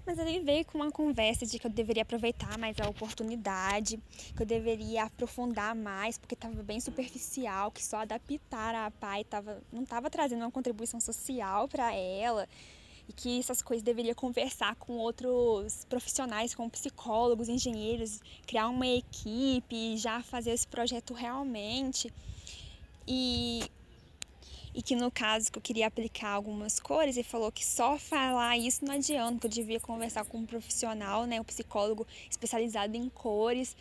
Mas 0.05 0.19
ele 0.19 0.39
veio 0.39 0.63
com 0.63 0.77
uma 0.77 0.89
conversa 0.89 1.45
de 1.45 1.59
que 1.59 1.67
eu 1.67 1.71
deveria 1.71 2.03
aproveitar 2.03 2.57
mais 2.57 2.79
a 2.79 2.87
oportunidade, 2.87 3.99
que 4.35 4.41
eu 4.41 4.45
deveria 4.45 5.03
aprofundar 5.03 5.75
mais, 5.75 6.17
porque 6.17 6.33
estava 6.33 6.63
bem 6.63 6.79
superficial, 6.79 7.71
que 7.71 7.83
só 7.83 7.97
adaptar 7.97 8.73
a 8.73 8.89
pai 8.89 9.25
tava, 9.25 9.61
não 9.69 9.83
estava 9.83 10.09
trazendo 10.09 10.43
uma 10.43 10.51
contribuição 10.51 11.01
social 11.01 11.67
para 11.67 11.93
ela 11.93 12.47
e 13.07 13.13
que 13.13 13.39
essas 13.39 13.61
coisas 13.61 13.83
deveria 13.83 14.13
conversar 14.13 14.75
com 14.75 14.97
outros 14.97 15.85
profissionais, 15.85 16.53
como 16.53 16.69
psicólogos, 16.69 17.47
engenheiros, 17.47 18.19
criar 18.45 18.67
uma 18.67 18.87
equipe, 18.87 19.97
já 19.97 20.21
fazer 20.21 20.51
esse 20.51 20.67
projeto 20.67 21.13
realmente. 21.13 22.13
E 23.07 23.61
e 24.77 24.81
que 24.83 24.95
no 24.95 25.09
caso 25.09 25.51
que 25.51 25.57
eu 25.57 25.61
queria 25.61 25.87
aplicar 25.87 26.29
algumas 26.29 26.79
cores, 26.79 27.17
ele 27.17 27.23
falou 27.23 27.51
que 27.51 27.65
só 27.65 27.97
falar 27.97 28.59
isso 28.59 28.85
não 28.85 28.93
adianta, 28.93 29.39
que 29.39 29.47
eu 29.47 29.49
devia 29.49 29.79
conversar 29.79 30.23
com 30.23 30.37
um 30.37 30.45
profissional, 30.45 31.25
né, 31.25 31.41
um 31.41 31.43
psicólogo 31.43 32.05
especializado 32.29 32.95
em 32.95 33.09
cores, 33.09 33.75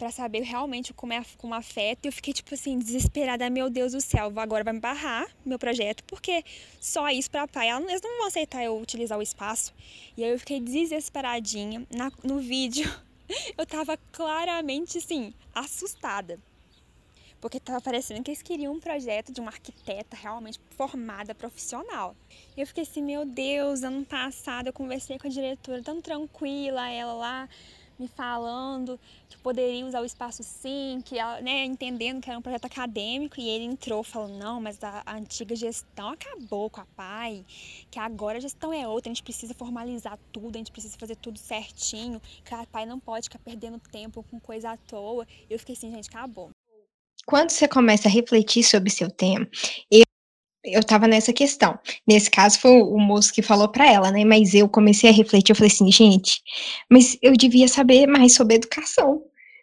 para 0.00 0.10
saber 0.10 0.40
realmente 0.40 0.94
como, 0.94 1.12
é, 1.12 1.22
como 1.36 1.52
afeta. 1.52 2.08
Eu 2.08 2.12
fiquei, 2.12 2.32
tipo 2.32 2.54
assim, 2.54 2.78
desesperada. 2.78 3.50
Meu 3.50 3.68
Deus 3.68 3.92
do 3.92 4.00
céu, 4.00 4.32
agora 4.36 4.64
vai 4.64 4.72
me 4.72 4.80
barrar 4.80 5.28
meu 5.44 5.58
projeto, 5.58 6.02
porque 6.04 6.42
só 6.80 7.10
isso 7.10 7.30
para 7.30 7.46
pai. 7.46 7.68
Eles 7.68 8.00
não 8.00 8.16
vão 8.16 8.26
aceitar 8.26 8.64
eu 8.64 8.80
utilizar 8.80 9.18
o 9.18 9.22
espaço. 9.22 9.74
E 10.16 10.24
aí 10.24 10.30
eu 10.30 10.38
fiquei 10.38 10.58
desesperadinha. 10.58 11.86
Na, 11.94 12.10
no 12.24 12.38
vídeo, 12.38 12.90
eu 13.58 13.66
tava 13.66 13.98
claramente, 14.10 14.96
assim, 14.96 15.34
assustada 15.54 16.40
porque 17.40 17.56
estava 17.56 17.80
parecendo 17.80 18.22
que 18.22 18.30
eles 18.30 18.42
queriam 18.42 18.74
um 18.74 18.78
projeto 18.78 19.32
de 19.32 19.40
uma 19.40 19.50
arquiteta 19.50 20.14
realmente 20.14 20.60
formada, 20.76 21.34
profissional. 21.34 22.14
E 22.54 22.60
eu 22.60 22.66
fiquei 22.66 22.82
assim, 22.82 23.02
meu 23.02 23.24
Deus, 23.24 23.82
ano 23.82 24.04
passado 24.04 24.66
eu 24.66 24.72
conversei 24.74 25.18
com 25.18 25.26
a 25.26 25.30
diretora 25.30 25.82
tão 25.82 26.02
tranquila, 26.02 26.90
ela 26.90 27.14
lá 27.14 27.48
me 28.00 28.08
falando 28.08 28.98
que 29.28 29.36
poderia 29.38 29.84
usar 29.84 30.00
o 30.00 30.04
espaço 30.04 30.42
sim, 30.42 31.02
que 31.04 31.16
né, 31.42 31.64
entendendo 31.64 32.20
que 32.20 32.30
era 32.30 32.38
um 32.38 32.42
projeto 32.42 32.64
acadêmico, 32.64 33.38
e 33.38 33.48
ele 33.48 33.64
entrou 33.64 34.02
falando, 34.02 34.38
não, 34.38 34.60
mas 34.60 34.82
a, 34.82 35.02
a, 35.04 35.16
antiga 35.16 35.54
gestão 35.54 36.08
acabou 36.08 36.70
com 36.70 36.80
a 36.80 36.86
PAI, 36.96 37.44
que 37.90 37.98
agora 37.98 38.38
a 38.38 38.40
gestão 38.40 38.72
é 38.72 38.88
outra, 38.88 39.10
a 39.10 39.14
gente 39.14 39.22
precisa 39.22 39.52
formalizar 39.52 40.18
tudo, 40.32 40.56
a 40.56 40.58
gente 40.58 40.72
precisa 40.72 40.96
fazer 40.98 41.16
tudo 41.16 41.38
certinho, 41.38 42.20
que 42.44 42.54
a 42.54 42.66
PAI 42.66 42.86
não 42.86 42.98
pode 42.98 43.24
ficar 43.24 43.38
perdendo 43.38 43.78
tempo 43.78 44.24
com 44.30 44.40
coisa 44.40 44.70
à 44.70 44.76
toa. 44.76 45.26
Eu 45.48 45.58
fiquei 45.58 45.74
assim, 45.74 45.90
gente, 45.90 46.08
acabou 46.08 46.50
quando 47.26 47.50
você 47.50 47.68
começa 47.68 48.08
a 48.08 48.10
refletir 48.10 48.64
sobre 48.64 48.90
seu 48.90 49.08
tema, 49.08 49.46
eu 49.90 50.02
eu 50.64 50.82
tava 50.84 51.06
nessa 51.06 51.32
questão. 51.32 51.78
Nesse 52.06 52.30
caso 52.30 52.58
foi 52.58 52.70
o 52.70 52.98
moço 52.98 53.32
que 53.32 53.42
falou 53.42 53.68
para 53.68 53.90
ela, 53.90 54.10
né? 54.10 54.24
Mas 54.24 54.54
eu 54.54 54.68
comecei 54.68 55.10
a 55.10 55.12
refletir, 55.12 55.52
eu 55.52 55.56
falei 55.56 55.70
assim, 55.72 55.90
gente, 55.90 56.40
mas 56.90 57.18
eu 57.22 57.32
devia 57.32 57.68
saber 57.68 58.06
mais 58.06 58.34
sobre 58.34 58.56
educação. 58.56 59.22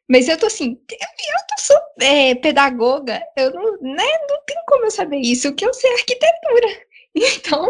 Mas 0.10 0.28
eu 0.28 0.38
tô 0.38 0.46
assim, 0.46 0.72
eu, 0.72 1.48
tô, 1.50 1.62
sou 1.62 1.78
é, 2.02 2.34
pedagoga, 2.36 3.22
eu 3.36 3.52
não, 3.54 3.74
né, 3.82 4.06
não 4.30 4.46
tem 4.46 4.56
como 4.66 4.86
eu 4.86 4.92
saber 4.92 5.20
isso, 5.20 5.50
o 5.50 5.56
que 5.56 5.66
eu 5.66 5.74
sei 5.74 5.92
é 5.92 5.94
arquitetura. 5.96 6.68
Então. 7.20 7.68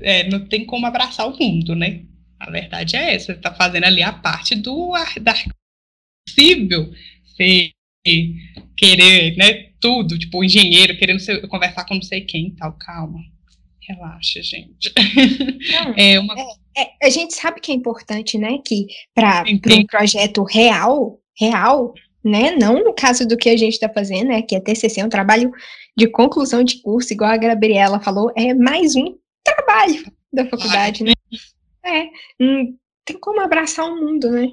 É, 0.00 0.26
não 0.30 0.48
tem 0.48 0.64
como 0.64 0.86
abraçar 0.86 1.28
o 1.28 1.38
mundo, 1.38 1.76
né? 1.76 2.06
A 2.40 2.50
verdade 2.50 2.96
é 2.96 3.14
essa, 3.14 3.34
você 3.34 3.38
tá 3.38 3.54
fazendo 3.54 3.84
ali 3.84 4.02
a 4.02 4.14
parte 4.14 4.54
do 4.54 4.92
da 5.20 5.34
possível 6.26 6.90
você 7.26 7.72
querer, 8.76 9.36
né, 9.36 9.71
tudo, 9.82 10.18
tipo, 10.18 10.38
o 10.38 10.44
engenheiro 10.44 10.96
querendo 10.96 11.18
ser, 11.18 11.46
conversar 11.48 11.84
com 11.84 11.94
não 11.94 12.02
sei 12.02 12.22
quem 12.22 12.46
e 12.46 12.50
tal, 12.52 12.72
calma. 12.78 13.18
Relaxa, 13.86 14.40
gente. 14.40 14.92
Não, 15.72 15.94
é 15.98 16.20
uma... 16.20 16.34
É, 16.38 16.82
é, 16.82 16.90
a 17.02 17.10
gente 17.10 17.34
sabe 17.34 17.60
que 17.60 17.72
é 17.72 17.74
importante, 17.74 18.38
né, 18.38 18.58
que 18.64 18.86
para 19.12 19.44
um 19.48 19.84
projeto 19.84 20.44
real, 20.44 21.18
real, 21.38 21.92
né, 22.24 22.52
não 22.52 22.82
no 22.84 22.94
caso 22.94 23.26
do 23.26 23.36
que 23.36 23.50
a 23.50 23.56
gente 23.56 23.74
está 23.74 23.88
fazendo, 23.88 24.28
né, 24.28 24.42
que 24.42 24.54
é 24.54 24.60
TCC, 24.60 25.00
é 25.00 25.04
um 25.04 25.10
trabalho 25.10 25.50
de 25.96 26.06
conclusão 26.06 26.62
de 26.62 26.80
curso, 26.80 27.12
igual 27.12 27.32
a 27.32 27.36
Gabriela 27.36 28.00
falou, 28.00 28.32
é 28.36 28.54
mais 28.54 28.94
um 28.94 29.16
trabalho 29.44 30.04
da 30.32 30.46
faculdade, 30.46 31.02
né? 31.04 31.12
É, 31.84 32.04
não 32.38 32.72
tem 33.04 33.18
como 33.18 33.40
abraçar 33.40 33.84
o 33.84 33.96
mundo, 33.96 34.30
né? 34.30 34.46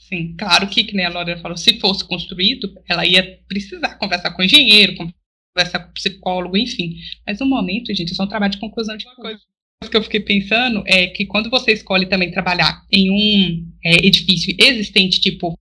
Sim, 0.00 0.34
claro 0.36 0.68
que, 0.68 0.84
que 0.84 0.96
nem 0.96 1.06
a 1.06 1.10
Lorena 1.10 1.40
falou, 1.40 1.56
se 1.56 1.78
fosse 1.78 2.06
construído, 2.06 2.72
ela 2.88 3.04
ia 3.04 3.40
precisar 3.46 3.96
conversar 3.96 4.30
com 4.32 4.42
o 4.42 4.44
engenheiro, 4.44 4.94
conversar 4.96 5.80
com 5.80 5.90
o 5.90 5.94
psicólogo, 5.94 6.56
enfim. 6.56 6.96
Mas 7.26 7.40
no 7.40 7.46
momento, 7.46 7.94
gente, 7.94 8.12
é 8.12 8.14
só 8.14 8.24
um 8.24 8.28
trabalho 8.28 8.52
de 8.52 8.58
conclusão 8.58 8.96
de 8.96 9.04
uma 9.06 9.16
coisa 9.16 9.40
que 9.90 9.96
eu 9.96 10.02
fiquei 10.02 10.20
pensando 10.20 10.82
é 10.86 11.06
que 11.06 11.26
quando 11.26 11.48
você 11.48 11.72
escolhe 11.72 12.06
também 12.06 12.30
trabalhar 12.30 12.84
em 12.90 13.10
um 13.10 13.72
é, 13.84 14.06
edifício 14.06 14.54
existente, 14.58 15.20
tipo, 15.20 15.56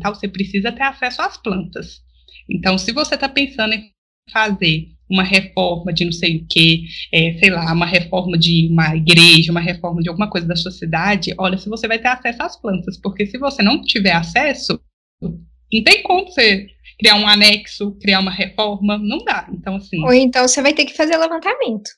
tal, 0.00 0.14
você 0.14 0.28
precisa 0.28 0.70
ter 0.72 0.82
acesso 0.82 1.22
às 1.22 1.36
plantas. 1.36 2.02
Então, 2.48 2.76
se 2.76 2.92
você 2.92 3.14
está 3.14 3.28
pensando 3.28 3.74
em 3.74 3.90
fazer 4.30 4.88
uma 5.12 5.22
reforma 5.22 5.92
de 5.92 6.06
não 6.06 6.12
sei 6.12 6.38
o 6.38 6.46
que, 6.48 6.86
é, 7.12 7.34
sei 7.38 7.50
lá, 7.50 7.72
uma 7.72 7.86
reforma 7.86 8.38
de 8.38 8.68
uma 8.70 8.96
igreja, 8.96 9.52
uma 9.52 9.60
reforma 9.60 10.00
de 10.00 10.08
alguma 10.08 10.28
coisa 10.28 10.46
da 10.46 10.56
sociedade, 10.56 11.34
olha, 11.38 11.58
se 11.58 11.68
você 11.68 11.86
vai 11.86 11.98
ter 11.98 12.08
acesso 12.08 12.42
às 12.42 12.60
plantas, 12.60 12.98
porque 12.98 13.26
se 13.26 13.38
você 13.38 13.62
não 13.62 13.82
tiver 13.82 14.12
acesso, 14.12 14.80
não 15.20 15.82
tem 15.84 16.02
como 16.02 16.24
você 16.24 16.66
criar 16.98 17.16
um 17.16 17.26
anexo, 17.26 17.92
criar 18.00 18.20
uma 18.20 18.30
reforma, 18.30 18.98
não 18.98 19.18
dá. 19.18 19.48
Então, 19.52 19.76
assim. 19.76 20.02
Ou 20.02 20.12
então 20.12 20.46
você 20.46 20.62
vai 20.62 20.72
ter 20.72 20.84
que 20.84 20.96
fazer 20.96 21.16
levantamento. 21.16 21.90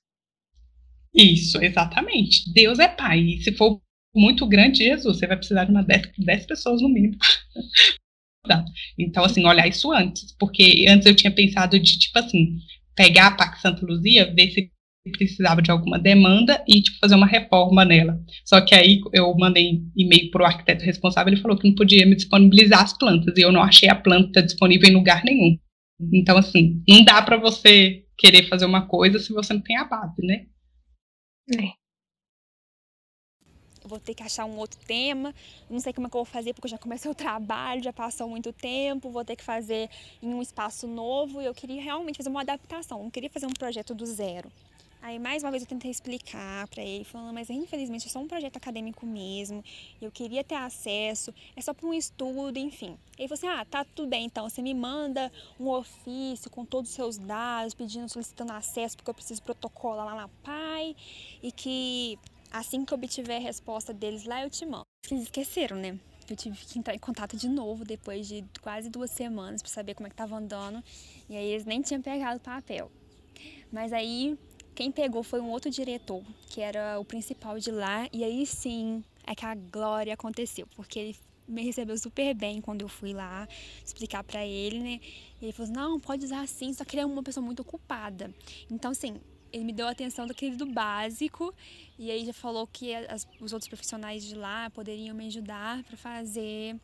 Isso, 1.15 1.63
exatamente. 1.63 2.53
Deus 2.53 2.79
é 2.79 2.89
pai. 2.89 3.21
E 3.21 3.43
se 3.43 3.53
for 3.53 3.81
muito 4.15 4.47
grande, 4.47 4.85
Jesus, 4.85 5.19
você 5.19 5.27
vai 5.27 5.37
precisar 5.37 5.65
de 5.65 5.71
uma 5.71 5.85
10 5.85 6.47
pessoas 6.47 6.83
no 6.83 6.89
mínimo. 6.89 7.17
então, 8.99 9.25
assim, 9.25 9.47
olhar 9.47 9.67
isso 9.69 9.93
antes. 9.93 10.35
Porque 10.39 10.87
antes 10.89 11.07
eu 11.07 11.15
tinha 11.15 11.31
pensado 11.31 11.79
de, 11.79 11.99
tipo 11.99 12.19
assim, 12.19 12.59
pegar 12.95 13.29
a 13.29 13.31
PAC 13.33 13.61
Santa 13.61 13.85
Luzia, 13.85 14.33
ver 14.35 14.51
se 14.51 14.71
precisava 15.13 15.61
de 15.61 15.71
alguma 15.71 15.99
demanda 15.99 16.65
e 16.67 16.81
tipo, 16.81 16.99
fazer 16.99 17.15
uma 17.15 17.27
reforma 17.27 17.85
nela. 17.85 18.19
Só 18.45 18.61
que 18.61 18.75
aí 18.75 19.01
eu 19.13 19.35
mandei 19.37 19.83
e-mail 19.97 20.31
para 20.31 20.43
o 20.43 20.47
arquiteto 20.47 20.85
responsável, 20.85 21.33
ele 21.33 21.43
falou 21.43 21.59
que 21.59 21.69
não 21.69 21.75
podia 21.75 22.07
me 22.07 22.17
disponibilizar 22.17 22.83
as 22.83 22.97
plantas, 22.97 23.37
e 23.37 23.43
eu 23.43 23.53
não 23.53 23.63
achei 23.63 23.89
a 23.89 23.95
planta 23.95 24.43
disponível 24.43 24.89
em 24.89 24.95
lugar 24.95 25.23
nenhum. 25.25 25.59
Então, 26.13 26.37
assim, 26.37 26.83
não 26.89 27.05
dá 27.05 27.21
para 27.23 27.37
você 27.37 28.05
querer 28.17 28.49
fazer 28.49 28.65
uma 28.65 28.87
coisa 28.87 29.19
se 29.19 29.33
você 29.33 29.53
não 29.53 29.61
tem 29.61 29.77
a 29.77 29.85
base, 29.85 30.23
né? 30.23 30.47
É 31.59 31.84
vou 33.95 34.01
ter 34.01 34.15
que 34.15 34.23
achar 34.23 34.45
um 34.45 34.57
outro 34.59 34.79
tema, 34.87 35.35
não 35.71 35.81
sei 35.81 35.93
como 35.93 36.07
é 36.07 36.11
que 36.11 36.17
eu 36.17 36.25
vou 36.25 36.25
fazer 36.25 36.53
porque 36.53 36.67
eu 36.67 36.71
já 36.71 36.79
comecei 36.79 37.11
o 37.11 37.15
trabalho, 37.15 37.83
já 37.83 37.93
passou 37.93 38.29
muito 38.29 38.53
tempo, 38.53 39.11
vou 39.11 39.25
ter 39.25 39.37
que 39.37 39.45
fazer 39.45 39.89
em 40.23 40.35
um 40.35 40.43
espaço 40.43 40.87
novo 40.87 41.41
e 41.41 41.45
eu 41.45 41.55
queria 41.55 41.81
realmente 41.81 42.17
fazer 42.17 42.29
uma 42.29 42.41
adaptação, 42.41 43.03
não 43.03 43.11
queria 43.11 43.31
fazer 43.31 43.47
um 43.47 43.53
projeto 43.53 43.95
do 43.95 44.05
zero. 44.05 44.51
Aí 45.05 45.19
mais 45.19 45.43
uma 45.43 45.51
vez 45.51 45.63
eu 45.63 45.69
tentei 45.69 45.91
explicar 45.91 46.67
para 46.69 46.83
ele, 46.83 47.05
falando, 47.05 47.35
mas 47.35 47.51
infelizmente 47.51 48.07
é 48.07 48.11
só 48.11 48.21
um 48.21 48.27
projeto 48.27 48.57
acadêmico 48.57 49.05
mesmo, 49.05 49.63
eu 50.01 50.11
queria 50.11 50.43
ter 50.43 50.55
acesso, 50.55 51.33
é 51.55 51.61
só 51.61 51.75
para 51.75 51.87
um 51.87 51.93
estudo, 51.93 52.59
enfim. 52.59 52.97
Ele 53.19 53.29
falou 53.29 53.35
assim: 53.35 53.47
"Ah, 53.47 53.67
tá 53.67 53.85
tudo 53.85 54.09
bem, 54.09 54.25
então 54.25 54.49
você 54.49 54.63
me 54.63 54.73
manda 54.73 55.31
um 55.61 55.69
ofício 55.69 56.51
com 56.51 56.65
todos 56.65 56.89
os 56.89 56.97
seus 56.97 57.19
dados, 57.19 57.75
pedindo, 57.75 58.09
solicitando 58.09 58.53
acesso, 58.55 58.97
porque 58.97 59.11
eu 59.11 59.15
preciso 59.15 59.43
protocolar 59.43 60.07
lá 60.07 60.15
na 60.15 60.29
PAI 60.43 60.97
e 61.43 61.53
que 61.53 62.19
Assim 62.51 62.85
que 62.85 62.95
obtiver 62.95 63.37
a 63.37 63.41
resposta 63.41 63.93
deles 63.93 64.25
lá, 64.25 64.43
eu 64.43 64.51
te 64.51 64.65
mando. 64.65 64.85
Eles 65.11 65.25
esqueceram, 65.25 65.77
né? 65.77 65.99
Eu 66.29 66.37
tive 66.37 66.57
que 66.57 66.79
entrar 66.79 66.95
em 66.95 66.99
contato 66.99 67.37
de 67.37 67.49
novo 67.49 67.85
depois 67.85 68.27
de 68.27 68.45
quase 68.63 68.89
duas 68.89 69.11
semanas 69.11 69.61
para 69.61 69.71
saber 69.71 69.95
como 69.95 70.07
é 70.07 70.11
que 70.11 70.17
tava 70.17 70.37
andando. 70.37 70.83
E 71.29 71.37
aí 71.37 71.47
eles 71.47 71.67
nem 71.67 71.83
tinham 71.83 72.01
pegado 72.01 72.39
o 72.39 72.41
papel. 72.41 72.91
Mas 73.71 73.93
aí 73.93 74.39
quem 74.75 74.91
pegou 74.91 75.23
foi 75.23 75.41
um 75.41 75.51
outro 75.51 75.71
diretor, 75.71 76.23
que 76.49 76.61
era 76.61 76.99
o 76.99 77.05
principal 77.05 77.59
de 77.59 77.71
lá, 77.71 78.09
e 78.13 78.25
aí 78.25 78.47
sim 78.47 79.05
é 79.27 79.35
que 79.35 79.45
a 79.45 79.55
glória 79.55 80.15
aconteceu, 80.15 80.67
porque 80.75 80.99
ele 80.99 81.17
me 81.47 81.63
recebeu 81.63 81.97
super 81.99 82.35
bem 82.35 82.61
quando 82.61 82.83
eu 82.83 82.89
fui 82.89 83.13
lá 83.13 83.47
explicar 83.85 84.25
para 84.25 84.45
ele, 84.45 84.79
né? 84.79 85.01
E 85.41 85.45
ele 85.45 85.53
falou: 85.53 85.71
assim, 85.71 85.81
"Não, 85.81 86.01
pode 86.01 86.25
usar 86.25 86.41
assim, 86.41 86.73
só 86.73 86.85
que 86.85 86.97
ele 86.97 87.03
é 87.03 87.07
uma 87.07 87.23
pessoa 87.23 87.45
muito 87.45 87.61
ocupada". 87.61 88.35
Então, 88.71 88.91
assim, 88.91 89.21
ele 89.55 89.63
me 89.65 89.73
deu 89.73 89.87
a 89.87 89.91
atenção 89.91 90.27
daquele 90.27 90.57
do 90.57 90.67
básico 90.67 91.55
e 91.97 92.11
aí 92.11 92.27
já 92.27 92.33
falou 92.33 92.67
que 92.67 92.93
as, 92.93 93.27
os 93.41 93.53
outros 93.53 93.69
profissionais 93.69 94.25
de 94.25 94.35
lá 94.35 94.69
poderiam 94.71 95.15
me 95.15 95.29
ajudar 95.29 95.85
para 95.85 95.97
fazer 95.97 96.77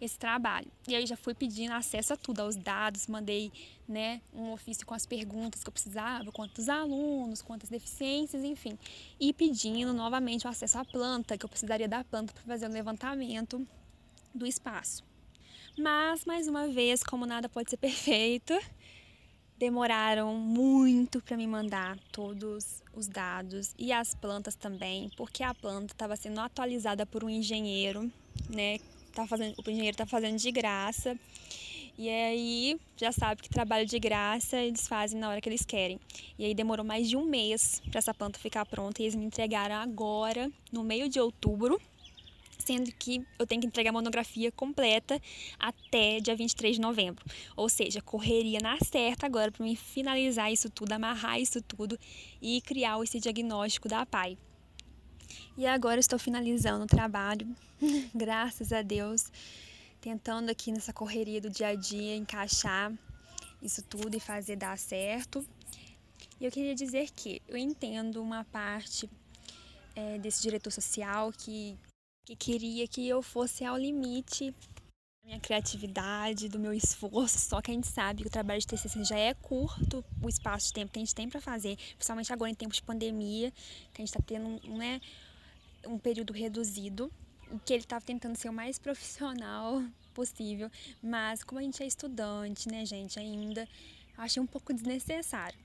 esse 0.00 0.18
trabalho. 0.18 0.66
E 0.88 0.96
aí 0.96 1.06
já 1.06 1.16
fui 1.16 1.34
pedindo 1.34 1.72
acesso 1.72 2.12
a 2.14 2.16
tudo, 2.16 2.40
aos 2.40 2.56
dados, 2.56 3.06
mandei 3.06 3.52
né, 3.88 4.20
um 4.34 4.50
ofício 4.50 4.84
com 4.84 4.92
as 4.92 5.06
perguntas 5.06 5.62
que 5.62 5.68
eu 5.68 5.72
precisava, 5.72 6.32
quantos 6.32 6.68
alunos, 6.68 7.40
quantas 7.40 7.70
deficiências, 7.70 8.42
enfim. 8.42 8.76
E 9.20 9.32
pedindo 9.32 9.92
novamente 9.92 10.48
o 10.48 10.50
acesso 10.50 10.78
à 10.78 10.84
planta, 10.84 11.38
que 11.38 11.44
eu 11.44 11.48
precisaria 11.48 11.86
da 11.86 12.02
planta 12.02 12.32
para 12.32 12.42
fazer 12.42 12.66
o 12.66 12.72
levantamento 12.72 13.64
do 14.34 14.44
espaço. 14.44 15.04
Mas, 15.78 16.24
mais 16.24 16.48
uma 16.48 16.66
vez, 16.66 17.04
como 17.04 17.24
nada 17.24 17.48
pode 17.48 17.70
ser 17.70 17.76
perfeito, 17.78 18.52
demoraram 19.58 20.34
muito 20.34 21.20
para 21.22 21.36
me 21.36 21.46
mandar 21.46 21.98
todos 22.12 22.82
os 22.94 23.08
dados 23.08 23.74
e 23.78 23.92
as 23.92 24.14
plantas 24.14 24.54
também, 24.54 25.10
porque 25.16 25.42
a 25.42 25.54
planta 25.54 25.92
estava 25.92 26.16
sendo 26.16 26.40
atualizada 26.40 27.06
por 27.06 27.24
um 27.24 27.30
engenheiro, 27.30 28.10
né? 28.48 28.78
Tá 29.14 29.26
fazendo, 29.26 29.54
o 29.56 29.70
engenheiro 29.70 29.94
está 29.94 30.06
fazendo 30.06 30.36
de 30.36 30.50
graça. 30.50 31.18
E 31.98 32.10
aí, 32.10 32.78
já 32.94 33.10
sabe 33.10 33.40
que 33.40 33.48
trabalho 33.48 33.86
de 33.86 33.98
graça 33.98 34.58
eles 34.58 34.86
fazem 34.86 35.18
na 35.18 35.30
hora 35.30 35.40
que 35.40 35.48
eles 35.48 35.64
querem. 35.64 35.98
E 36.38 36.44
aí 36.44 36.54
demorou 36.54 36.84
mais 36.84 37.08
de 37.08 37.16
um 37.16 37.24
mês 37.24 37.80
para 37.90 37.98
essa 37.98 38.12
planta 38.12 38.38
ficar 38.38 38.66
pronta 38.66 39.00
e 39.00 39.06
eles 39.06 39.14
me 39.14 39.24
entregaram 39.24 39.76
agora, 39.76 40.52
no 40.70 40.84
meio 40.84 41.08
de 41.08 41.18
outubro, 41.18 41.80
sendo 42.66 42.90
que 42.92 43.24
eu 43.38 43.46
tenho 43.46 43.60
que 43.60 43.66
entregar 43.66 43.90
a 43.90 43.92
monografia 43.92 44.50
completa 44.50 45.20
até 45.58 46.18
dia 46.18 46.34
23 46.34 46.76
de 46.76 46.80
novembro. 46.80 47.24
Ou 47.56 47.68
seja, 47.68 48.02
correria 48.02 48.58
na 48.60 48.76
certa 48.80 49.24
agora 49.24 49.52
para 49.52 49.64
me 49.64 49.76
finalizar 49.76 50.52
isso 50.52 50.68
tudo, 50.68 50.92
amarrar 50.92 51.40
isso 51.40 51.62
tudo 51.62 51.96
e 52.42 52.60
criar 52.62 53.00
esse 53.02 53.20
diagnóstico 53.20 53.88
da 53.88 54.04
PAI. 54.04 54.36
E 55.56 55.66
agora 55.66 56.00
estou 56.00 56.18
finalizando 56.18 56.84
o 56.84 56.88
trabalho, 56.88 57.46
graças 58.14 58.72
a 58.72 58.82
Deus, 58.82 59.30
tentando 60.00 60.50
aqui 60.50 60.72
nessa 60.72 60.92
correria 60.92 61.40
do 61.40 61.48
dia 61.48 61.68
a 61.68 61.74
dia 61.74 62.16
encaixar 62.16 62.92
isso 63.62 63.82
tudo 63.82 64.16
e 64.16 64.20
fazer 64.20 64.56
dar 64.56 64.76
certo. 64.76 65.46
E 66.40 66.44
eu 66.44 66.50
queria 66.50 66.74
dizer 66.74 67.10
que 67.10 67.40
eu 67.48 67.56
entendo 67.56 68.20
uma 68.20 68.44
parte 68.44 69.08
é, 69.94 70.18
desse 70.18 70.42
diretor 70.42 70.70
social 70.70 71.32
que 71.32 71.76
que 72.26 72.34
queria 72.34 72.88
que 72.88 73.08
eu 73.08 73.22
fosse 73.22 73.64
ao 73.64 73.78
limite 73.78 74.50
da 74.50 75.26
minha 75.26 75.38
criatividade, 75.38 76.48
do 76.48 76.58
meu 76.58 76.74
esforço, 76.74 77.38
só 77.38 77.62
que 77.62 77.70
a 77.70 77.74
gente 77.74 77.86
sabe 77.86 78.22
que 78.22 78.28
o 78.28 78.30
trabalho 78.30 78.60
de 78.60 78.66
TCC 78.66 79.04
já 79.04 79.16
é 79.16 79.32
curto, 79.32 80.04
o 80.20 80.28
espaço 80.28 80.66
de 80.66 80.72
tempo 80.72 80.92
que 80.92 80.98
a 80.98 81.02
gente 81.02 81.14
tem 81.14 81.28
para 81.28 81.40
fazer, 81.40 81.76
principalmente 81.94 82.32
agora 82.32 82.50
em 82.50 82.54
tempos 82.54 82.78
de 82.78 82.82
pandemia, 82.82 83.52
que 83.94 84.02
a 84.02 84.04
gente 84.04 84.08
está 84.08 84.20
tendo 84.20 84.60
né, 84.76 85.00
um 85.86 85.98
período 85.98 86.32
reduzido, 86.32 87.12
que 87.64 87.72
ele 87.72 87.84
estava 87.84 88.04
tentando 88.04 88.34
ser 88.34 88.48
o 88.48 88.52
mais 88.52 88.76
profissional 88.76 89.80
possível, 90.12 90.68
mas 91.00 91.44
como 91.44 91.60
a 91.60 91.62
gente 91.62 91.80
é 91.80 91.86
estudante, 91.86 92.68
né, 92.68 92.84
gente, 92.84 93.20
ainda, 93.20 93.68
achei 94.18 94.42
um 94.42 94.46
pouco 94.46 94.74
desnecessário. 94.74 95.58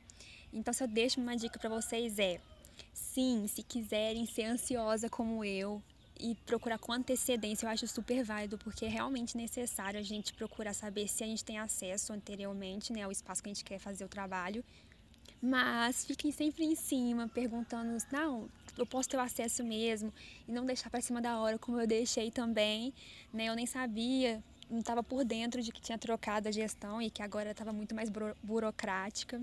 Então, 0.54 0.72
se 0.72 0.84
eu 0.84 0.88
deixo 0.88 1.20
uma 1.20 1.36
dica 1.36 1.58
para 1.58 1.70
vocês 1.70 2.20
é, 2.20 2.40
sim, 2.94 3.48
se 3.48 3.64
quiserem 3.64 4.28
ser 4.28 4.44
ansiosa 4.44 5.10
como 5.10 5.44
eu, 5.44 5.82
e 6.22 6.36
procurar 6.46 6.78
com 6.78 6.94
antecedência 6.94 7.66
eu 7.66 7.70
acho 7.70 7.88
super 7.88 8.24
válido, 8.24 8.58
porque 8.58 8.86
é 8.86 8.88
realmente 8.88 9.36
necessário 9.36 10.00
a 10.00 10.04
gente 10.04 10.34
procurar 10.34 10.74
saber 10.74 11.08
se 11.08 11.24
a 11.24 11.28
gente 11.28 11.44
tem 11.44 11.58
acesso 11.58 12.14
anteriormente 12.14 12.94
né, 12.94 13.02
ao 13.02 13.12
espaço 13.12 13.42
que 13.42 13.50
a 13.50 13.54
gente 13.54 13.66
quer 13.66 13.80
fazer 13.80 14.06
o 14.06 14.08
trabalho. 14.08 14.64
Mas 15.42 16.06
fiquem 16.06 16.32
sempre 16.32 16.64
em 16.64 16.76
cima, 16.76 17.28
perguntando, 17.28 17.98
não, 18.12 18.48
eu 18.78 18.86
posso 18.86 19.10
ter 19.10 19.18
o 19.18 19.20
acesso 19.20 19.64
mesmo, 19.64 20.14
e 20.48 20.52
não 20.52 20.66
deixar 20.66 20.92
para 20.92 21.02
cima 21.02 21.20
da 21.20 21.40
hora, 21.40 21.58
como 21.58 21.82
eu 21.82 21.88
deixei 21.88 22.30
também, 22.30 22.94
né? 23.34 23.46
Eu 23.46 23.56
nem 23.56 23.66
sabia, 23.66 24.44
não 24.70 24.80
estava 24.80 25.02
por 25.02 25.26
dentro 25.26 25.62
de 25.62 25.72
que 25.72 25.82
tinha 25.82 25.98
trocado 25.98 26.48
a 26.48 26.52
gestão 26.52 27.02
e 27.02 27.10
que 27.10 27.24
agora 27.24 27.52
estava 27.52 27.74
muito 27.74 27.96
mais 27.96 28.10
burocrática. 28.44 29.42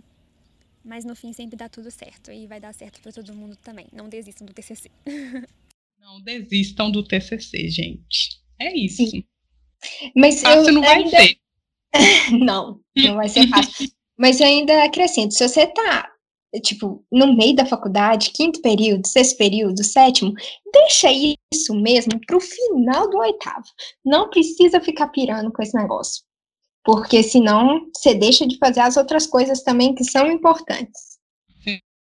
Mas 0.85 1.05
no 1.05 1.17
fim 1.17 1.33
sempre 1.33 1.57
dá 1.57 1.69
tudo 1.69 1.91
certo 1.91 2.31
e 2.31 2.47
vai 2.47 2.61
dar 2.61 2.73
certo 2.73 3.01
para 3.03 3.13
todo 3.13 3.35
mundo 3.35 3.57
também. 3.57 3.89
Não 3.93 4.09
desistam 4.09 4.47
do 4.47 4.55
TCC. 4.55 4.91
Não 5.99 6.21
desistam 6.23 6.91
do 6.91 7.03
TCC, 7.03 7.69
gente. 7.69 8.41
É 8.61 8.77
isso. 8.77 9.07
Sim. 9.07 9.25
Mas 10.17 10.41
fácil 10.41 10.69
eu 10.69 10.73
não 10.73 10.81
vai 10.81 11.03
ainda... 11.03 11.11
ser. 11.11 11.37
não, 12.39 12.81
não 12.97 13.17
vai 13.17 13.29
ser 13.29 13.49
fácil. 13.49 13.89
Mas 14.19 14.41
eu 14.41 14.47
ainda 14.47 14.83
acrescento, 14.83 15.33
se 15.33 15.47
você 15.47 15.67
tá, 15.67 16.11
tipo, 16.63 17.05
no 17.13 17.37
meio 17.37 17.55
da 17.55 17.65
faculdade, 17.65 18.33
quinto 18.33 18.61
período, 18.61 19.07
sexto 19.07 19.37
período, 19.37 19.85
sétimo, 19.85 20.35
deixa 20.73 21.09
isso 21.53 21.75
mesmo 21.75 22.21
pro 22.27 22.41
final 22.41 23.09
do 23.09 23.19
oitavo. 23.19 23.67
Não 24.05 24.29
precisa 24.29 24.81
ficar 24.81 25.09
pirando 25.09 25.53
com 25.53 25.63
esse 25.63 25.77
negócio. 25.77 26.25
Porque 26.85 27.23
senão 27.23 27.87
você 27.95 28.15
deixa 28.15 28.47
de 28.47 28.59
fazer 28.59 28.81
as 28.81 28.97
outras 28.97 29.27
coisas 29.27 29.63
também 29.63 29.95
que 29.95 30.03
são 30.03 30.31
importantes. 30.33 31.08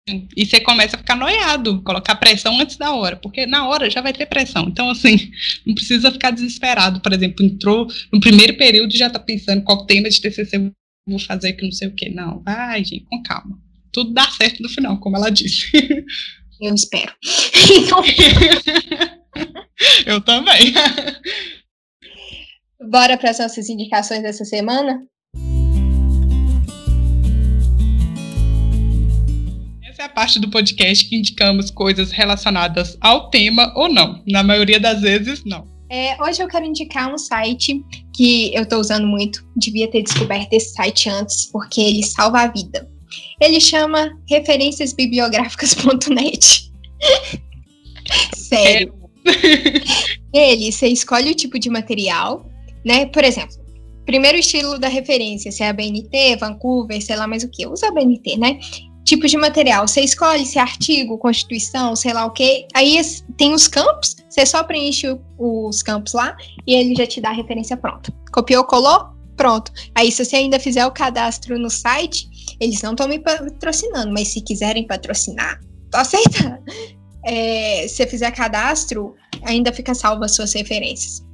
E 0.06 0.46
você 0.46 0.60
começa 0.60 0.98
a 0.98 1.00
ficar 1.00 1.16
noiado, 1.16 1.82
colocar 1.82 2.16
pressão 2.16 2.60
antes 2.60 2.76
da 2.76 2.94
hora, 2.94 3.16
porque 3.16 3.46
na 3.46 3.68
hora 3.68 3.90
já 3.90 4.02
vai 4.02 4.12
ter 4.12 4.26
pressão. 4.26 4.68
Então, 4.68 4.90
assim, 4.90 5.32
não 5.66 5.74
precisa 5.74 6.12
ficar 6.12 6.32
desesperado. 6.32 7.00
Por 7.00 7.14
exemplo, 7.14 7.46
entrou 7.46 7.88
no 8.12 8.20
primeiro 8.20 8.58
período 8.58 8.94
e 8.94 8.98
já 8.98 9.08
está 9.08 9.20
pensando 9.20 9.64
qual 9.64 9.86
tema 9.86 10.10
de 10.10 10.20
TCC 10.20 10.74
vou 11.08 11.20
fazer 11.20 11.54
que 11.54 11.64
não 11.64 11.72
sei 11.72 11.88
o 11.88 11.96
que. 11.96 12.10
Não, 12.10 12.44
vai, 12.44 12.84
gente, 12.84 13.06
com 13.06 13.24
calma. 13.24 13.58
Tudo 13.92 14.14
dá 14.14 14.30
certo 14.32 14.62
no 14.62 14.70
final, 14.70 15.00
como 15.00 15.16
ela 15.16 15.30
disse. 15.30 15.72
Eu 16.62 16.76
espero. 16.76 17.14
Eu 20.06 20.22
também. 20.22 20.74
Bora 22.90 23.18
para 23.18 23.32
as 23.32 23.40
nossas 23.40 23.68
indicações 23.70 24.22
dessa 24.22 24.46
semana? 24.46 25.04
É 30.04 30.06
a 30.06 30.10
parte 30.10 30.38
do 30.38 30.50
podcast 30.50 31.08
que 31.08 31.16
indicamos 31.16 31.72
coisas 31.72 32.12
relacionadas 32.12 32.98
ao 33.00 33.30
tema 33.30 33.72
ou 33.74 33.88
não. 33.88 34.22
Na 34.28 34.44
maioria 34.44 34.78
das 34.78 35.00
vezes, 35.02 35.46
não. 35.46 35.66
É, 35.90 36.22
hoje 36.22 36.44
eu 36.44 36.48
quero 36.50 36.66
indicar 36.66 37.10
um 37.14 37.18
site 37.18 37.82
que 38.14 38.54
eu 38.54 38.64
estou 38.64 38.82
usando 38.82 39.08
muito. 39.08 39.48
Devia 39.56 39.90
ter 39.90 40.04
descoberto 40.04 40.52
esse 40.52 40.74
site 40.74 41.10
antes, 41.10 41.46
porque 41.46 41.80
ele 41.80 42.04
salva 42.04 42.42
a 42.42 42.48
vida. 42.48 42.86
Ele 43.40 43.62
chama 43.62 44.12
referenciasbibliográficas.net. 44.30 46.70
Sério. 48.36 48.94
É. 50.34 50.52
ele, 50.52 50.70
você 50.70 50.88
escolhe 50.88 51.32
o 51.32 51.36
tipo 51.36 51.58
de 51.58 51.70
material, 51.70 52.46
né? 52.86 53.06
Por 53.06 53.24
exemplo, 53.24 53.56
primeiro 54.06 54.38
estilo 54.38 54.78
da 54.78 54.90
referência, 54.90 55.50
se 55.50 55.64
é 55.64 55.70
a 55.70 55.74
BNT, 55.74 56.36
Vancouver, 56.36 57.02
sei 57.02 57.16
lá 57.16 57.26
mais 57.26 57.46
o 57.46 57.50
que. 57.50 57.66
Usa 57.66 57.88
a 57.88 57.92
BNT, 57.92 58.36
né? 58.38 58.60
Tipos 59.04 59.32
de 59.32 59.38
material. 59.38 59.88
Você 59.88 60.02
escolhe 60.02 60.46
se 60.46 60.58
é 60.58 60.62
artigo, 60.62 61.18
constituição, 61.18 61.96
sei 61.96 62.14
lá 62.14 62.26
o 62.26 62.32
quê. 62.32 62.68
Aí 62.74 63.00
tem 63.38 63.54
os 63.54 63.68
campos, 63.68 64.16
você 64.30 64.46
só 64.46 64.64
preenche 64.64 65.18
os 65.38 65.82
campos 65.82 66.14
lá 66.14 66.36
e 66.66 66.74
ele 66.74 66.96
já 66.96 67.06
te 67.06 67.22
dá 67.22 67.30
a 67.30 67.34
referência 67.34 67.78
pronta. 67.78 68.14
Copiou, 68.32 68.64
colou? 68.64 69.14
Pronto. 69.36 69.72
Aí, 69.96 70.12
se 70.12 70.24
você 70.24 70.36
ainda 70.36 70.60
fizer 70.60 70.86
o 70.86 70.92
cadastro 70.92 71.58
no 71.58 71.70
site, 71.70 72.30
eles 72.60 72.82
não 72.82 72.92
estão 72.92 73.08
me 73.08 73.20
patrocinando, 73.20 74.14
mas 74.14 74.28
se 74.28 74.42
quiserem 74.42 74.86
patrocinar, 74.86 75.60
tô 75.92 75.98
aceitando. 75.98 76.60
É, 77.26 77.88
se 77.88 77.96
você 77.96 78.08
fizer 78.08 78.32
cadastro, 78.32 79.16
ainda 79.44 79.72
fica 79.72 79.96
salvo 79.96 80.26
as 80.26 80.36
suas 80.36 80.52
referências. 80.52 81.26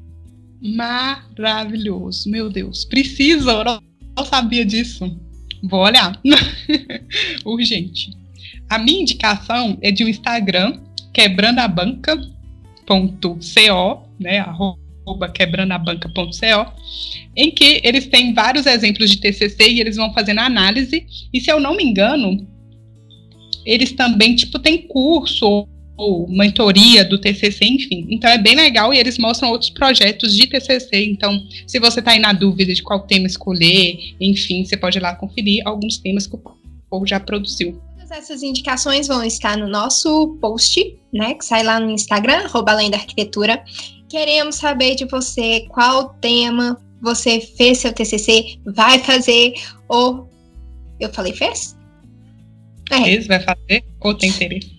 Maravilhoso, 0.61 2.29
meu 2.29 2.47
Deus. 2.47 2.85
Precisa, 2.85 3.51
eu 3.53 3.63
não 4.15 4.23
sabia 4.23 4.63
disso. 4.63 5.19
Vou 5.63 5.81
olhar. 5.81 6.19
Urgente. 7.45 8.11
A 8.69 8.77
minha 8.77 9.01
indicação 9.01 9.77
é 9.81 9.91
de 9.91 10.03
um 10.03 10.07
Instagram, 10.07 10.79
quebrandabanca.co, 11.13 14.03
né? 14.19 14.39
Arroba 14.39 15.29
quebrandabanca.co, 15.33 16.73
em 17.35 17.51
que 17.51 17.81
eles 17.83 18.07
têm 18.07 18.33
vários 18.33 18.65
exemplos 18.65 19.09
de 19.09 19.19
TCC 19.19 19.69
e 19.69 19.79
eles 19.79 19.95
vão 19.95 20.13
fazendo 20.13 20.39
análise. 20.39 21.05
E 21.33 21.41
se 21.41 21.51
eu 21.51 21.59
não 21.59 21.75
me 21.75 21.83
engano, 21.83 22.47
eles 23.65 23.91
também, 23.91 24.35
tipo, 24.35 24.59
têm 24.59 24.87
curso 24.87 25.67
mentoria 26.29 27.03
do 27.03 27.17
TCC, 27.17 27.65
enfim. 27.65 28.07
Então 28.09 28.29
é 28.29 28.37
bem 28.37 28.55
legal 28.55 28.93
e 28.93 28.97
eles 28.97 29.17
mostram 29.17 29.49
outros 29.49 29.69
projetos 29.69 30.35
de 30.35 30.47
TCC. 30.47 31.05
Então, 31.05 31.45
se 31.67 31.79
você 31.79 31.99
está 31.99 32.11
aí 32.11 32.19
na 32.19 32.33
dúvida 32.33 32.73
de 32.73 32.81
qual 32.81 33.01
tema 33.01 33.27
escolher, 33.27 33.97
enfim, 34.19 34.63
você 34.63 34.77
pode 34.77 34.97
ir 34.97 35.01
lá 35.01 35.15
conferir 35.15 35.61
alguns 35.65 35.97
temas 35.97 36.25
que 36.25 36.35
o 36.35 36.41
povo 36.89 37.05
já 37.05 37.19
produziu. 37.19 37.79
Todas 37.95 38.11
essas 38.11 38.43
indicações 38.43 39.07
vão 39.07 39.23
estar 39.23 39.57
no 39.57 39.67
nosso 39.67 40.37
post, 40.41 40.97
né, 41.13 41.33
que 41.33 41.45
sai 41.45 41.63
lá 41.63 41.79
no 41.79 41.91
Instagram, 41.91 42.45
arroba 42.45 42.71
além 42.71 42.89
da 42.89 42.97
arquitetura. 42.97 43.63
Queremos 44.07 44.55
saber 44.55 44.95
de 44.95 45.05
você 45.05 45.65
qual 45.69 46.09
tema 46.21 46.79
você 47.01 47.39
fez 47.39 47.79
seu 47.79 47.93
TCC, 47.93 48.57
vai 48.65 48.99
fazer 48.99 49.53
ou 49.87 50.29
eu 50.99 51.09
falei 51.09 51.33
fez? 51.33 51.77
É. 52.91 53.03
Fez, 53.03 53.27
vai 53.27 53.39
fazer 53.39 53.83
ou 54.01 54.13
tem 54.15 54.29
interesse? 54.29 54.78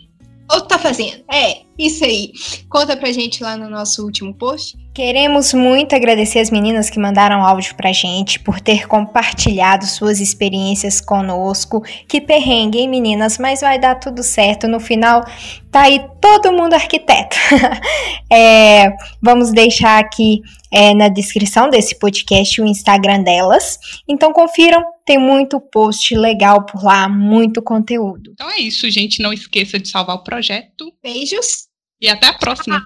Ou 0.52 0.60
tá 0.62 0.78
fazendo. 0.78 1.22
É, 1.32 1.62
isso 1.78 2.04
aí. 2.04 2.32
Conta 2.68 2.96
pra 2.96 3.12
gente 3.12 3.42
lá 3.42 3.56
no 3.56 3.70
nosso 3.70 4.04
último 4.04 4.34
post. 4.34 4.76
Queremos 4.92 5.54
muito 5.54 5.94
agradecer 5.94 6.40
as 6.40 6.50
meninas 6.50 6.90
que 6.90 6.98
mandaram 6.98 7.44
áudio 7.44 7.76
pra 7.76 7.92
gente 7.92 8.40
por 8.40 8.60
ter 8.60 8.88
compartilhado 8.88 9.86
suas 9.86 10.20
experiências 10.20 11.00
conosco. 11.00 11.82
Que 12.08 12.20
perrengue, 12.20 12.80
hein, 12.80 12.88
meninas? 12.88 13.38
Mas 13.38 13.60
vai 13.60 13.78
dar 13.78 13.94
tudo 13.94 14.24
certo. 14.24 14.66
No 14.66 14.80
final, 14.80 15.24
tá 15.70 15.82
aí 15.82 16.04
todo 16.20 16.52
mundo 16.52 16.74
arquiteto. 16.74 17.36
é, 18.28 18.92
vamos 19.22 19.52
deixar 19.52 20.00
aqui 20.00 20.42
é, 20.72 20.94
na 20.94 21.08
descrição 21.08 21.68
desse 21.68 21.98
podcast 21.98 22.60
o 22.60 22.66
Instagram 22.66 23.22
delas. 23.22 23.78
Então 24.08 24.32
confiram, 24.32 24.82
tem 25.04 25.18
muito 25.18 25.60
post 25.60 26.14
legal 26.14 26.64
por 26.64 26.84
lá, 26.84 27.08
muito 27.08 27.62
conteúdo. 27.62 28.32
Então 28.32 28.50
é 28.50 28.58
isso, 28.58 28.90
gente. 28.90 29.22
Não 29.22 29.32
esqueça 29.32 29.78
de 29.78 29.88
salvar 29.88 30.16
o 30.16 30.24
projeto. 30.24 30.92
Beijos. 31.02 31.68
E 32.00 32.08
até 32.08 32.28
a 32.28 32.34
próxima. 32.34 32.84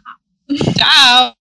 Tchau. 0.77 1.35